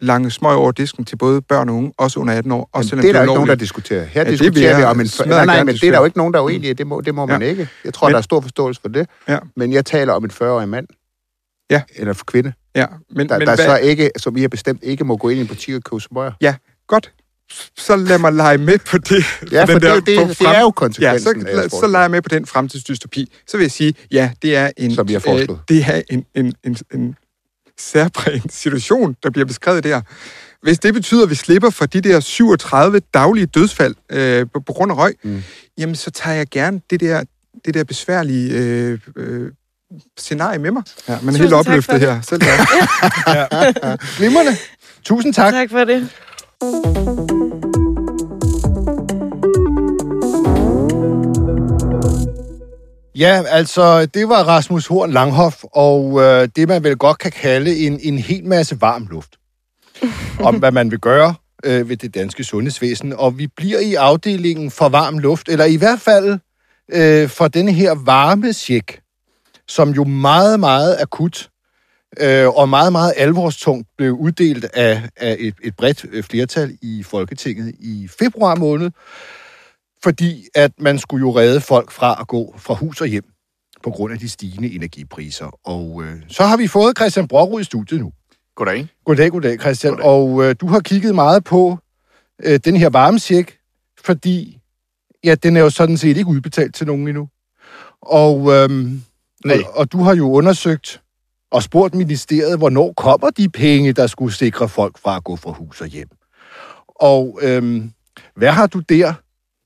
lange 0.00 0.30
smøger 0.30 0.56
over 0.56 0.72
disken 0.72 1.04
til 1.04 1.16
både 1.16 1.42
børn 1.42 1.68
og 1.68 1.74
unge, 1.74 1.92
også 1.98 2.20
under 2.20 2.34
18 2.34 2.52
år. 2.52 2.70
Også 2.72 2.96
Men 2.96 3.02
det 3.02 3.08
er 3.08 3.12
der 3.12 3.22
ikke 3.22 3.34
nogen, 3.34 3.48
der 3.48 3.54
diskuterer. 3.54 4.04
Her 4.04 4.20
Ja, 4.20 4.30
det 4.30 4.38
diskuterer 4.38 4.50
vil 4.70 4.76
vi 4.76 4.80
jeg 4.82 4.88
om 4.90 5.00
en... 5.00 5.08
smadre 5.08 5.30
Nej, 5.30 5.44
nej, 5.46 5.64
men 5.64 5.74
det 5.74 5.84
er 5.84 5.90
der 5.90 5.98
jo 5.98 6.04
ikke 6.04 6.18
nogen, 6.18 6.32
der 6.34 6.40
er 6.40 6.44
uenige. 6.44 6.74
Det 6.74 6.86
må, 6.86 7.00
det 7.00 7.14
må 7.14 7.26
man 7.26 7.42
Ja. 7.42 7.48
ikke. 7.48 7.68
Jeg 7.84 7.94
tror, 7.94 8.06
Men- 8.08 8.12
der 8.12 8.18
er 8.18 8.22
stor 8.22 8.40
forståelse 8.40 8.80
for 8.80 8.88
det. 8.88 9.06
Ja. 9.28 9.38
Men 9.56 9.72
jeg 9.72 9.86
taler 9.86 10.12
om 10.12 10.24
en 10.24 10.30
40-årig 10.30 10.68
mand. 10.68 10.86
Ja. 11.70 11.82
Eller 11.96 12.12
for 12.12 12.24
kvinde. 12.24 12.52
Ja, 12.74 12.86
men, 13.10 13.28
Der, 13.28 13.38
men 13.38 13.46
der 13.48 13.56
hvad, 13.56 13.64
så 13.64 13.76
ikke, 13.76 14.10
som 14.16 14.36
I 14.36 14.40
har 14.40 14.48
bestemt, 14.48 14.82
ikke 14.82 15.04
må 15.04 15.16
gå 15.16 15.28
ind 15.28 15.38
i 15.38 15.40
en 15.40 15.46
butik 15.48 15.74
og 15.74 15.82
købe 15.82 16.00
smøger. 16.00 16.32
godt, 16.88 17.12
så 17.76 17.96
lad 17.96 18.18
mig 18.18 18.32
lege 18.32 18.58
med 18.58 18.78
på 18.78 18.98
det. 18.98 19.24
Ja, 19.52 19.64
for 19.64 19.72
den 19.72 19.82
der- 19.82 19.94
det, 19.94 20.06
det, 20.06 20.18
på 20.22 20.28
det, 20.28 20.36
frem- 20.36 20.46
er 20.54 20.60
jo 20.60 20.66
Ja, 20.66 20.70
konsekvensen 20.70 21.40
så, 21.40 21.46
af 21.48 21.52
jeres 21.56 21.72
så 21.72 21.86
leger 21.86 22.02
jeg 22.04 22.10
med 22.10 22.22
på 22.22 22.28
den 22.28 22.46
fremtidsdystopi. 22.46 23.32
Så 23.48 23.56
vil 23.56 23.64
jeg 23.64 23.70
sige, 23.70 23.94
ja, 24.10 24.30
det 24.42 24.56
er 24.56 24.70
en, 24.76 24.94
Som 24.94 25.08
vi 25.08 25.12
har 25.12 25.20
foreslået. 25.20 25.58
Øh, 25.70 25.76
det 25.76 25.84
er 25.88 26.02
en, 26.10 26.24
en, 26.34 26.54
en, 26.64 26.76
en 26.94 27.14
særpræget 27.78 28.42
situation, 28.52 29.16
der 29.22 29.30
bliver 29.30 29.46
beskrevet 29.46 29.84
der. 29.84 30.00
Hvis 30.62 30.78
det 30.78 30.94
betyder, 30.94 31.22
at 31.22 31.30
vi 31.30 31.34
slipper 31.34 31.70
for 31.70 31.86
de 31.86 32.00
der 32.00 32.20
37 32.20 33.00
daglige 33.14 33.46
dødsfald 33.46 33.94
øh, 34.12 34.46
på, 34.54 34.60
på 34.60 34.72
grund 34.72 34.92
af 34.92 34.96
røg, 34.96 35.14
mm. 35.24 35.42
jamen 35.78 35.94
så 35.96 36.10
tager 36.10 36.36
jeg 36.36 36.46
gerne 36.50 36.80
det 36.90 37.00
der, 37.00 37.22
det 37.64 37.74
der 37.74 37.84
besværlige 37.84 38.52
øh, 38.54 38.98
øh, 39.16 39.50
scenarie 40.18 40.58
med 40.58 40.70
mig. 40.70 40.82
Ja, 41.08 41.12
man 41.12 41.18
er 41.18 41.20
Tusind 41.22 41.36
helt 41.42 41.52
opløftet 41.52 42.00
det. 42.00 42.12
her. 42.12 42.20
Selv 42.20 42.40
tak. 42.40 42.68
Glimrende. 44.18 44.56
Tusind 45.04 45.34
tak. 45.34 45.52
Tak 45.52 45.70
for 45.70 45.84
det. 45.84 46.08
Ja, 53.18 53.42
altså, 53.48 54.06
det 54.06 54.28
var 54.28 54.42
Rasmus 54.42 54.86
Horn 54.86 55.10
Langhoff, 55.10 55.64
og 55.72 56.22
øh, 56.22 56.48
det, 56.56 56.68
man 56.68 56.84
vel 56.84 56.96
godt 56.96 57.18
kan 57.18 57.32
kalde 57.32 57.76
en, 57.76 58.00
en 58.02 58.18
hel 58.18 58.44
masse 58.44 58.80
varm 58.80 59.06
luft. 59.10 59.36
om, 60.48 60.56
hvad 60.56 60.72
man 60.72 60.90
vil 60.90 60.98
gøre 60.98 61.34
øh, 61.64 61.88
ved 61.88 61.96
det 61.96 62.14
danske 62.14 62.44
sundhedsvæsen. 62.44 63.12
Og 63.12 63.38
vi 63.38 63.46
bliver 63.46 63.78
i 63.78 63.94
afdelingen 63.94 64.70
for 64.70 64.88
varm 64.88 65.18
luft, 65.18 65.48
eller 65.48 65.64
i 65.64 65.76
hvert 65.76 66.00
fald 66.00 66.38
øh, 66.92 67.28
for 67.28 67.48
denne 67.48 67.72
her 67.72 67.94
varme 68.04 68.52
check, 68.52 69.00
som 69.68 69.90
jo 69.90 70.04
meget, 70.04 70.60
meget 70.60 70.96
akut 71.00 71.48
øh, 72.20 72.48
og 72.48 72.68
meget, 72.68 72.92
meget 72.92 73.14
alvorstungt 73.16 73.88
blev 73.96 74.12
uddelt 74.12 74.64
af, 74.64 75.08
af 75.16 75.36
et, 75.38 75.54
et 75.62 75.76
bredt 75.76 76.04
øh, 76.12 76.22
flertal 76.22 76.78
i 76.82 77.02
Folketinget 77.02 77.74
i 77.80 78.08
februar 78.18 78.54
måned, 78.54 78.90
fordi 80.02 80.48
at 80.54 80.72
man 80.78 80.98
skulle 80.98 81.20
jo 81.26 81.36
redde 81.36 81.60
folk 81.60 81.90
fra 81.90 82.16
at 82.20 82.28
gå 82.28 82.54
fra 82.58 82.74
hus 82.74 83.00
og 83.00 83.06
hjem 83.06 83.24
på 83.82 83.90
grund 83.90 84.12
af 84.12 84.18
de 84.18 84.28
stigende 84.28 84.74
energipriser. 84.74 85.58
Og 85.64 86.02
øh, 86.04 86.16
så 86.28 86.44
har 86.44 86.56
vi 86.56 86.66
fået 86.66 86.96
Christian 86.98 87.28
Brokrud 87.28 87.60
i 87.60 87.64
studiet 87.64 88.00
nu. 88.00 88.12
Goddag. 88.56 88.88
Goddag, 89.04 89.30
goddag, 89.30 89.60
Christian. 89.60 89.92
Goddag. 89.92 90.06
Og 90.06 90.44
øh, 90.44 90.54
du 90.60 90.66
har 90.66 90.80
kigget 90.80 91.14
meget 91.14 91.44
på 91.44 91.78
øh, 92.44 92.60
den 92.64 92.76
her 92.76 92.90
varmesjek, 92.90 93.58
fordi 94.04 94.58
ja, 95.24 95.34
den 95.34 95.56
er 95.56 95.60
jo 95.60 95.70
sådan 95.70 95.96
set 95.96 96.16
ikke 96.16 96.30
udbetalt 96.30 96.74
til 96.74 96.86
nogen 96.86 97.08
endnu. 97.08 97.28
Og, 98.02 98.52
øhm, 98.54 99.02
Nej. 99.44 99.56
og, 99.66 99.76
og 99.76 99.92
du 99.92 100.02
har 100.02 100.14
jo 100.14 100.30
undersøgt 100.32 101.02
og 101.50 101.62
spurgt 101.62 101.94
ministeriet, 101.94 102.58
hvornår 102.58 102.92
kommer 102.92 103.30
de 103.30 103.48
penge, 103.48 103.92
der 103.92 104.06
skulle 104.06 104.34
sikre 104.34 104.68
folk 104.68 104.98
fra 104.98 105.16
at 105.16 105.24
gå 105.24 105.36
fra 105.36 105.50
hus 105.52 105.80
og 105.80 105.86
hjem. 105.86 106.08
Og 106.88 107.38
øhm, 107.42 107.92
hvad 108.36 108.52
har 108.52 108.66
du 108.66 108.78
der 108.78 109.14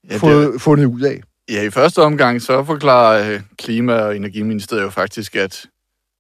Ja, 0.08 0.12
det, 0.12 0.20
fået, 0.20 0.60
fundet 0.60 0.84
ud 0.84 1.00
af? 1.00 1.20
ja, 1.50 1.62
i 1.62 1.70
første 1.70 2.02
omgang 2.02 2.42
så 2.42 2.64
forklarer 2.64 3.34
øh, 3.34 3.40
Klima- 3.58 3.94
og 4.00 4.16
Energiministeriet 4.16 4.82
jo 4.82 4.90
faktisk, 4.90 5.36
at 5.36 5.66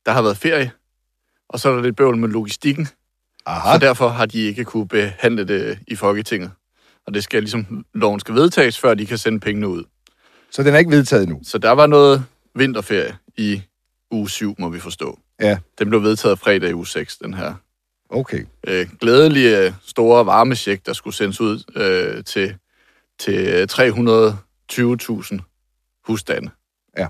der 0.06 0.12
har 0.12 0.22
været 0.22 0.36
ferie, 0.36 0.70
og 1.48 1.60
så 1.60 1.68
er 1.70 1.74
der 1.74 1.82
lidt 1.82 1.96
bøvl 1.96 2.16
med 2.16 2.28
logistikken, 2.28 2.88
Aha. 3.46 3.72
så 3.74 3.78
derfor 3.86 4.08
har 4.08 4.26
de 4.26 4.38
ikke 4.40 4.64
kunne 4.64 4.88
behandle 4.88 5.44
det 5.48 5.78
i 5.88 5.96
Folketinget. 5.96 6.50
Og 7.06 7.14
det 7.14 7.24
skal 7.24 7.42
ligesom, 7.42 7.84
loven 7.94 8.20
skal 8.20 8.34
vedtages, 8.34 8.78
før 8.78 8.94
de 8.94 9.06
kan 9.06 9.18
sende 9.18 9.40
pengene 9.40 9.68
ud. 9.68 9.84
Så 10.50 10.62
den 10.62 10.74
er 10.74 10.78
ikke 10.78 10.90
vedtaget 10.90 11.28
nu. 11.28 11.40
Så 11.42 11.58
der 11.58 11.70
var 11.70 11.86
noget 11.86 12.24
vinterferie 12.54 13.16
i 13.36 13.62
uge 14.10 14.30
7, 14.30 14.54
må 14.58 14.68
vi 14.68 14.80
forstå. 14.80 15.18
Ja. 15.42 15.58
Den 15.78 15.88
blev 15.88 16.02
vedtaget 16.02 16.38
fredag 16.38 16.70
i 16.70 16.74
uge 16.74 16.86
6, 16.86 17.16
den 17.16 17.34
her 17.34 17.54
Okay. 18.10 18.44
øh, 18.66 18.86
glædelige 19.00 19.58
øh, 19.66 19.72
store 19.86 20.26
varmesjek, 20.26 20.86
der 20.86 20.92
skulle 20.92 21.14
sendes 21.14 21.40
ud 21.40 21.62
øh, 21.76 22.24
til, 22.24 22.54
til 23.18 23.66
320.000 23.72 25.38
husstande. 26.06 26.50
Ja. 26.98 27.06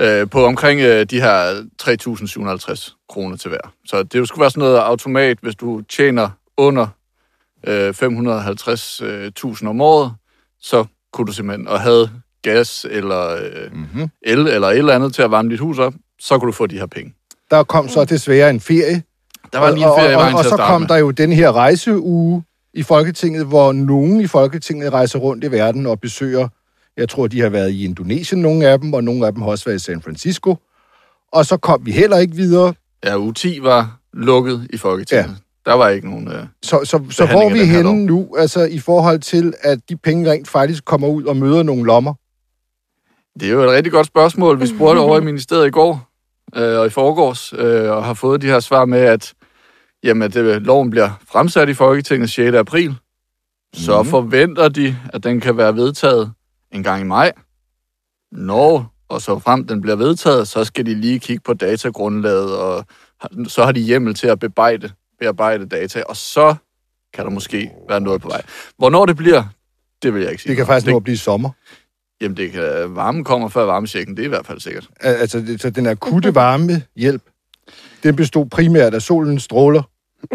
Øh, 0.00 0.30
på 0.30 0.44
omkring 0.44 0.80
øh, 0.80 1.06
de 1.06 1.20
her 1.20 1.62
3.750 1.82 3.04
kroner 3.08 3.36
til 3.36 3.48
hver. 3.48 3.74
Så 3.86 4.02
det 4.02 4.28
skulle 4.28 4.40
være 4.40 4.50
sådan 4.50 4.60
noget 4.60 4.78
automat, 4.78 5.38
hvis 5.42 5.54
du 5.54 5.82
tjener 5.82 6.30
under 6.56 6.86
øh, 7.66 7.88
550.000 7.90 9.66
om 9.68 9.80
året, 9.80 10.14
så 10.60 10.84
kunne 11.12 11.26
du 11.26 11.32
simpelthen, 11.32 11.68
og 11.68 11.80
havde 11.80 12.10
gas 12.42 12.86
eller 12.90 13.28
øh, 13.36 13.72
Mm-hmm. 13.72 14.08
el 14.22 14.38
eller 14.38 14.68
et 14.68 14.78
eller 14.78 14.94
andet 14.94 15.14
til 15.14 15.22
at 15.22 15.30
varme 15.30 15.50
dit 15.50 15.60
hus 15.60 15.78
op, 15.78 15.94
så 16.20 16.38
kunne 16.38 16.46
du 16.46 16.52
få 16.52 16.66
de 16.66 16.78
her 16.78 16.86
penge. 16.86 17.14
Der 17.50 17.62
kom 17.62 17.88
så 17.88 18.04
desværre 18.04 18.50
en 18.50 18.60
ferie, 18.60 19.02
Der 19.52 19.58
var 19.58 19.70
lige 19.70 19.84
en 19.84 19.90
og, 19.90 19.98
ferie 19.98 20.12
i 20.12 20.14
og, 20.14 20.20
og, 20.22 20.32
og 20.34 20.42
til 20.42 20.50
så 20.50 20.56
kom 20.56 20.80
med. 20.80 20.88
der 20.88 20.96
jo 20.96 21.10
den 21.10 21.32
her 21.32 21.52
rejseuge 21.52 22.44
i 22.74 22.82
Folketinget, 22.82 23.46
hvor 23.46 23.72
nogen 23.72 24.20
i 24.20 24.26
Folketinget 24.26 24.92
rejser 24.92 25.18
rundt 25.18 25.44
i 25.44 25.50
verden 25.50 25.86
og 25.86 26.00
besøger, 26.00 26.48
jeg 26.96 27.08
tror, 27.08 27.26
de 27.26 27.40
har 27.40 27.48
været 27.48 27.70
i 27.70 27.84
Indonesien, 27.84 28.42
nogle 28.42 28.68
af 28.68 28.78
dem, 28.80 28.94
og 28.94 29.04
nogle 29.04 29.26
af 29.26 29.32
dem 29.32 29.42
har 29.42 29.50
også 29.50 29.64
været 29.64 29.76
i 29.76 29.84
San 29.84 30.02
Francisco. 30.02 30.56
Og 31.32 31.46
så 31.46 31.56
kom 31.56 31.86
vi 31.86 31.92
heller 31.92 32.18
ikke 32.18 32.34
videre. 32.34 32.74
Ja, 33.04 33.18
uge 33.18 33.34
10 33.34 33.58
var 33.62 33.98
lukket 34.12 34.68
i 34.72 34.76
Folketinget. 34.76 35.24
Ja. 35.66 35.70
Der 35.70 35.76
var 35.76 35.88
ikke 35.88 36.10
nogen... 36.10 36.28
Øh... 36.28 36.46
Så, 36.62 36.80
så, 36.84 37.00
så 37.10 37.26
hvor 37.26 37.42
er 37.42 37.52
vi 37.52 37.64
henne 37.64 38.06
nu, 38.06 38.36
altså 38.38 38.64
i 38.64 38.78
forhold 38.78 39.18
til, 39.18 39.54
at 39.60 39.78
de 39.88 39.96
penge 39.96 40.30
rent 40.30 40.48
faktisk 40.48 40.84
kommer 40.84 41.08
ud 41.08 41.24
og 41.24 41.36
møder 41.36 41.62
nogle 41.62 41.84
lommer? 41.84 42.14
Det 43.40 43.48
er 43.48 43.52
jo 43.52 43.62
et 43.62 43.70
rigtig 43.70 43.92
godt 43.92 44.06
spørgsmål. 44.06 44.60
Vi 44.60 44.66
spurgte 44.66 44.98
over 44.98 45.20
i 45.20 45.24
ministeriet 45.24 45.66
i 45.66 45.70
går 45.70 46.09
øh, 46.56 46.78
og 46.78 46.86
i 46.86 46.90
forgårs, 46.90 47.52
øh, 47.52 47.90
og 47.90 48.04
har 48.04 48.14
fået 48.14 48.42
de 48.42 48.46
her 48.46 48.60
svar 48.60 48.84
med, 48.84 48.98
at 49.00 49.34
jamen, 50.04 50.30
det, 50.30 50.62
loven 50.62 50.90
bliver 50.90 51.10
fremsat 51.32 51.68
i 51.68 51.74
Folketinget 51.74 52.30
6. 52.30 52.54
april. 52.56 52.94
Så 53.74 54.02
Mhm. 54.02 54.10
forventer 54.10 54.68
de, 54.68 54.96
at 55.12 55.24
den 55.24 55.40
kan 55.40 55.56
være 55.56 55.76
vedtaget 55.76 56.32
en 56.72 56.82
gang 56.82 57.00
i 57.00 57.04
maj. 57.04 57.32
Når 58.32 58.94
og 59.08 59.22
så 59.22 59.38
frem 59.38 59.66
den 59.66 59.80
bliver 59.80 59.96
vedtaget, 59.96 60.48
så 60.48 60.64
skal 60.64 60.86
de 60.86 60.94
lige 60.94 61.18
kigge 61.20 61.42
på 61.44 61.54
datagrundlaget, 61.54 62.56
og 62.58 62.84
så 63.48 63.64
har 63.64 63.72
de 63.72 63.80
hjemmel 63.80 64.14
til 64.14 64.26
at 64.26 64.38
bearbejde, 64.38 64.90
bearbejde 65.18 65.66
data, 65.66 66.02
og 66.08 66.16
så 66.16 66.54
kan 67.14 67.24
der 67.24 67.30
måske 67.30 67.70
være 67.88 68.00
noget 68.00 68.20
på 68.22 68.28
vej. 68.28 68.42
Hvornår 68.78 69.06
det 69.06 69.16
bliver, 69.16 69.44
det 70.02 70.14
vil 70.14 70.22
jeg 70.22 70.30
ikke 70.30 70.42
sige. 70.42 70.50
Det 70.50 70.56
kan 70.56 70.66
faktisk 70.66 70.86
nå 70.90 70.96
at 70.96 71.04
blive 71.04 71.16
sommer. 71.16 71.50
Jamen, 72.20 72.36
det 72.36 72.52
kan, 72.52 72.62
varmen 72.88 73.24
kommer 73.24 73.48
før 73.48 73.64
varmesjekken, 73.64 74.16
det 74.16 74.22
er 74.22 74.26
i 74.26 74.28
hvert 74.28 74.46
fald 74.46 74.60
sikkert. 74.60 74.88
Al- 75.00 75.14
Altså, 75.14 75.38
det- 75.40 75.60
så 75.62 75.70
den 75.70 75.86
akutte 75.86 76.34
varme 76.34 76.82
hjælp, 76.96 77.22
den 78.02 78.16
bestod 78.16 78.46
primært 78.46 78.94
af 78.94 79.02
solens 79.02 79.42
stråler. 79.42 79.82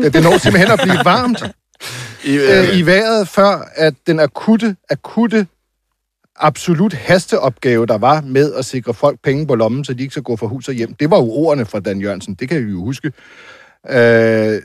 Ja, 0.04 0.10
Det 0.10 0.24
når 0.24 0.38
simpelthen 0.38 0.71
at 0.71 0.80
blive 0.84 0.98
varmt 1.06 1.43
I, 2.24 2.36
øh, 2.38 2.78
i 2.78 2.82
vejret, 2.86 3.28
før 3.28 3.69
at 3.76 3.93
den 4.08 4.19
akutte, 4.19 4.76
akutte, 4.89 5.48
absolut 6.36 6.93
hasteopgave, 6.93 7.86
der 7.86 7.98
var 7.98 8.21
med 8.21 8.54
at 8.54 8.65
sikre 8.65 8.93
folk 8.93 9.19
penge 9.24 9.48
på 9.48 9.56
lommen, 9.56 9.86
så 9.86 9.93
de 9.93 10.02
ikke 10.04 10.12
skal 10.12 10.24
gå 10.24 10.36
fra 10.36 10.48
hus 10.48 10.67
og 10.67 10.74
hjem, 10.74 10.93
det 10.93 11.12
var 11.12 11.17
jo 11.17 11.24
ordene 11.32 11.65
fra 11.65 11.80
Dan 11.80 12.02
Jørgensen, 12.02 12.34
det 12.34 12.50
kan 12.50 12.65
vi 12.65 12.71
jo 12.71 12.80
huske. 12.84 13.08
Øh, 13.89 13.93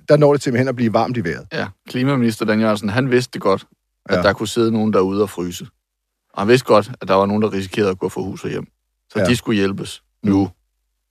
der 0.08 0.16
når 0.16 0.32
det 0.32 0.42
simpelthen 0.42 0.68
at 0.68 0.76
blive 0.76 0.92
varmt 0.92 1.16
i 1.16 1.24
vejret. 1.24 1.46
ja, 1.52 1.66
klimaminister 1.88 2.44
Dan 2.44 2.60
Jørgensen, 2.60 2.88
han 2.88 3.10
vidste 3.10 3.38
godt, 3.38 3.64
at 4.08 4.16
Ja. 4.16 4.22
der 4.22 4.32
kunne 4.32 4.48
sidde 4.48 4.72
nogen 4.72 4.92
derude 4.92 5.22
og 5.22 5.30
fryse. 5.30 5.66
Og 6.34 6.42
han 6.42 6.48
vidste 6.48 6.66
godt, 6.66 6.90
at 7.00 7.08
der 7.08 7.14
var 7.14 7.26
nogen, 7.26 7.42
der 7.42 7.52
risikerede 7.52 7.90
at 7.90 7.98
gå 7.98 8.08
fra 8.08 8.20
hus 8.20 8.44
og 8.44 8.50
hjem. 8.50 8.66
Så 9.12 9.18
Ja. 9.18 9.24
de 9.24 9.36
skulle 9.36 9.56
hjælpes 9.56 10.02
nu, 10.22 10.50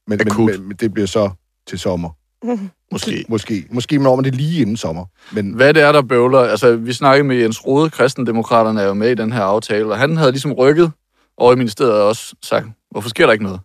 Men, 0.07 0.21
Akut. 0.21 0.51
men, 0.51 0.67
men 0.67 0.77
det 0.77 0.93
bliver 0.93 1.07
så 1.07 1.29
til 1.67 1.79
sommer. 1.79 2.09
måske. 2.91 3.25
Måske. 3.29 3.67
Måske 3.71 3.97
når 3.97 4.15
man 4.15 4.25
det 4.25 4.35
lige 4.35 4.61
inden 4.61 4.77
sommer. 4.77 5.05
Men 5.31 5.53
Hvad 5.53 5.73
det 5.73 5.83
er, 5.83 5.91
der 5.91 6.01
bøvler, 6.01 6.39
altså 6.39 6.75
vi 6.75 6.93
snakkede 6.93 7.27
med 7.27 7.35
Jens 7.35 7.65
Rode, 7.65 7.89
kristendemokraterne 7.89 8.81
er 8.81 8.85
jo 8.85 8.93
med 8.93 9.11
i 9.11 9.15
den 9.15 9.31
her 9.31 9.41
aftale, 9.43 9.85
og 9.91 9.97
han 9.97 10.17
havde 10.17 10.31
ligesom 10.31 10.51
rykket 10.53 10.91
over 11.37 11.53
i 11.53 11.55
ministeriet 11.55 11.93
og 11.93 12.07
også 12.07 12.35
sagt, 12.43 12.67
hvorfor 12.91 13.09
sker 13.09 13.25
der 13.25 13.33
ikke 13.33 13.43
noget? 13.43 13.59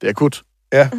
Det 0.00 0.06
er 0.06 0.10
akut. 0.10 0.42
Ja. 0.72 0.90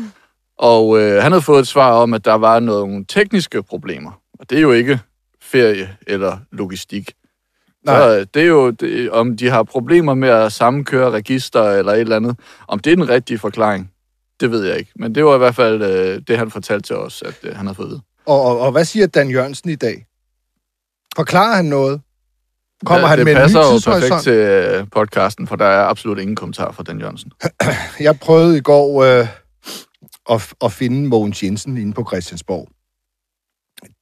Og 0.57 0.99
øh, 1.01 1.21
han 1.23 1.31
havde 1.31 1.41
fået 1.41 1.59
et 1.59 1.67
svar 1.67 1.91
om, 1.91 2.13
at 2.13 2.25
der 2.25 2.33
var 2.33 2.59
nogle 2.59 3.05
tekniske 3.05 3.63
problemer. 3.63 4.11
Og 4.39 4.49
det 4.49 4.57
er 4.57 4.61
jo 4.61 4.71
ikke 4.71 4.99
ferie 5.41 5.97
eller 6.07 6.37
logistik. 6.51 7.11
Nej. 7.85 7.99
Så, 7.99 8.19
øh, 8.19 8.25
det 8.33 8.41
er 8.41 8.47
jo, 8.47 8.69
det, 8.71 9.11
om 9.11 9.37
de 9.37 9.49
har 9.49 9.63
problemer 9.63 10.13
med 10.13 10.29
at 10.29 10.51
sammenkøre 10.51 11.11
register 11.11 11.63
eller 11.63 11.93
et 11.93 11.99
eller 11.99 12.15
andet. 12.15 12.39
Om 12.67 12.79
det 12.79 12.91
er 12.91 12.95
den 12.95 13.09
rigtige 13.09 13.39
forklaring, 13.39 13.91
det 14.39 14.51
ved 14.51 14.65
jeg 14.65 14.77
ikke. 14.77 14.91
Men 14.95 15.15
det 15.15 15.25
var 15.25 15.35
i 15.35 15.37
hvert 15.37 15.55
fald 15.55 15.81
øh, 15.81 16.21
det, 16.27 16.37
han 16.37 16.51
fortalte 16.51 16.87
til 16.87 16.95
os, 16.95 17.21
at 17.21 17.35
øh, 17.43 17.55
han 17.55 17.65
havde 17.65 17.75
fået 17.75 17.89
vide. 17.89 18.01
Og, 18.25 18.41
og, 18.41 18.59
og 18.59 18.71
hvad 18.71 18.85
siger 18.85 19.07
Dan 19.07 19.29
Jørgensen 19.29 19.69
i 19.69 19.75
dag? 19.75 20.05
Forklarer 21.15 21.55
han 21.55 21.65
noget? 21.65 22.01
Kommer 22.85 23.01
Ja, 23.01 23.07
han 23.07 23.17
det 23.17 23.25
med 23.25 23.35
en 23.35 23.49
ny 23.49 23.55
jo 23.55 23.91
perfekt 23.91 24.23
til 24.23 24.33
øh, 24.33 24.87
podcasten, 24.91 25.47
for 25.47 25.55
der 25.55 25.65
er 25.65 25.83
absolut 25.83 26.19
ingen 26.19 26.35
kommentar 26.35 26.71
fra 26.71 26.83
Dan 26.83 26.99
Jørgensen. 26.99 27.31
Jeg 27.99 28.19
prøvede 28.19 28.57
i 28.57 28.61
går 28.61 29.03
øh, 29.03 29.27
at, 30.29 30.53
at 30.63 30.71
finde 30.71 31.07
Mogens 31.07 31.43
Jensen 31.43 31.77
inde 31.77 31.93
på 31.93 32.05
Christiansborg. 32.07 32.69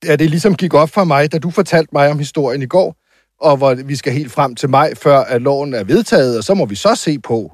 da 0.04 0.15
det 0.15 0.30
ligesom 0.30 0.56
gik 0.56 0.74
op 0.74 0.89
for 0.89 1.04
mig, 1.04 1.32
da 1.32 1.39
du 1.39 1.52
fortalte 1.52 1.89
mig 1.94 2.12
om 2.12 2.20
historien 2.20 2.62
i 2.62 2.65
går, 2.65 2.96
og 3.41 3.58
hvor 3.58 3.73
vi 3.75 3.95
skal 3.95 4.13
helt 4.13 4.32
frem 4.32 4.56
til 4.56 4.69
maj, 4.69 4.95
før 4.95 5.17
at 5.19 5.41
loven 5.41 5.73
er 5.73 5.84
vedtaget, 5.84 6.38
og 6.38 6.43
så 6.43 6.54
må 6.54 6.65
vi 6.65 6.75
så 6.75 6.95
se 6.95 7.19
på, 7.19 7.52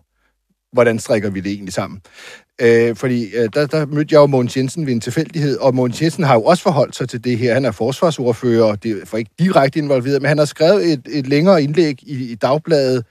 hvordan 0.74 1.00
strikker 1.00 1.30
vi 1.30 1.39
det 1.39 1.52
egentlig 1.52 1.74
sammen. 1.74 2.02
Øh, 2.62 2.95
fordi 2.95 3.36
øh, 3.36 3.50
der, 3.54 3.67
der 3.67 3.86
mødte 3.86 4.13
jeg 4.13 4.19
jo 4.19 4.26
Mogens 4.26 4.58
Jensen 4.58 4.86
ved 4.86 4.93
en 4.93 5.02
tilfældighed, 5.02 5.58
og 5.58 5.76
Mogens 5.76 6.02
Jensen 6.02 6.24
har 6.24 6.34
jo 6.34 6.43
også 6.43 6.63
forholdt 6.63 6.95
sig 6.95 7.10
til 7.10 7.24
det 7.24 7.38
her. 7.38 7.54
Han 7.54 7.65
er 7.65 7.71
forsvarsordfører, 7.71 8.63
og 8.63 8.84
det 8.84 8.91
er 8.91 9.06
for 9.06 9.17
ikke 9.17 9.32
direkte 9.39 9.80
involveret, 9.80 10.21
men 10.21 10.30
han 10.30 10.38
har 10.38 10.45
skrevet 10.45 10.91
et, 10.93 11.02
et 11.10 11.28
længere 11.28 11.63
indlæg 11.63 12.04
i, 12.04 12.32
i 12.32 12.36
dagbladet 12.36 13.06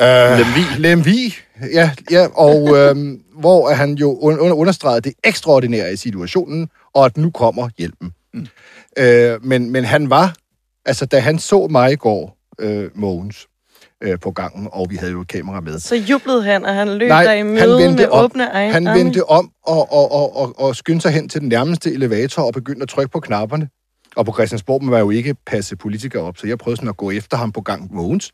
øh, 0.00 0.38
Lemvig. 0.38 0.78
Lemvig, 0.78 1.34
ja, 1.72 1.90
ja 2.10 2.26
og 2.34 2.68
øh, 2.78 3.18
hvor 3.40 3.70
han 3.70 3.94
jo 3.94 4.12
un- 4.14 4.38
under- 4.38 4.56
understregede 4.56 5.00
det 5.00 5.12
ekstraordinære 5.24 5.92
i 5.92 5.96
situationen, 5.96 6.68
og 6.94 7.04
at 7.04 7.16
nu 7.16 7.30
kommer 7.30 7.68
hjælpen. 7.78 8.12
Mm. 8.34 8.46
Øh, 8.98 9.44
men, 9.44 9.70
men 9.70 9.84
han 9.84 10.10
var, 10.10 10.34
altså 10.88 11.06
da 11.06 11.18
han 11.18 11.38
så 11.38 11.66
mig 11.70 11.92
i 11.92 11.96
går, 11.96 12.38
øh, 12.58 12.90
Mogens, 12.94 13.46
øh, 14.02 14.18
på 14.20 14.30
gangen, 14.30 14.68
og 14.72 14.86
vi 14.90 14.96
havde 14.96 15.12
jo 15.12 15.20
et 15.20 15.28
kamera 15.28 15.60
med, 15.60 15.78
Så 15.78 15.96
jublede 15.96 16.42
han, 16.42 16.64
og 16.64 16.74
han 16.74 16.88
løb 16.88 17.08
Nej, 17.08 17.24
der 17.24 17.32
i 17.32 17.36
han 17.36 17.46
møde 17.46 17.78
vendte 17.78 18.02
med 18.02 18.10
om. 18.10 18.24
åbne 18.24 18.52
egen 18.54 18.72
Han 18.72 18.84
vendte 18.84 19.24
om 19.24 19.50
og, 19.66 19.92
og, 19.92 20.12
og, 20.12 20.36
og, 20.36 20.54
og 20.58 20.76
skyndte 20.76 21.02
sig 21.02 21.12
hen 21.12 21.28
til 21.28 21.40
den 21.40 21.48
nærmeste 21.48 21.92
elevator 21.92 22.42
og 22.42 22.52
begyndte 22.52 22.82
at 22.82 22.88
trykke 22.88 23.12
på 23.12 23.20
knapperne. 23.20 23.68
Og 24.16 24.26
på 24.26 24.32
Christiansborg 24.32 24.84
må 24.84 24.90
man 24.90 25.00
jo 25.00 25.10
ikke 25.10 25.36
passe 25.46 25.76
politikere 25.76 26.22
op, 26.22 26.38
så 26.38 26.46
jeg 26.46 26.58
prøvede 26.58 26.76
sådan 26.76 26.88
at 26.88 26.96
gå 26.96 27.10
efter 27.10 27.36
ham 27.36 27.52
på 27.52 27.60
gang. 27.60 27.94
Mogens, 27.94 28.32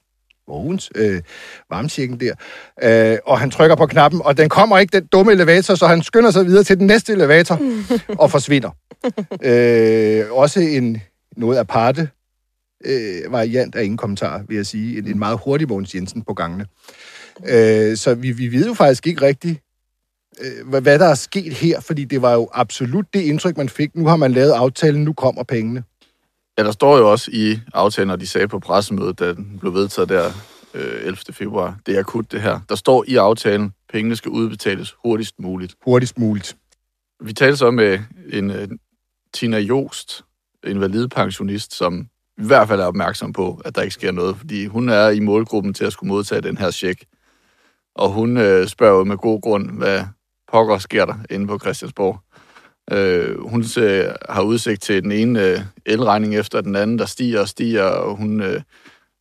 Mogens, 0.49 0.90
øh, 0.95 1.23
varmtjekken 1.71 2.21
der. 2.21 2.35
Øh, 2.83 3.19
og 3.27 3.38
han 3.38 3.51
trykker 3.51 3.77
på 3.77 3.87
knappen, 3.87 4.21
og 4.25 4.37
den 4.37 4.49
kommer 4.49 4.79
ikke, 4.79 5.01
den 5.01 5.07
dumme 5.07 5.33
elevator, 5.33 5.75
så 5.75 5.87
han 5.87 6.03
skynder 6.03 6.31
sig 6.31 6.47
videre 6.47 6.64
til 6.64 6.79
den 6.79 6.87
næste 6.87 7.12
elevator 7.12 7.61
og 8.19 8.31
forsvinder. 8.31 8.71
øh, 9.51 10.25
også 10.31 10.61
en 10.61 11.03
noget 11.37 11.59
aparte 11.59 12.09
øh, 12.85 13.33
variant 13.33 13.75
af 13.75 13.85
ingen 13.85 13.97
kommentar, 13.97 14.44
vil 14.49 14.57
jeg 14.57 14.66
sige. 14.66 14.99
En, 14.99 15.07
en 15.07 15.18
meget 15.18 15.38
hurtig 15.44 15.68
Mogens 15.68 15.94
Jensen 15.94 16.23
på 16.23 16.35
gangene. 16.35 16.66
Øh, 17.49 17.97
så 17.97 18.14
vi, 18.14 18.33
vi 18.33 18.53
ved 18.53 18.66
jo 18.66 18.75
faktisk 18.75 19.07
ikke 19.07 19.23
rigtigt, 19.23 19.61
øh, 20.40 20.68
hvad, 20.68 20.81
hvad 20.81 20.99
der 20.99 21.07
er 21.07 21.14
sket 21.14 21.53
her, 21.53 21.81
fordi 21.81 22.05
det 22.05 22.23
var 22.23 22.33
jo 22.33 22.49
absolut 22.53 23.07
det 23.14 23.20
indtryk, 23.20 23.57
man 23.57 23.68
fik. 23.68 23.97
Nu 23.97 24.07
har 24.07 24.16
man 24.16 24.33
lavet 24.33 24.53
aftalen, 24.53 25.05
nu 25.05 25.12
kommer 25.12 25.42
pengene. 25.42 25.85
Ja, 26.59 26.64
der 26.64 26.73
står 26.73 26.99
jo 26.99 27.11
også 27.11 27.31
i 27.33 27.61
aftalen, 27.75 28.11
og 28.11 28.20
de 28.20 28.27
sagde 28.27 28.49
på 28.49 28.59
pressemødet, 28.59 29.18
da 29.18 29.33
den 29.33 29.59
blev 29.61 29.75
vedtaget 29.75 30.09
der 30.09 30.31
øh, 30.75 31.07
11. 31.07 31.16
februar, 31.31 31.79
det 31.87 31.94
er 31.94 31.99
akut 31.99 32.33
det 32.33 32.42
her. 32.42 32.61
Der 32.68 32.75
står 32.75 33.05
i 33.09 33.16
aftalen, 33.16 33.73
pengene 33.92 34.16
skal 34.16 34.31
udbetales 34.31 34.94
hurtigst 35.05 35.35
muligt. 35.40 35.75
Hurtigst 35.85 36.18
muligt. 36.18 36.57
Vi 37.20 37.33
talte 37.33 37.57
så 37.57 37.70
med 37.70 37.99
en 38.33 38.51
øh, 38.51 38.68
Tina 39.35 39.59
Joost, 39.59 40.25
invalidepensionist, 40.66 41.75
som 41.75 42.09
i 42.38 42.47
hvert 42.47 42.68
fald 42.68 42.81
er 42.81 42.87
opmærksom 42.87 43.33
på, 43.33 43.62
at 43.64 43.75
der 43.75 43.83
ikke 43.83 43.94
sker 43.94 44.12
noget, 44.12 44.37
fordi 44.37 44.66
hun 44.66 44.88
er 44.88 45.09
i 45.09 45.20
målgruppen 45.20 45.75
til 45.75 45.85
at 45.85 45.92
skulle 45.92 46.09
modtage 46.09 46.40
den 46.40 46.57
her 46.57 46.70
check. 46.70 47.05
Og 47.94 48.11
hun 48.11 48.37
øh, 48.37 48.66
spørger 48.66 48.99
jo 48.99 49.05
med 49.05 49.16
god 49.16 49.40
grund, 49.40 49.70
hvad 49.70 50.05
pokker 50.53 50.79
sker 50.79 51.05
der 51.05 51.14
inde 51.31 51.47
på 51.47 51.59
Christiansborg. 51.59 52.20
Øh, 52.92 53.40
hun 53.49 53.64
øh, 53.79 54.05
har 54.29 54.42
udsigt 54.42 54.83
til 54.83 55.03
den 55.03 55.12
ene 55.12 55.42
øh, 55.42 55.61
elregning 55.87 56.37
efter 56.37 56.61
den 56.61 56.77
anden, 56.77 56.99
der 56.99 57.07
stiger 57.07 57.40
og 57.40 57.49
stiger, 57.49 57.85
og 57.85 58.16
hun 58.16 58.42
øh, 58.42 58.61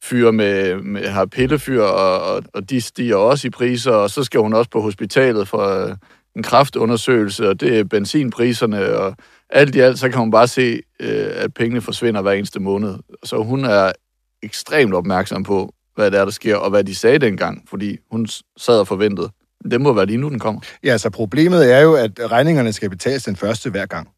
fyrer 0.04 0.32
med, 0.32 0.76
med, 0.76 1.08
har 1.08 1.26
pillefyr, 1.26 1.82
og, 1.82 2.34
og, 2.34 2.44
og 2.54 2.70
de 2.70 2.82
stiger 2.82 3.16
også 3.16 3.48
i 3.48 3.50
priser, 3.50 3.92
og 3.92 4.10
så 4.10 4.24
skal 4.24 4.40
hun 4.40 4.54
også 4.54 4.70
på 4.70 4.82
hospitalet 4.82 5.48
for 5.48 5.86
øh, 5.86 5.96
en 6.36 6.44
kraftundersøgelse, 6.44 7.50
og 7.50 7.60
det 7.60 7.80
er 7.80 7.84
benzinpriserne, 7.84 8.98
og 8.98 9.16
alt 9.50 9.76
i 9.76 9.80
alt, 9.80 10.00
så 10.00 10.10
kan 10.10 10.20
hun 10.20 10.32
bare 10.32 10.48
se, 10.48 10.82
øh, 11.00 11.32
at 11.36 11.54
pengene 11.54 11.82
forsvinder 11.82 12.22
hver 12.22 12.32
eneste 12.32 12.60
måned. 12.60 12.96
Så 13.24 13.44
hun 13.44 13.66
er 13.66 13.92
ekstremt 14.44 14.94
opmærksom 14.94 15.44
på, 15.44 15.74
hvad 15.96 16.12
det 16.12 16.20
er, 16.20 16.24
der 16.26 16.32
sker, 16.32 16.56
og 16.56 16.70
hvad 16.70 16.84
de 16.84 16.96
sagde 16.96 17.20
dengang, 17.20 17.64
fordi 17.70 17.98
hun 18.12 18.28
sad 18.58 18.80
og 18.80 18.88
forventede. 18.88 19.30
Det 19.72 19.82
må 19.82 19.94
være 19.94 20.06
lige 20.06 20.18
nu, 20.18 20.30
den 20.30 20.40
kommer. 20.40 20.62
Ja, 20.84 20.98
så 20.98 21.10
problemet 21.10 21.74
er 21.74 21.80
jo, 21.80 21.94
at 21.94 22.32
regningerne 22.32 22.74
skal 22.74 22.90
betales 22.90 23.24
den 23.24 23.36
første 23.36 23.70
hver 23.70 23.86
gang. 23.86 24.10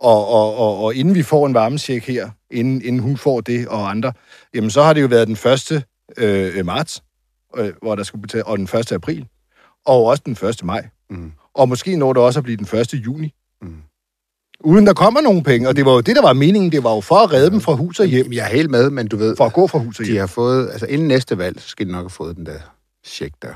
Og, 0.00 0.28
og, 0.28 0.56
og, 0.56 0.84
og 0.84 0.94
inden 0.94 1.14
vi 1.14 1.22
får 1.22 1.46
en 1.46 1.54
varmesjek 1.54 2.06
her, 2.06 2.30
inden, 2.50 2.82
inden 2.82 3.02
hun 3.02 3.16
får 3.16 3.40
det 3.40 3.68
og 3.68 3.90
andre, 3.90 4.12
jamen 4.54 4.70
så 4.70 4.82
har 4.82 4.92
det 4.92 5.02
jo 5.02 5.06
været 5.06 5.28
den 5.28 5.36
1. 5.76 5.84
Øh, 6.16 6.66
marts, 6.66 7.02
øh, 7.56 7.72
hvor 7.82 7.94
der 7.94 8.02
skulle 8.02 8.22
betale, 8.22 8.46
og 8.46 8.58
den 8.58 8.64
1. 8.64 8.92
april, 8.92 9.26
og 9.86 10.04
også 10.04 10.22
den 10.26 10.48
1. 10.48 10.64
maj. 10.64 10.88
Mm. 11.10 11.32
Og 11.54 11.68
måske 11.68 11.96
når 11.96 12.12
det 12.12 12.22
også 12.22 12.40
at 12.40 12.44
blive 12.44 12.56
den 12.56 12.78
1. 12.78 12.94
juni. 12.94 13.34
Mm. 13.62 13.76
Uden 14.66 14.86
der 14.86 14.92
kommer 14.92 15.20
nogen 15.20 15.42
penge, 15.42 15.68
og 15.68 15.76
det 15.76 15.84
var 15.86 15.92
jo 15.92 16.00
det, 16.00 16.16
der 16.16 16.22
var 16.22 16.32
meningen. 16.32 16.72
Det 16.72 16.84
var 16.84 16.94
jo 16.94 17.00
for 17.00 17.16
at 17.16 17.32
redde 17.32 17.50
dem 17.50 17.60
fra 17.60 17.74
hus 17.74 18.00
og 18.00 18.06
hjem, 18.06 18.32
jeg 18.32 18.44
er 18.44 18.48
helt 18.48 18.70
med, 18.70 18.90
men 18.90 19.08
du 19.08 19.16
ved, 19.16 19.36
for 19.36 19.44
at 19.44 19.52
gå 19.52 19.66
fra 19.66 19.78
hus 19.78 19.98
og 19.98 20.04
de 20.04 20.10
hjem. 20.10 20.20
har 20.20 20.26
fået, 20.26 20.68
altså 20.70 20.86
inden 20.86 21.08
næste 21.08 21.38
valg, 21.38 21.60
så 21.60 21.68
skal 21.68 21.86
de 21.86 21.92
nok 21.92 22.02
have 22.02 22.10
fået 22.10 22.36
den 22.36 22.46
der 22.46 22.58
check 23.04 23.34
der. 23.42 23.48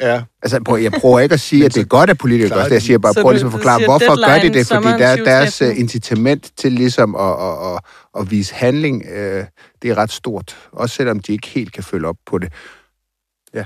Ja. 0.00 0.22
Altså, 0.42 0.60
prøv, 0.64 0.78
jeg 0.78 0.92
prøver 1.00 1.20
ikke 1.20 1.32
at 1.32 1.40
sige, 1.40 1.64
at 1.64 1.74
det 1.74 1.80
er 1.80 1.84
godt, 1.84 2.10
at 2.10 2.18
politikere 2.18 2.58
gør 2.58 2.64
det. 2.64 2.72
Jeg 2.72 2.82
siger 2.82 2.98
bare, 2.98 3.14
prøv 3.22 3.30
ligesom 3.30 3.46
at 3.46 3.52
forklare, 3.52 3.78
siger 3.78 3.88
hvorfor 3.88 4.26
gør 4.28 4.38
de 4.38 4.58
det? 4.58 4.66
Fordi 4.66 4.88
der, 4.88 5.16
deres 5.16 5.52
2013. 5.52 5.70
uh, 5.70 5.80
incitament 5.80 6.50
til 6.56 6.72
ligesom 6.72 7.14
at, 7.14 7.30
at, 7.30 7.72
at, 7.72 7.80
at 8.20 8.30
vise 8.30 8.54
handling, 8.54 9.04
uh, 9.06 9.44
det 9.82 9.90
er 9.90 9.94
ret 9.98 10.12
stort. 10.12 10.56
Også 10.72 10.96
selvom 10.96 11.20
de 11.20 11.32
ikke 11.32 11.48
helt 11.48 11.72
kan 11.72 11.82
følge 11.82 12.08
op 12.08 12.16
på 12.26 12.38
det. 12.38 12.52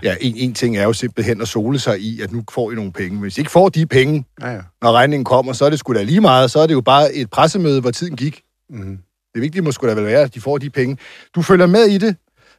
Ja, 0.02 0.16
en, 0.20 0.36
en 0.36 0.54
ting 0.54 0.76
er 0.76 0.82
jo 0.82 0.92
simpelthen 0.92 1.40
at 1.40 1.48
sole 1.48 1.78
sig 1.78 2.00
i, 2.00 2.20
at 2.20 2.32
nu 2.32 2.44
får 2.50 2.72
I 2.72 2.74
nogle 2.74 2.92
penge. 2.92 3.18
Hvis 3.20 3.38
I 3.38 3.40
ikke 3.40 3.50
får 3.50 3.68
de 3.68 3.86
penge, 3.86 4.24
Ja, 4.40 4.50
ja. 4.50 4.60
når 4.82 4.92
regningen 4.92 5.24
kommer, 5.24 5.52
så 5.52 5.64
er 5.64 5.70
det 5.70 5.78
sgu 5.78 5.94
da 5.94 6.02
lige 6.02 6.20
meget. 6.20 6.50
Så 6.50 6.58
er 6.60 6.66
det 6.66 6.74
jo 6.74 6.80
bare 6.80 7.12
et 7.14 7.30
pressemøde, 7.30 7.80
hvor 7.80 7.90
tiden 7.90 8.16
gik. 8.16 8.42
Mm. 8.70 8.98
Det 9.34 9.42
vigtige 9.42 9.62
må 9.62 9.72
sgu 9.72 9.86
da 9.86 9.94
vel 9.94 10.04
være, 10.04 10.20
at 10.20 10.34
de 10.34 10.40
får 10.40 10.58
de 10.58 10.70
penge. 10.70 10.98
Du 11.34 11.42
følger 11.42 11.66
med 11.66 11.84
i 11.84 11.98
det, 11.98 12.16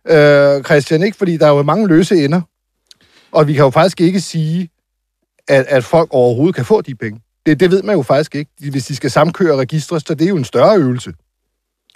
øh, 0.07 0.63
Christian, 0.63 1.03
ikke? 1.03 1.17
Fordi 1.17 1.37
der 1.37 1.45
er 1.45 1.49
jo 1.51 1.63
mange 1.63 1.87
løse 1.87 2.15
ender. 2.15 2.41
Og 3.31 3.47
vi 3.47 3.53
kan 3.53 3.63
jo 3.63 3.69
faktisk 3.69 4.01
ikke 4.01 4.19
sige, 4.19 4.69
at, 5.47 5.65
at 5.67 5.83
folk 5.83 6.09
overhovedet 6.11 6.55
kan 6.55 6.65
få 6.65 6.81
de 6.81 6.95
penge. 6.95 7.21
Det, 7.45 7.59
det 7.59 7.71
ved 7.71 7.83
man 7.83 7.95
jo 7.95 8.01
faktisk 8.01 8.35
ikke. 8.35 8.51
Hvis 8.71 8.85
de 8.85 8.95
skal 8.95 9.11
samkøre 9.11 9.55
registre, 9.57 9.99
så 9.99 10.13
det 10.13 10.25
er 10.25 10.29
jo 10.29 10.37
en 10.37 10.43
større 10.43 10.77
øvelse, 10.77 11.13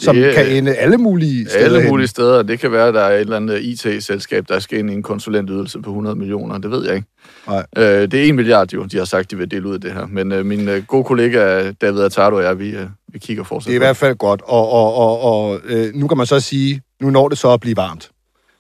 som 0.01 0.15
Det 0.15 0.33
kan 0.35 0.51
ende 0.51 0.75
alle 0.75 0.97
mulige 0.97 1.49
steder 1.49 1.65
Alle 1.65 1.81
hen. 1.81 1.89
mulige 1.89 2.07
steder. 2.07 2.43
Det 2.43 2.59
kan 2.59 2.71
være, 2.71 2.87
at 2.87 2.93
der 2.93 3.01
er 3.01 3.15
et 3.15 3.19
eller 3.19 3.35
andet 3.35 3.61
IT-selskab, 3.61 4.45
der 4.49 4.59
skal 4.59 4.79
ind 4.79 4.89
i 4.89 4.93
en 4.93 5.03
konsulentydelse 5.03 5.81
på 5.81 5.89
100 5.89 6.15
millioner. 6.15 6.57
Det 6.57 6.71
ved 6.71 6.85
jeg 6.85 6.95
ikke. 6.95 7.07
Nej. 7.47 7.65
Øh, 7.77 7.83
det 7.83 8.13
er 8.13 8.23
1 8.23 8.35
milliard 8.35 8.73
jo, 8.73 8.83
de 8.83 8.97
har 8.97 9.05
sagt, 9.05 9.31
de 9.31 9.37
vil 9.37 9.51
dele 9.51 9.67
ud 9.67 9.73
af 9.73 9.81
det 9.81 9.93
her. 9.93 10.05
Men 10.05 10.31
øh, 10.31 10.45
min 10.45 10.69
øh, 10.69 10.83
gode 10.83 11.03
kollega 11.03 11.71
David 11.71 12.01
Atardo 12.01 12.35
og 12.35 12.43
jeg, 12.43 12.59
vi, 12.59 12.69
øh, 12.69 12.85
vi 13.13 13.19
kigger 13.19 13.43
fortsat 13.43 13.67
Det 13.67 13.73
er 13.73 13.75
i 13.75 13.79
på 13.79 13.83
hvert 13.85 13.97
fald 13.97 14.15
godt. 14.15 14.41
Og, 14.45 14.69
og, 14.71 14.93
og, 14.95 15.21
og 15.21 15.59
øh, 15.65 15.93
nu 15.95 16.07
kan 16.07 16.17
man 16.17 16.25
så 16.25 16.39
sige, 16.39 16.81
nu 17.01 17.09
når 17.09 17.29
det 17.29 17.37
så 17.37 17.53
at 17.53 17.59
blive 17.59 17.77
varmt. 17.77 18.09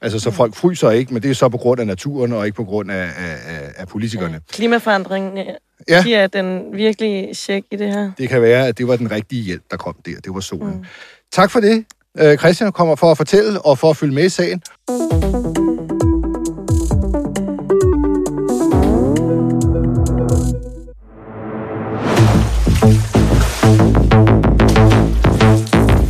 Altså, 0.01 0.19
så 0.19 0.31
folk 0.31 0.55
fryser 0.55 0.89
ikke, 0.91 1.13
men 1.13 1.23
det 1.23 1.29
er 1.31 1.35
så 1.35 1.49
på 1.49 1.57
grund 1.57 1.79
af 1.81 1.87
naturen, 1.87 2.33
og 2.33 2.45
ikke 2.45 2.55
på 2.55 2.63
grund 2.63 2.91
af, 2.91 3.03
af, 3.17 3.37
af, 3.75 3.87
politikerne. 3.87 4.39
Klimaforandringen 4.51 5.37
ja. 5.37 5.43
Ja. 5.89 6.03
giver 6.03 6.27
den 6.27 6.61
virkelig 6.73 7.29
check 7.35 7.65
i 7.71 7.75
det 7.75 7.87
her. 7.93 8.11
Det 8.17 8.29
kan 8.29 8.41
være, 8.41 8.67
at 8.67 8.77
det 8.77 8.87
var 8.87 8.95
den 8.95 9.11
rigtige 9.11 9.41
hjælp, 9.43 9.63
der 9.71 9.77
kom 9.77 9.95
der. 10.05 10.11
Det 10.25 10.33
var 10.33 10.39
solen. 10.39 10.75
Mm. 10.77 10.85
Tak 11.33 11.51
for 11.51 11.59
det. 11.59 11.85
Øh, 12.19 12.37
Christian 12.37 12.71
kommer 12.71 12.95
for 12.95 13.11
at 13.11 13.17
fortælle 13.17 13.61
og 13.61 13.79
for 13.79 13.89
at 13.89 13.97
følge 13.97 14.13
med 14.13 14.25
i 14.25 14.29
sagen. 14.29 14.61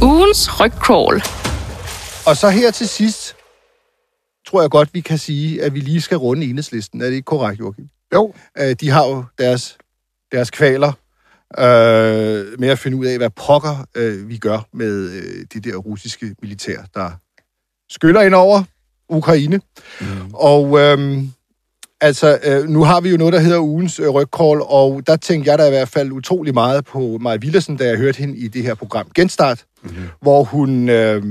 Ugens 0.02 0.60
rygcrawl. 0.60 1.16
Og 2.28 2.38
så 2.38 2.50
her 2.50 2.72
til 2.72 2.88
sidst, 2.88 3.36
tror 4.48 4.62
jeg 4.62 4.70
godt, 4.70 4.90
vi 4.94 5.02
kan 5.02 5.18
sige, 5.18 5.64
at 5.64 5.74
vi 5.74 5.80
lige 5.80 6.02
skal 6.02 6.18
runde 6.18 6.46
enhedslisten. 6.46 7.02
Er 7.02 7.06
det 7.06 7.14
ikke 7.14 7.26
korrekt, 7.26 7.60
Joachim? 7.60 7.90
Jo. 8.14 8.34
Øh, 8.58 8.76
de 8.82 8.90
har 8.90 9.08
jo 9.08 9.24
deres, 9.38 9.78
deres 10.32 10.52
kvaler 10.52 10.94
øh, 11.60 12.60
med 12.60 12.70
at 12.70 12.80
finde 12.80 12.98
ud 12.98 13.06
af, 13.06 13.18
hvad 13.18 13.30
pokker 13.30 13.86
øh, 13.96 14.30
vi 14.30 14.38
gør 14.38 14.68
med 14.74 15.10
øh, 15.12 15.46
det 15.54 15.64
der 15.64 15.76
russiske 15.76 16.36
militær, 16.42 16.78
der 16.94 17.12
skyller 17.90 18.22
ind 18.22 18.34
over 18.34 18.64
Ukraine. 19.10 19.62
Mm. 20.02 20.08
Og 20.34 20.80
øh, 20.80 21.24
altså, 22.02 22.40
øh, 22.44 22.70
nu 22.70 22.84
har 22.84 23.02
vi 23.02 23.10
jo 23.10 23.18
noget, 23.18 23.34
der 23.34 23.40
hedder 23.40 23.60
ugens 23.60 24.00
øh, 24.00 24.10
rygcall, 24.10 24.62
og 24.62 25.08
der 25.08 25.16
tænkte 25.16 25.52
jeg 25.52 25.60
da 25.60 25.68
i 25.68 25.70
hvert 25.70 25.90
fald 25.90 26.12
utrolig 26.12 26.54
meget 26.54 26.86
på 26.86 27.18
Maja 27.22 27.38
Villersen, 27.38 27.78
da 27.78 27.88
jeg 27.88 27.98
hørte 27.98 28.18
hende 28.18 28.38
i 28.38 28.48
det 28.48 28.64
her 28.64 28.76
program 28.76 29.08
Genstart, 29.16 29.66
mm-hmm. 29.84 30.04
hvor 30.22 30.44
hun 30.44 30.90
øh, 30.90 31.24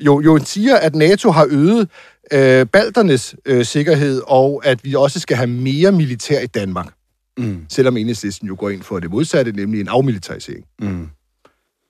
jo, 0.00 0.20
jo 0.20 0.38
siger, 0.44 0.76
at 0.76 0.94
NATO 0.94 1.30
har 1.30 1.46
øget 1.50 1.88
øh, 2.32 2.66
balternes 2.66 3.34
øh, 3.44 3.64
sikkerhed, 3.64 4.22
og 4.26 4.62
at 4.64 4.84
vi 4.84 4.94
også 4.94 5.20
skal 5.20 5.36
have 5.36 5.46
mere 5.46 5.92
militær 5.92 6.40
i 6.40 6.46
Danmark. 6.46 6.92
Mm. 7.38 7.64
Selvom 7.68 7.96
enhedslisten 7.96 8.48
jo 8.48 8.56
går 8.58 8.70
ind 8.70 8.82
for 8.82 9.00
det 9.00 9.10
modsatte, 9.10 9.52
nemlig 9.52 9.80
en 9.80 9.88
afmilitarisering. 9.88 10.64
Mm. 10.80 11.08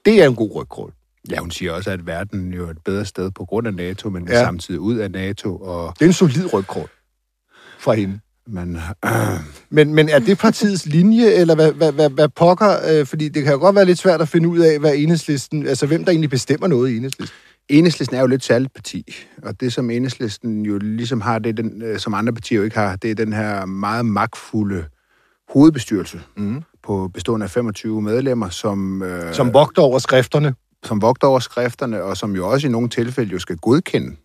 Det 0.04 0.22
er 0.22 0.28
en 0.28 0.34
god 0.36 0.50
rygkrål. 0.54 0.92
Ja, 1.30 1.38
hun 1.38 1.50
siger 1.50 1.72
også, 1.72 1.90
at 1.90 2.06
verden 2.06 2.52
jo 2.54 2.66
er 2.66 2.70
et 2.70 2.78
bedre 2.84 3.04
sted 3.04 3.30
på 3.30 3.44
grund 3.44 3.66
af 3.66 3.74
NATO, 3.74 4.10
men 4.10 4.28
Ja. 4.28 4.44
samtidig 4.44 4.80
ud 4.80 4.96
af 4.96 5.10
NATO. 5.10 5.56
Og 5.56 5.94
Det 5.98 6.04
er 6.04 6.08
en 6.08 6.12
solid 6.12 6.52
rygkrål 6.54 6.88
fra 7.78 7.92
hende. 7.94 8.20
man, 8.46 8.76
øh, 9.04 9.12
Men, 9.70 9.94
men 9.94 10.08
er 10.08 10.18
det 10.18 10.38
partiets 10.38 10.86
linje, 10.86 11.26
eller 11.26 11.54
hvad, 11.54 11.72
hvad, 11.72 11.92
hvad, 11.92 12.10
hvad 12.10 12.28
pokker? 12.28 12.76
Øh, 12.90 13.06
fordi 13.06 13.28
det 13.28 13.42
kan 13.44 13.52
jo 13.52 13.58
godt 13.58 13.76
være 13.76 13.84
lidt 13.84 13.98
svært 13.98 14.20
at 14.20 14.28
finde 14.28 14.48
ud 14.48 14.58
af, 14.58 14.78
hvad 14.80 14.94
enhedslisten, 14.96 15.66
altså 15.66 15.86
hvem 15.86 16.04
der 16.04 16.10
egentlig 16.12 16.30
bestemmer 16.30 16.66
noget 16.66 16.90
i 16.90 16.96
enhedslisten. 16.96 17.36
Enhedslisten 17.68 18.16
er 18.16 18.20
jo 18.20 18.26
lidt 18.26 18.44
særligt 18.44 18.74
parti, 18.74 19.14
og 19.42 19.60
det 19.60 19.72
som 19.72 19.90
Enhedslisten 19.90 20.66
jo 20.66 20.78
ligesom 20.78 21.20
har, 21.20 21.38
det 21.38 21.56
den, 21.56 21.82
øh, 21.82 21.98
som 21.98 22.14
andre 22.14 22.32
partier 22.32 22.58
jo 22.58 22.64
ikke 22.64 22.76
har, 22.76 22.96
det 22.96 23.10
er 23.10 23.14
den 23.14 23.32
her 23.32 23.66
meget 23.66 24.06
magtfulde 24.06 24.84
hovedbestyrelse 25.52 26.20
Mm. 26.36 26.62
på 26.84 27.10
bestående 27.14 27.44
af 27.44 27.50
25 27.50 28.02
medlemmer, 28.02 28.48
som, 28.48 29.02
øh, 29.02 29.34
Som 29.34 29.52
vogter 29.54 29.82
over 29.82 29.98
skrifterne. 29.98 30.54
som 30.84 31.02
vogter 31.02 31.26
over 31.26 31.38
skrifterne, 31.38 32.02
og 32.02 32.16
som 32.16 32.36
jo 32.36 32.48
også 32.50 32.66
i 32.66 32.70
nogle 32.70 32.88
tilfælde 32.88 33.32
jo 33.32 33.38
skal 33.38 33.56
godkende 33.56 34.16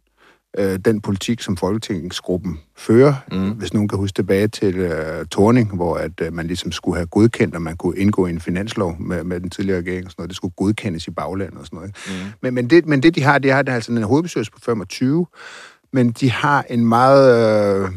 øh, 0.59 0.79
den 0.85 1.01
politik, 1.01 1.41
som 1.41 1.57
Folketingsgruppen 1.57 2.59
fører. 2.77 3.13
Mm. 3.31 3.49
Hvis 3.51 3.73
nogen 3.73 3.89
kan 3.89 3.97
huske 3.99 4.15
tilbage 4.15 4.47
til 4.47 4.75
øh, 4.77 5.25
Torning, 5.25 5.75
hvor 5.75 5.95
at, 5.95 6.11
øh, 6.21 6.33
man 6.33 6.47
ligesom 6.47 6.71
skulle 6.71 6.95
have 6.97 7.07
godkendt, 7.07 7.55
at 7.55 7.61
man 7.61 7.77
kunne 7.77 7.97
indgå 7.97 8.27
i 8.27 8.29
en 8.29 8.39
finanslov 8.39 8.95
med, 8.99 9.23
med 9.23 9.39
den 9.39 9.49
tidligere 9.49 9.79
regering 9.79 10.05
og 10.05 10.11
sådan 10.11 10.21
noget. 10.21 10.29
Det 10.29 10.35
skulle 10.35 10.53
godkendes 10.57 11.07
i 11.07 11.11
baglandet 11.11 11.59
og 11.59 11.65
sådan 11.65 11.77
noget. 11.77 11.89
ikke? 11.89 12.23
Mm. 12.25 12.31
Men, 12.41 12.53
men, 12.53 12.69
det, 12.69 12.85
men 12.85 13.03
det, 13.03 13.15
de 13.15 13.21
har, 13.23 13.39
det 13.39 13.51
har 13.53 13.61
det 13.61 13.71
altså 13.71 13.93
her 13.93 14.05
hovedbestyrelse 14.05 14.51
på 14.51 14.59
25, 14.65 15.25
men 15.93 16.11
de 16.11 16.31
har 16.31 16.65
en 16.69 16.85
meget... 16.85 17.83
Øh, 17.83 17.89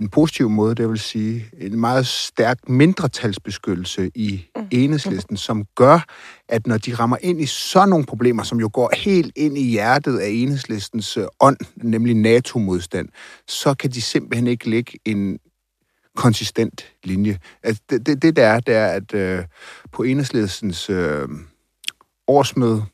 en 0.00 0.08
positiv 0.08 0.50
måde, 0.50 0.74
det 0.74 0.88
vil 0.88 0.98
sige, 0.98 1.46
en 1.58 1.80
meget 1.80 2.06
stærk 2.06 2.68
mindretalsbeskyttelse 2.68 4.10
i 4.14 4.46
enhedslisten, 4.70 5.36
som 5.36 5.64
gør, 5.74 6.04
at 6.48 6.66
når 6.66 6.78
de 6.78 6.94
rammer 6.94 7.16
ind 7.20 7.40
i 7.40 7.46
sådan 7.46 7.88
nogle 7.88 8.04
problemer, 8.04 8.42
som 8.42 8.60
jo 8.60 8.70
går 8.72 8.92
helt 8.96 9.32
ind 9.36 9.58
i 9.58 9.70
hjertet 9.70 10.18
af 10.18 10.28
enhedslistens 10.28 11.16
øh, 11.16 11.24
ånd, 11.40 11.56
nemlig 11.76 12.14
NATO-modstand, 12.14 13.08
så 13.48 13.74
kan 13.74 13.90
de 13.90 14.02
simpelthen 14.02 14.46
ikke 14.46 14.70
lægge 14.70 14.98
en 15.04 15.38
konsistent 16.16 16.84
linje. 17.04 17.38
Altså, 17.62 17.82
det, 17.90 18.06
det, 18.06 18.22
det 18.22 18.36
der 18.36 18.46
er, 18.46 18.60
det 18.60 18.74
er, 18.74 18.86
at 18.86 19.14
øh, 19.14 19.44
på 19.92 20.02
enhedslistens 20.02 20.90
øh, 20.90 21.28
årsmøde, 22.28 22.84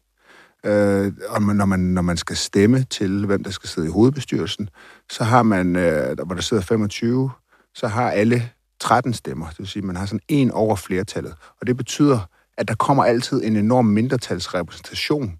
øh, 0.66 1.12
og 1.28 1.42
når, 1.42 1.64
man, 1.64 1.80
når 1.80 2.02
man 2.02 2.16
skal 2.16 2.36
stemme 2.36 2.82
til, 2.82 3.26
hvem 3.26 3.44
der 3.44 3.50
skal 3.50 3.68
sidde 3.68 3.88
i 3.88 3.90
hovedbestyrelsen, 3.90 4.68
så 5.10 5.24
har 5.24 5.42
man, 5.42 5.76
øh, 5.76 6.16
der, 6.16 6.24
hvor 6.24 6.34
der 6.34 6.42
sidder 6.42 6.62
25, 6.62 7.30
så 7.74 7.88
har 7.88 8.10
alle 8.10 8.50
13 8.80 9.12
stemmer. 9.12 9.48
Det 9.48 9.58
vil 9.58 9.68
sige, 9.68 9.80
at 9.80 9.86
man 9.86 9.96
har 9.96 10.06
sådan 10.06 10.20
en 10.28 10.50
over 10.50 10.76
flertallet. 10.76 11.34
Og 11.60 11.66
det 11.66 11.76
betyder, 11.76 12.18
at 12.58 12.68
der 12.68 12.74
kommer 12.74 13.04
altid 13.04 13.44
en 13.44 13.56
enorm 13.56 13.84
mindretalsrepræsentation 13.84 15.38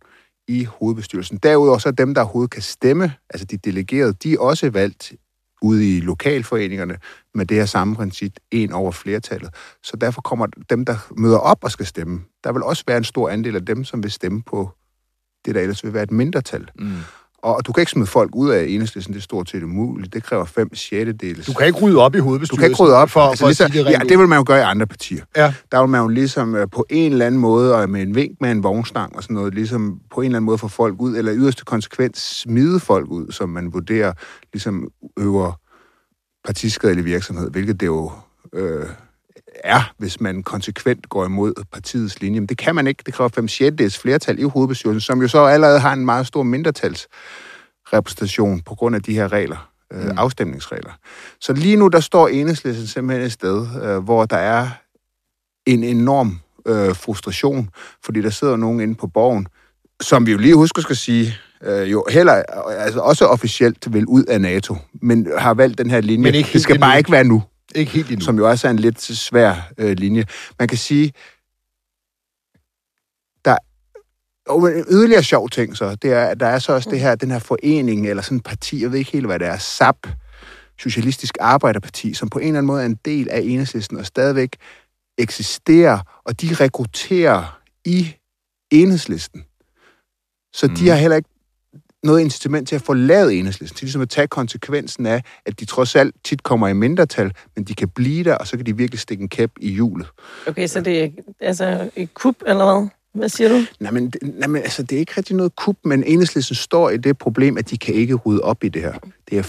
i 0.49 0.65
hovedbestyrelsen. 0.65 1.37
Derudover 1.37 1.79
så 1.79 1.89
er 1.89 1.93
dem, 1.93 2.15
der 2.15 2.21
overhovedet 2.21 2.51
kan 2.51 2.63
stemme, 2.63 3.13
altså 3.31 3.45
de 3.45 3.57
delegerede, 3.57 4.13
de 4.13 4.35
er 4.35 4.39
også 4.39 4.71
valgt 4.71 5.13
ude 5.63 5.97
i 5.97 6.01
lokalforeningerne 6.01 6.99
med 7.35 7.47
det 7.47 7.57
her 7.57 7.67
samme 7.67 7.97
princip, 7.97 8.33
en 8.51 8.73
over 8.73 8.93
flertallet. 8.93 9.55
Så 9.83 9.97
derfor 9.97 10.21
kommer 10.21 10.47
dem, 10.71 10.85
der 10.85 10.97
møder 11.17 11.39
op 11.39 11.65
og 11.65 11.71
skal 11.71 11.87
stemme, 11.87 12.21
der 12.45 12.53
vil 12.53 12.63
også 12.63 12.85
være 12.87 12.97
en 12.97 13.05
stor 13.05 13.29
andel 13.29 13.57
af 13.57 13.67
dem, 13.67 13.85
som 13.85 14.03
vil 14.03 14.11
stemme 14.11 14.43
på 14.43 14.71
det, 15.45 15.55
der 15.55 15.61
ellers 15.61 15.85
vil 15.85 15.93
være 15.95 16.03
et 16.03 16.11
mindretal. 16.11 16.69
Mm. 16.79 16.93
Og 17.43 17.67
du 17.67 17.73
kan 17.73 17.83
ikke 17.83 17.93
smide 17.93 18.07
folk 18.07 18.31
ud 18.35 18.51
af 18.51 18.65
enhedslisten, 18.69 19.15
det 19.15 19.19
er 19.21 19.23
stort 19.23 19.51
set 19.51 19.63
umuligt. 19.63 20.15
Det 20.15 20.23
kræver 20.23 20.45
fem 20.45 20.75
sjettedeles. 20.75 21.47
Du 21.47 21.53
kan 21.53 21.67
ikke 21.67 21.79
rydde 21.81 21.99
op 21.99 22.15
i 22.15 22.19
Du 22.19 22.25
hovedbestyrelsen. 22.25 22.61
kan 22.61 22.71
ikke 22.71 22.83
rydde 22.83 22.95
op. 22.97 23.11
for, 23.11 23.21
altså, 23.21 23.43
for 23.43 23.49
ligesom, 23.49 23.71
det 23.71 23.85
ja, 23.91 23.99
det 24.09 24.19
vil 24.19 24.29
man 24.29 24.39
jo 24.39 24.45
gøre 24.47 24.59
i 24.59 24.63
andre 24.63 24.87
partier. 24.87 25.25
Ja. 25.37 25.55
Der 25.73 25.81
vil 25.81 25.89
man 25.89 26.01
jo 26.01 26.09
ligesom 26.09 26.55
øh, 26.55 26.67
på 26.73 26.87
en 26.91 27.13
eller 27.13 27.27
anden 27.27 27.41
måde, 27.41 27.75
og 27.75 27.91
med 27.91 28.03
en 28.03 28.15
vink 28.15 28.33
med 28.41 28.51
en 28.51 28.63
vognstang 28.63 29.17
og 29.17 29.23
sådan 29.23 29.35
noget, 29.35 29.55
ligesom 29.55 29.99
på 30.15 30.21
en 30.21 30.25
eller 30.25 30.37
anden 30.37 30.47
måde 30.47 30.59
få 30.59 30.69
folk 30.69 31.01
ud, 31.01 31.17
eller 31.17 31.35
yderste 31.35 31.65
konsekvens 31.65 32.19
smide 32.19 32.81
folk 32.81 33.09
ud, 33.11 33.33
som 33.33 33.49
man 33.49 33.73
vurderer 33.73 34.13
ligesom 34.53 34.89
øver 35.19 35.53
partiskadelig 36.45 37.05
virksomhed, 37.05 37.51
hvilket 37.51 37.81
det 37.81 37.87
jo 37.87 38.11
øh, 38.55 38.87
er, 39.65 39.93
hvis 39.99 40.21
man 40.21 40.43
konsekvent 40.43 41.09
går 41.09 41.25
imod 41.25 41.65
partiets 41.73 42.21
linje. 42.21 42.41
Men 42.41 42.47
det 42.47 42.59
kan 42.59 42.75
man 42.75 42.87
ikke. 42.87 43.03
Det 43.07 43.15
kræver 43.15 43.29
5 43.29 43.49
6 43.49 43.99
flertal 43.99 44.39
i 44.39 44.43
hovedbestyrelsen, 44.43 45.01
som 45.01 45.23
jo 45.23 45.29
så 45.29 45.45
allerede 45.45 45.81
har 45.81 45.93
en 45.93 46.05
meget 46.05 46.27
stor 46.27 46.43
mindretalsrepræsentation 46.43 48.61
på 48.61 48.75
grund 48.75 48.97
af 48.97 49.03
de 49.03 49.15
her 49.15 49.33
regler, 49.33 49.71
øh, 49.93 50.05
mm. 50.05 50.19
afstemningsregler. 50.19 50.93
Så 51.41 51.53
lige 51.53 51.77
nu, 51.77 51.89
der 51.89 52.01
står 52.01 52.29
enhedslisten 52.29 52.87
simpelthen 52.87 53.27
et 53.27 53.33
sted, 53.33 53.67
øh, 53.83 53.99
hvor 53.99 54.25
der 54.25 54.37
er 54.37 54.69
en 55.67 55.85
enorm 55.85 56.41
øh, 56.67 56.95
frustration, 56.95 57.71
fordi 58.05 58.23
der 58.23 58.31
sidder 58.31 58.57
nogen 58.57 58.81
inde 58.81 58.95
på 58.95 59.07
borgen, 59.07 59.47
som 60.01 60.27
vi 60.27 60.33
jo 60.33 60.39
lige 60.39 60.55
husker 60.55 60.83
skal 60.83 60.97
sige, 60.97 61.37
øh, 61.63 61.91
jo 61.91 62.05
heller, 62.11 62.43
altså 62.69 63.01
også 63.01 63.27
officielt 63.27 63.93
vil 63.93 64.07
ud 64.07 64.25
af 64.25 64.41
NATO, 64.41 64.77
men 64.93 65.29
har 65.39 65.55
valgt 65.55 65.79
den 65.79 65.91
her 65.91 66.01
linje. 66.01 66.23
Men 66.23 66.35
ikke 66.35 66.51
det 66.53 66.63
skal 66.63 66.75
endnu. 66.75 66.87
bare 66.87 66.99
ikke 66.99 67.13
være 67.13 67.25
nu 67.25 67.43
Ikke 67.75 67.93
helt 67.93 68.11
endnu. 68.11 68.25
som 68.25 68.39
jo 68.39 68.49
også 68.49 68.67
er 68.67 68.71
en 68.71 68.79
lidt 68.79 69.03
svær 69.03 69.73
øh, 69.79 69.97
linje. 69.99 70.25
Man 70.59 70.69
kan 70.69 70.79
sige, 70.79 71.13
der 73.45 73.57
og 74.47 74.69
en 74.69 74.85
yderligere 74.91 75.23
sjov 75.23 75.51
ting 75.51 75.77
så, 75.77 75.95
det 75.95 76.13
er, 76.13 76.27
at 76.27 76.41
der 76.41 76.47
er 76.47 76.59
så 76.59 76.73
også 76.73 76.91
det 76.91 77.01
her, 77.01 77.15
den 77.15 77.31
her 77.31 77.39
forening, 77.39 78.09
eller 78.09 78.23
sådan 78.23 78.37
et 78.37 78.45
parti, 78.45 78.83
jeg 78.83 78.93
ved 78.93 78.99
ikke 78.99 79.13
helt, 79.13 79.27
hvad 79.27 79.39
det 79.39 79.49
er, 79.49 79.59
SAP, 79.59 80.07
Socialistisk 80.79 81.37
Arbejderparti, 81.41 82.15
som 82.15 82.29
på 82.31 82.39
en 82.39 82.47
eller 82.47 82.59
anden 82.59 82.67
måde 82.67 82.83
er 82.83 82.87
en 82.87 82.99
del 83.05 83.29
af 83.31 83.41
enhedslisten, 83.41 83.97
og 83.97 84.07
stadigvæk 84.07 84.57
eksisterer, 85.19 86.23
og 86.25 86.41
de 86.41 86.55
rekrutterer 86.55 87.61
i 87.85 88.15
enhedslisten. 88.71 89.45
Så 90.53 90.67
mm. 90.67 90.75
de 90.75 90.89
har 90.89 90.97
heller 90.97 91.17
ikke 91.17 91.29
noget 92.03 92.21
incitament 92.21 92.69
til 92.69 92.75
at 92.75 92.83
forlade 92.83 93.35
enhedslisten, 93.35 93.77
til 93.77 93.85
ligesom 93.85 94.03
at 94.03 94.09
tage 94.09 94.27
konsekvensen 94.27 95.07
af, 95.07 95.23
at 95.47 95.61
de 95.61 95.65
trods 95.65 95.97
alt 95.97 96.15
tit 96.25 96.43
kommer 96.43 96.69
i 96.69 96.73
mindretal, 96.73 97.33
men 97.57 97.65
de 97.65 97.75
kan 97.75 97.89
blive 97.89 98.25
der, 98.25 98.35
og 98.35 98.47
så 98.47 98.57
kan 98.57 98.67
de 98.67 98.77
virkelig 98.77 99.01
stikke 99.01 99.23
en 99.23 99.29
kæp 99.29 99.51
i 99.61 99.71
hjulet. 99.71 100.07
Okay, 100.47 100.67
så 100.67 100.81
det 100.81 101.05
er 101.05 101.09
altså 101.41 101.91
et 101.97 102.15
kup, 102.15 102.37
eller 102.47 102.65
hvad? 102.65 102.89
Hvad 103.15 103.29
siger 103.29 103.49
du? 103.49 103.65
Nej, 103.81 103.91
men, 103.91 104.13
nej, 104.23 104.49
men 104.49 104.63
altså, 104.63 104.83
det 104.83 104.97
er 104.97 105.01
ikke 105.01 105.13
rigtig 105.17 105.37
noget 105.37 105.57
kup, 105.57 105.77
men 105.85 106.05
enhedslisten 106.05 106.57
står 106.57 106.91
i 106.91 106.97
det 106.97 107.19
problem, 107.19 107.59
at 107.59 107.71
de 107.71 107.79
kan 107.79 107.95
ikke 107.95 108.15
rydde 108.15 108.41
op 108.41 108.65
i 108.65 108.69
det 108.69 108.83
her. 108.83 108.93
Det 109.31 109.39
er 109.39 109.49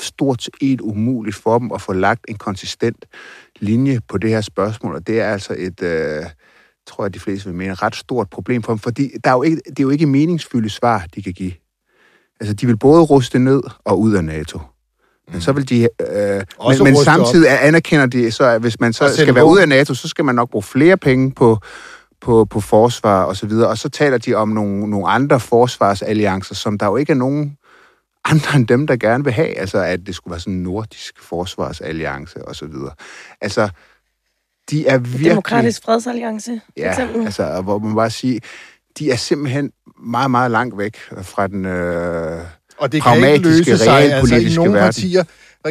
stort 0.00 0.42
set 0.42 0.80
umuligt 0.80 1.36
for 1.36 1.58
dem 1.58 1.72
at 1.72 1.80
få 1.80 1.92
lagt 1.92 2.24
en 2.28 2.36
konsistent 2.36 3.04
linje 3.60 4.00
på 4.08 4.18
det 4.18 4.30
her 4.30 4.40
spørgsmål, 4.40 4.94
og 4.94 5.06
det 5.06 5.20
er 5.20 5.32
altså 5.32 5.54
et, 5.58 5.82
øh, 5.82 6.24
tror 6.86 7.04
jeg, 7.04 7.14
de 7.14 7.20
fleste 7.20 7.48
vil 7.48 7.54
mene, 7.54 7.74
ret 7.74 7.96
stort 7.96 8.30
problem 8.30 8.62
for 8.62 8.72
dem, 8.72 8.78
fordi 8.78 9.10
der 9.24 9.30
er 9.30 9.34
jo 9.34 9.42
ikke, 9.42 9.56
det 9.56 9.78
er 9.78 9.82
jo 9.82 9.90
ikke 9.90 10.06
meningsfulde 10.06 10.70
svar, 10.70 11.06
de 11.14 11.22
kan 11.22 11.32
give. 11.32 11.52
Altså, 12.42 12.54
de 12.54 12.66
vil 12.66 12.76
både 12.78 13.02
ruste 13.02 13.38
ned 13.38 13.62
og 13.84 14.00
ud 14.00 14.12
af 14.14 14.24
NATO. 14.24 14.58
Men 15.32 15.40
så 15.40 15.52
vil 15.52 15.68
de... 15.68 15.82
Øh, 15.82 16.42
Også 16.58 16.84
men, 16.84 16.92
men 16.92 16.98
ruste 16.98 17.08
op. 17.10 17.14
samtidig 17.14 17.64
anerkender 17.66 18.06
de, 18.06 18.30
så 18.30 18.44
at 18.44 18.60
hvis 18.60 18.80
man 18.80 18.92
så 18.92 19.16
skal 19.16 19.34
være 19.34 19.44
ud 19.44 19.58
af 19.58 19.68
NATO, 19.68 19.94
så 19.94 20.08
skal 20.08 20.24
man 20.24 20.34
nok 20.34 20.50
bruge 20.50 20.62
flere 20.62 20.96
penge 20.96 21.32
på, 21.32 21.58
på, 22.20 22.44
på 22.44 22.60
forsvar 22.60 23.22
og 23.24 23.36
så 23.36 23.46
videre. 23.46 23.68
Og 23.68 23.78
så 23.78 23.88
taler 23.88 24.18
de 24.18 24.34
om 24.34 24.48
nogle, 24.48 24.90
nogle 24.90 25.08
andre 25.08 25.40
forsvarsalliancer, 25.40 26.54
som 26.54 26.78
der 26.78 26.86
jo 26.86 26.96
ikke 26.96 27.10
er 27.12 27.16
nogen 27.16 27.56
andre 28.24 28.56
end 28.56 28.66
dem, 28.66 28.86
der 28.86 28.96
gerne 28.96 29.24
vil 29.24 29.32
have. 29.32 29.58
Altså, 29.58 29.78
at 29.78 30.00
det 30.06 30.14
skulle 30.14 30.32
være 30.32 30.40
sådan 30.40 30.54
en 30.54 30.62
nordisk 30.62 31.14
forsvarsalliance 31.22 32.44
og 32.48 32.56
så 32.56 32.66
videre. 32.66 32.92
Altså, 33.40 33.68
de 34.70 34.86
er 34.86 34.98
virkelig... 34.98 35.30
Demokratisk 35.30 35.84
fredsalliance, 35.84 36.60
Ja, 36.76 36.90
eksempel. 36.90 37.24
altså, 37.24 37.60
hvor 37.62 37.78
man 37.78 37.94
bare 37.94 38.10
sige, 38.10 38.40
de 38.98 39.10
er 39.10 39.16
simpelthen 39.16 39.70
meget, 40.04 40.30
meget 40.30 40.50
langt 40.50 40.78
væk 40.78 40.96
fra 41.22 41.46
den... 41.46 41.64
Øh, 41.66 42.38
Og 42.78 42.92
det 42.92 43.02
kan 43.02 43.24
ikke 43.24 43.48
løse 43.48 43.78
sig. 43.78 44.12
Altså, 44.12 44.34
i 44.36 44.54
nogle 44.54 44.72
verden. 44.72 44.86
partier, 44.86 45.24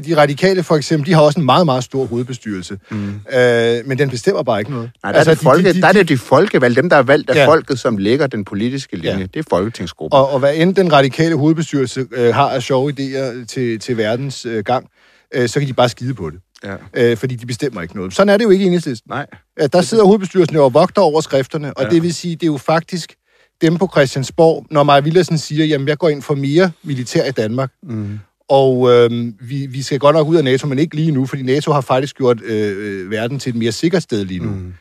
de 0.05 0.17
radikale 0.17 0.63
for 0.63 0.75
eksempel, 0.75 1.07
de 1.09 1.13
har 1.13 1.21
også 1.21 1.39
en 1.39 1.45
meget, 1.45 1.65
meget 1.65 1.83
stor 1.83 2.05
hovedbestyrelse. 2.05 2.77
Mm. 2.91 3.19
Øh, 3.33 3.79
men 3.85 3.97
den 3.97 4.09
bestemmer 4.09 4.43
bare 4.43 4.59
ikke 4.59 4.71
noget. 4.71 4.91
Nej, 5.03 5.11
der, 5.11 5.17
altså, 5.19 5.31
er 5.31 5.35
det 5.35 5.43
folke, 5.43 5.81
der 5.81 5.87
er 5.87 5.91
det 5.91 6.09
de 6.09 6.17
folkevalgte, 6.17 6.81
dem, 6.81 6.89
der 6.89 6.95
er 6.97 7.03
valgt 7.03 7.29
af 7.29 7.35
Ja. 7.35 7.47
folket, 7.47 7.79
som 7.79 7.97
lægger 7.97 8.27
den 8.27 8.45
politiske 8.45 8.95
linje. 8.95 9.17
Ja. 9.17 9.23
Det 9.33 9.35
er 9.39 9.43
folketingsgruppen. 9.49 10.17
Og, 10.19 10.29
og 10.29 10.39
hvad 10.39 10.55
end 10.55 10.75
den 10.75 10.93
radikale 10.93 11.35
hovedbestyrelse 11.35 12.05
øh, 12.11 12.33
har 12.35 12.49
af 12.49 12.63
sjove 12.63 12.93
idéer 12.99 13.45
til, 13.45 13.79
til 13.79 13.97
verdens 13.97 14.45
øh, 14.45 14.63
gang, 14.63 14.87
øh, 15.33 15.49
så 15.49 15.59
kan 15.59 15.67
de 15.67 15.73
bare 15.73 15.89
skide 15.89 16.13
på 16.13 16.29
det. 16.29 16.39
Ja. 16.63 16.75
Øh, 16.93 17.17
fordi 17.17 17.35
de 17.35 17.45
bestemmer 17.45 17.81
ikke 17.81 17.95
noget. 17.95 18.13
Sådan 18.13 18.29
er 18.29 18.37
det 18.37 18.43
jo 18.45 18.49
ikke 18.49 18.63
i 18.63 18.67
enhedslisten. 18.67 19.09
Nej. 19.09 19.25
Øh, 19.61 19.69
Der 19.73 19.81
sidder 19.81 20.03
hovedbestyrelsen 20.03 20.55
jo 20.55 20.63
og 20.63 20.73
vogter 20.73 21.01
over 21.01 21.21
skrifterne, 21.21 21.67
og 21.73 21.81
ja. 21.83 21.87
Ja. 21.87 21.93
det 21.93 22.03
vil 22.03 22.13
sige, 22.13 22.35
det 22.35 22.43
er 22.43 22.47
jo 22.47 22.57
faktisk 22.57 23.15
dem 23.61 23.77
på 23.77 23.87
Christiansborg, 23.91 24.65
når 24.71 24.83
Maja 24.83 24.99
Villersen 24.99 25.37
siger, 25.37 25.65
jamen 25.65 25.87
jeg 25.87 25.97
går 25.97 26.09
ind 26.09 26.21
for 26.21 26.35
mere 26.35 26.71
militær 26.83 27.25
i 27.25 27.31
Danmark, 27.31 27.71
Mm. 27.83 28.19
og 28.49 28.91
øh, 28.91 29.11
vi, 29.39 29.65
vi 29.65 29.81
skal 29.81 29.99
godt 29.99 30.15
nok 30.15 30.27
ud 30.27 30.35
af 30.35 30.43
NATO, 30.43 30.67
men 30.67 30.79
ikke 30.79 30.95
lige 30.95 31.11
nu, 31.11 31.25
fordi 31.25 31.41
NATO 31.43 31.71
har 31.71 31.81
faktisk 31.81 32.15
gjort 32.17 32.41
øh, 32.41 32.77
øh, 32.77 33.11
verden 33.11 33.39
til 33.39 33.49
et 33.49 33.55
mere 33.55 33.71
sikkert 33.71 34.03
sted 34.03 34.25
lige 34.25 34.39
nu. 34.39 34.49
Mm. 34.51 34.73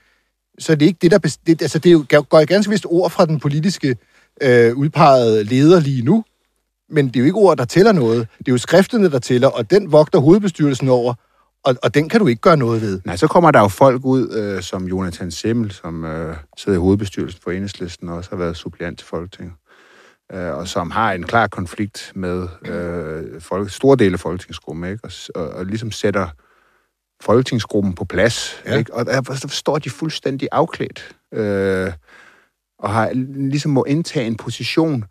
Så 0.58 0.74
det 0.74 0.82
er 0.82 0.86
ikke 0.86 0.98
det, 1.02 1.10
der... 1.10 1.18
Det, 1.46 1.62
altså, 1.62 1.78
det 1.78 1.88
er 1.88 1.92
jo, 1.92 2.04
går 2.28 2.44
ganske 2.44 2.70
vist 2.70 2.86
ord 2.88 3.10
fra 3.10 3.26
den 3.26 3.40
politiske 3.40 3.96
øh, 4.42 4.76
udpegede 4.76 5.44
leder 5.44 5.80
lige 5.80 6.02
nu, 6.02 6.24
men 6.90 7.06
det 7.08 7.16
er 7.16 7.20
jo 7.20 7.26
ikke 7.26 7.38
ord, 7.38 7.56
der 7.58 7.64
tæller 7.64 7.92
noget. 7.92 8.28
Det 8.38 8.48
er 8.48 8.52
jo 8.52 8.58
skriftene, 8.58 9.10
der 9.10 9.18
tæller, 9.18 9.48
og 9.48 9.70
den 9.70 9.92
vogter 9.92 10.18
hovedbestyrelsen 10.18 10.88
over, 10.88 11.14
og, 11.64 11.76
og 11.82 11.94
den 11.94 12.08
kan 12.08 12.20
du 12.20 12.26
ikke 12.26 12.40
gøre 12.40 12.56
noget 12.56 12.82
ved. 12.82 13.00
Nej, 13.04 13.16
så 13.16 13.26
kommer 13.26 13.50
der 13.50 13.60
jo 13.60 13.68
folk 13.68 14.04
ud, 14.04 14.32
øh, 14.32 14.62
som 14.62 14.84
Jonathan 14.84 15.30
Semmel, 15.30 15.70
som 15.70 16.04
øh, 16.04 16.36
sidder 16.56 16.78
i 16.78 16.80
hovedbestyrelsen 16.80 17.40
for 17.42 17.50
Enhedslisten, 17.50 18.08
og 18.08 18.16
også 18.16 18.30
har 18.30 18.36
været 18.36 18.56
suppleant 18.56 18.98
til 18.98 19.06
Folketinget. 19.06 19.52
øh, 20.32 20.54
og 20.54 20.68
som 20.68 20.90
har 20.90 21.12
en 21.12 21.24
klar 21.24 21.46
konflikt 21.46 22.12
med 22.14 22.48
øh, 22.64 23.40
folk, 23.40 23.70
store 23.70 23.96
dele 23.96 24.12
af 24.12 24.20
folketingsgruppen, 24.20 24.84
ikke? 24.84 25.04
Og, 25.04 25.12
og, 25.34 25.48
og 25.48 25.66
ligesom 25.66 25.90
sætter 25.90 26.28
folketingsgruppen 27.22 27.94
på 27.94 28.04
plads. 28.04 28.62
Ja. 28.66 28.78
Ikke? 28.78 28.94
Og 28.94 29.06
der 29.06 29.46
står 29.48 29.78
de 29.78 29.90
fuldstændig 29.90 30.48
afklædt, 30.52 31.16
øh, 31.34 31.92
og 32.78 32.90
har 32.90 33.10
ligesom 33.50 33.72
må 33.72 33.84
indtage 33.84 34.26
en 34.26 34.36
position, 34.36 35.04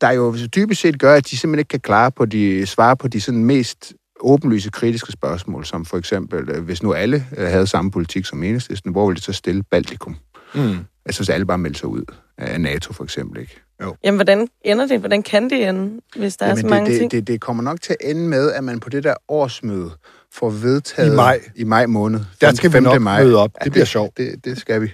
der 0.00 0.10
jo 0.10 0.36
dybest 0.56 0.80
set 0.80 0.98
gør, 0.98 1.14
at 1.14 1.30
de 1.30 1.36
simpelthen 1.36 1.58
ikke 1.58 1.68
kan 1.68 1.80
klare 1.80 2.10
på 2.10 2.24
de, 2.24 2.66
svare 2.66 2.96
på 2.96 3.08
de 3.08 3.20
sådan 3.20 3.44
mest 3.44 3.94
åbenlyse 4.20 4.70
kritiske 4.70 5.12
spørgsmål, 5.12 5.64
som 5.64 5.84
for 5.84 5.98
eksempel, 5.98 6.50
øh, 6.50 6.64
hvis 6.64 6.82
nu 6.82 6.92
alle 6.92 7.26
øh, 7.36 7.48
havde 7.48 7.66
samme 7.66 7.90
politik 7.90 8.24
som 8.26 8.42
enhedslisten, 8.42 8.92
hvor 8.92 9.06
ville 9.06 9.16
det 9.16 9.24
så 9.24 9.32
stille 9.32 9.62
Baltikum? 9.62 10.16
Mm. 10.54 10.76
Altså 11.06 11.20
hvis 11.20 11.28
alle 11.28 11.46
bare 11.46 11.58
meldte 11.58 11.80
sig 11.80 11.88
ud 11.88 12.04
af 12.38 12.60
NATO 12.60 12.92
for 12.92 13.04
eksempel, 13.04 13.40
ikke? 13.40 13.60
Jamen, 14.04 14.16
hvordan 14.16 14.48
ender 14.64 14.86
det? 14.86 14.98
Hvordan 15.00 15.22
kan 15.22 15.50
det 15.50 15.68
ende, 15.68 16.00
hvis 16.16 16.36
der 16.36 16.46
er 16.46 16.54
så 16.54 16.58
Jamen, 16.58 16.70
mange 16.70 16.90
det, 16.90 16.98
ting? 16.98 17.10
det, 17.10 17.18
det, 17.20 17.26
det 17.26 17.40
kommer 17.40 17.62
nok 17.62 17.80
til 17.80 17.96
at 18.00 18.10
ende 18.10 18.28
med, 18.28 18.52
at 18.52 18.64
man 18.64 18.80
på 18.80 18.88
det 18.88 19.04
der 19.04 19.14
årsmøde 19.28 19.90
får 20.32 20.50
vedtaget... 20.50 21.12
I 21.12 21.16
maj. 21.16 21.40
I 21.56 21.64
maj 21.64 21.86
måned. 21.86 22.20
Der 22.40 22.54
skal 22.54 22.70
vi 22.70 22.72
5. 22.72 22.82
nok 22.82 23.02
maj. 23.02 23.22
møde 23.24 23.36
op. 23.36 23.50
Det 23.58 23.66
Ja, 23.66 23.70
bliver 23.70 23.84
sjovt. 23.84 24.16
Det, 24.16 24.44
det 24.44 24.58
skal 24.58 24.82
vi. 24.82 24.92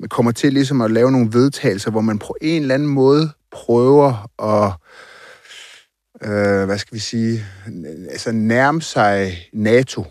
Man 0.00 0.08
kommer 0.08 0.32
til 0.32 0.52
ligesom 0.52 0.80
at 0.80 0.90
lave 0.90 1.12
nogle 1.12 1.28
vedtagelser, 1.32 1.90
hvor 1.90 2.00
man 2.00 2.18
på 2.18 2.36
en 2.42 2.62
eller 2.62 2.74
anden 2.74 2.88
måde 2.88 3.30
prøver 3.52 4.28
at 4.42 4.72
øh, 6.24 6.64
hvad 6.64 6.78
skal 6.78 6.94
vi 6.94 6.98
sige, 7.00 7.44
altså 8.10 8.32
nærme 8.32 8.82
sig 8.82 9.38
NATO 9.52 10.04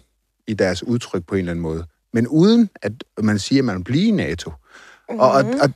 i 0.47 0.53
deres 0.53 0.83
udtryk 0.83 1.25
på 1.27 1.35
en 1.35 1.39
eller 1.39 1.51
anden 1.51 1.61
måde. 1.63 1.85
Men 2.13 2.27
uden 2.27 2.69
at 2.81 2.91
man 3.23 3.39
siger, 3.39 3.61
at 3.61 3.65
man 3.65 3.77
vil 3.77 3.83
blive 3.83 4.07
i 4.07 4.11
NATO. 4.11 4.49
Mm-hmm. 4.49 5.19
Og, 5.19 5.31
og, 5.31 5.43
Mhm. 5.45 5.53
og, 5.61 5.69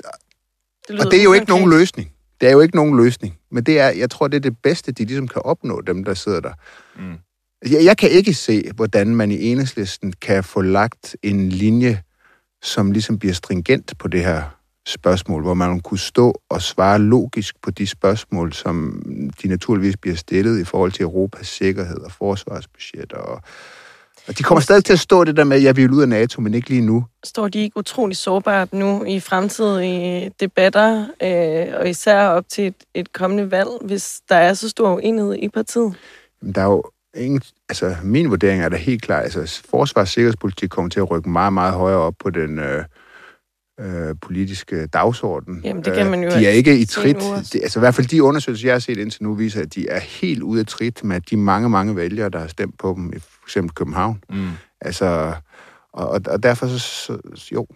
lyder 0.90 1.06
og 1.06 1.12
det 1.12 1.20
er 1.20 1.24
jo 1.24 1.34
ikke 1.34 1.48
nogen 1.50 1.64
ukonkret. 1.64 1.80
løsning. 1.80 2.12
Det 2.42 2.48
er 2.48 2.52
jo 2.54 2.60
ikke 2.62 2.76
nogen 2.76 2.98
løsning. 2.98 3.38
Men 3.52 3.64
det 3.64 3.80
er, 3.80 3.90
jeg 3.90 4.10
tror, 4.10 4.28
det 4.28 4.38
er 4.38 4.42
det 4.42 4.58
bedste, 4.64 4.92
de 4.92 5.06
ligesom 5.06 5.28
kan 5.28 5.42
opnå, 5.46 5.82
dem 5.82 6.04
der 6.04 6.14
sidder 6.14 6.40
der. 6.40 6.54
Mm. 7.00 7.16
Jeg, 7.72 7.86
jeg 7.86 7.98
kan 7.98 8.10
ikke 8.10 8.34
se, 8.34 8.72
hvordan 8.76 9.16
man 9.16 9.32
i 9.32 9.44
enhedslisten 9.44 10.14
kan 10.22 10.44
få 10.44 10.62
lagt 10.62 11.16
en 11.24 11.50
linje, 11.50 12.02
som 12.64 12.92
ligesom 12.92 13.20
bliver 13.20 13.34
stringent 13.34 13.94
på 14.00 14.08
det 14.08 14.26
her 14.26 14.44
spørgsmål, 14.88 15.42
hvor 15.42 15.54
man 15.54 15.80
kunne 15.80 16.00
stå 16.00 16.42
og 16.50 16.62
svare 16.62 17.00
logisk 17.00 17.56
på 17.62 17.72
de 17.72 17.88
spørgsmål, 17.88 18.54
som 18.54 19.02
de 19.42 19.48
naturligvis 19.48 19.98
bliver 19.98 20.16
stillet 20.16 20.60
i 20.60 20.64
forhold 20.64 20.92
til 20.92 21.04
Europas 21.04 21.48
sikkerhed 21.48 21.98
og 21.98 22.12
forsvarsbudget. 22.12 23.14
Og, 23.14 23.42
og 24.28 24.38
de 24.38 24.44
kommer 24.44 24.62
stadig 24.62 24.86
til 24.86 24.94
at 24.94 25.00
stå 25.00 25.24
det 25.24 25.38
der 25.38 25.44
med, 25.44 25.58
at 25.58 25.64
jeg 25.64 25.76
vil 25.76 25.92
ud 25.92 26.02
af 26.02 26.10
NATO, 26.10 26.42
men 26.42 26.54
ikke 26.54 26.70
lige 26.70 26.82
nu. 26.82 27.06
Står 27.24 27.48
de 27.48 27.60
ikke 27.60 27.78
utrolig 27.78 28.18
sårbart 28.18 28.74
nu 28.74 29.04
i 29.04 29.20
fremtidige 29.20 30.32
debatter, 30.40 31.08
øh, 31.24 31.80
og 31.80 31.90
især 31.90 32.28
op 32.28 32.44
til 32.50 32.68
et, 32.68 32.76
et 32.94 33.14
kommende 33.14 33.52
valg, 33.52 33.70
hvis 33.82 34.22
der 34.30 34.36
er 34.36 34.54
så 34.54 34.70
stor 34.70 34.94
uenighed 34.96 35.36
i 35.36 35.50
partiet? 35.50 35.96
Der 36.56 36.62
er 36.62 36.66
jo 36.66 36.84
ingen, 37.18 37.42
altså 37.70 37.96
min 38.04 38.30
vurdering 38.30 38.62
er 38.62 38.70
da 38.70 38.78
helt 38.78 39.02
klar, 39.02 39.20
altså 39.20 39.62
forsvars- 39.70 40.02
og 40.02 40.08
sikkerhedspolitik 40.08 40.70
kommer 40.70 40.90
til 40.90 41.00
at 41.00 41.12
rykke 41.12 41.30
meget, 41.30 41.54
meget 41.54 41.74
højere 41.74 42.00
op 42.00 42.14
på 42.20 42.30
den 42.30 42.60
øh, 42.60 42.84
øh, 43.82 44.16
politiske 44.22 44.88
dagsorden. 44.88 45.62
Jamen, 45.64 45.84
det 45.86 45.94
kan 45.94 46.12
man 46.12 46.24
jo 46.24 46.30
Øh, 46.30 46.40
De 46.40 46.46
er 46.48 46.52
ikke 46.52 46.80
i 46.80 46.86
trit, 46.86 47.16
det, 47.54 47.60
altså 47.64 47.80
i 47.80 47.82
hvert 47.82 47.96
fald 47.96 48.08
de 48.08 48.24
undersøgelser, 48.24 48.68
jeg 48.68 48.74
har 48.74 48.80
set 48.80 48.98
indtil 48.98 49.24
nu, 49.24 49.34
viser, 49.34 49.62
at 49.62 49.76
de 49.76 49.88
er 49.90 50.00
helt 50.00 50.42
ude 50.44 50.60
af 50.60 50.66
trit 50.66 51.04
med 51.04 51.22
de 51.22 51.38
mange, 51.38 51.70
mange 51.70 51.96
vælgere, 51.96 52.30
der 52.30 52.40
har 52.40 52.48
stemt 52.48 52.80
på 52.80 52.94
dem, 52.98 53.14
i 53.16 53.20
for 53.20 53.46
eksempel 53.46 53.74
København. 53.76 54.24
Mm. 54.30 54.48
Altså, 54.82 55.34
og, 55.94 56.10
og, 56.10 56.22
og 56.28 56.44
derfor 56.44 56.68
så, 56.68 56.80
så, 56.80 57.18
jo, 57.52 57.68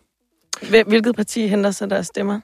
Hvil- 0.62 0.84
Hvilket 0.88 1.16
parti 1.16 1.47
henter 1.47 1.72
sig 1.72 1.89
deres 1.89 2.08
stemmer? 2.08 2.39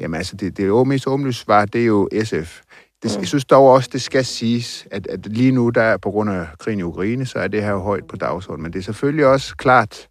Jamen 0.00 0.14
altså, 0.16 0.36
det, 0.36 0.56
det 0.56 0.66
jo 0.66 0.84
mest 0.84 1.06
åbenlyse 1.06 1.40
svar, 1.40 1.64
det 1.64 1.80
er 1.80 1.84
jo 1.86 2.08
SF. 2.24 2.60
Det, 3.02 3.12
Mm. 3.16 3.20
Jeg 3.20 3.28
synes 3.28 3.44
dog 3.44 3.70
også, 3.70 3.90
det 3.92 4.02
skal 4.02 4.24
siges, 4.24 4.86
at, 4.90 5.06
at 5.06 5.26
lige 5.26 5.52
nu, 5.52 5.70
der 5.70 5.82
er 5.82 5.96
på 5.96 6.10
grund 6.10 6.30
af 6.30 6.46
krigen 6.58 6.78
i 6.78 6.82
Ukraine, 6.82 7.26
så 7.26 7.38
er 7.38 7.48
det 7.48 7.62
her 7.62 7.70
jo 7.70 7.78
højt 7.78 8.04
på 8.06 8.16
dagsordenen. 8.16 8.62
Men 8.62 8.72
det 8.72 8.78
er 8.78 8.82
selvfølgelig 8.82 9.26
også 9.26 9.56
klart, 9.56 10.08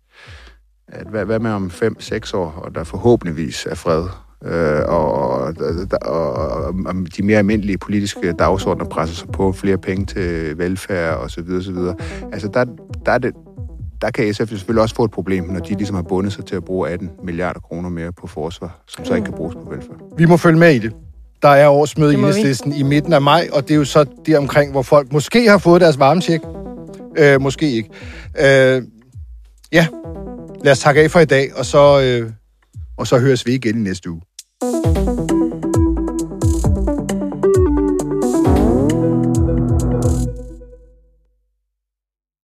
at 0.88 1.08
hvad, 1.08 1.26
hvad 1.26 1.40
med 1.40 1.52
om 1.52 1.72
5-6 1.74 2.38
år, 2.38 2.52
og 2.52 2.76
der 2.76 2.84
forhåbentligvis 2.84 3.66
er 3.66 3.76
fred, 3.76 4.04
øh, 4.46 4.82
og, 4.88 5.14
og, 5.14 5.54
og, 6.02 6.34
og, 6.86 6.96
de 7.18 7.24
mere 7.24 7.38
almindelige 7.38 7.78
politiske 7.78 8.32
dagsordner 8.32 8.86
presser 8.86 9.16
sig 9.16 9.28
på 9.34 9.52
flere 9.52 9.78
penge 9.78 10.06
til 10.06 10.58
velfærd 10.58 11.18
og 11.18 11.32
så 11.32 11.42
videre, 11.42 11.64
så 11.64 11.72
videre. 11.72 11.96
Altså, 12.32 12.48
der, 12.48 12.66
der 13.06 13.12
er 13.12 13.18
det, 13.18 13.34
der 14.02 14.12
kan 14.12 14.34
SF 14.34 14.50
selvfølgelig 14.50 14.82
også 14.82 14.96
få 14.96 15.04
et 15.04 15.12
problem, 15.12 15.44
når 15.44 15.60
de 15.60 15.74
ligesom 15.74 15.96
har 15.96 16.04
bundet 16.04 16.34
sig 16.34 16.46
til 16.46 16.56
at 16.56 16.64
bruge 16.64 16.90
18 16.90 17.10
milliarder 17.24 17.60
kroner 17.60 17.90
mere 17.90 18.12
på 18.12 18.28
forsvar, 18.28 18.84
som 18.88 19.06
så 19.06 19.14
ikke 19.14 19.26
kan 19.26 19.34
bruges 19.34 19.56
på 19.56 19.70
velfærd. 19.70 20.18
Vi 20.18 20.26
må 20.26 20.38
følge 20.38 20.60
med 20.60 20.76
i 20.76 20.80
det. 20.80 20.92
Der 21.42 21.50
er 21.50 21.70
årsmøde 21.70 22.14
i. 22.14 22.18
Enhedslisten 22.18 22.74
i 22.74 22.84
midten 22.84 23.14
af 23.14 23.22
maj, 23.22 23.48
og 23.54 23.64
det 23.64 23.72
er 23.72 23.76
jo 23.76 23.86
så 23.86 24.06
det 24.26 24.38
omkring, 24.38 24.72
hvor 24.72 24.82
folk 24.82 25.14
måske 25.14 25.50
har 25.50 25.58
fået 25.58 25.82
deres 25.82 26.00
varmtjek. 26.00 26.42
Øh, 27.18 27.42
måske 27.42 27.72
ikke. 27.72 27.90
Øh, 28.40 28.82
ja, 29.72 29.88
lad 30.66 30.72
os 30.72 30.80
takke 30.80 31.02
af 31.02 31.12
for 31.12 31.20
i 31.20 31.26
dag, 31.26 31.56
og 31.56 31.66
så, 31.66 32.02
øh, 32.02 32.32
og 32.98 33.08
så 33.08 33.20
høres 33.20 33.46
vi 33.46 33.54
igen 33.54 33.78
i 33.78 33.82
næste 33.82 34.10
uge. 34.10 34.22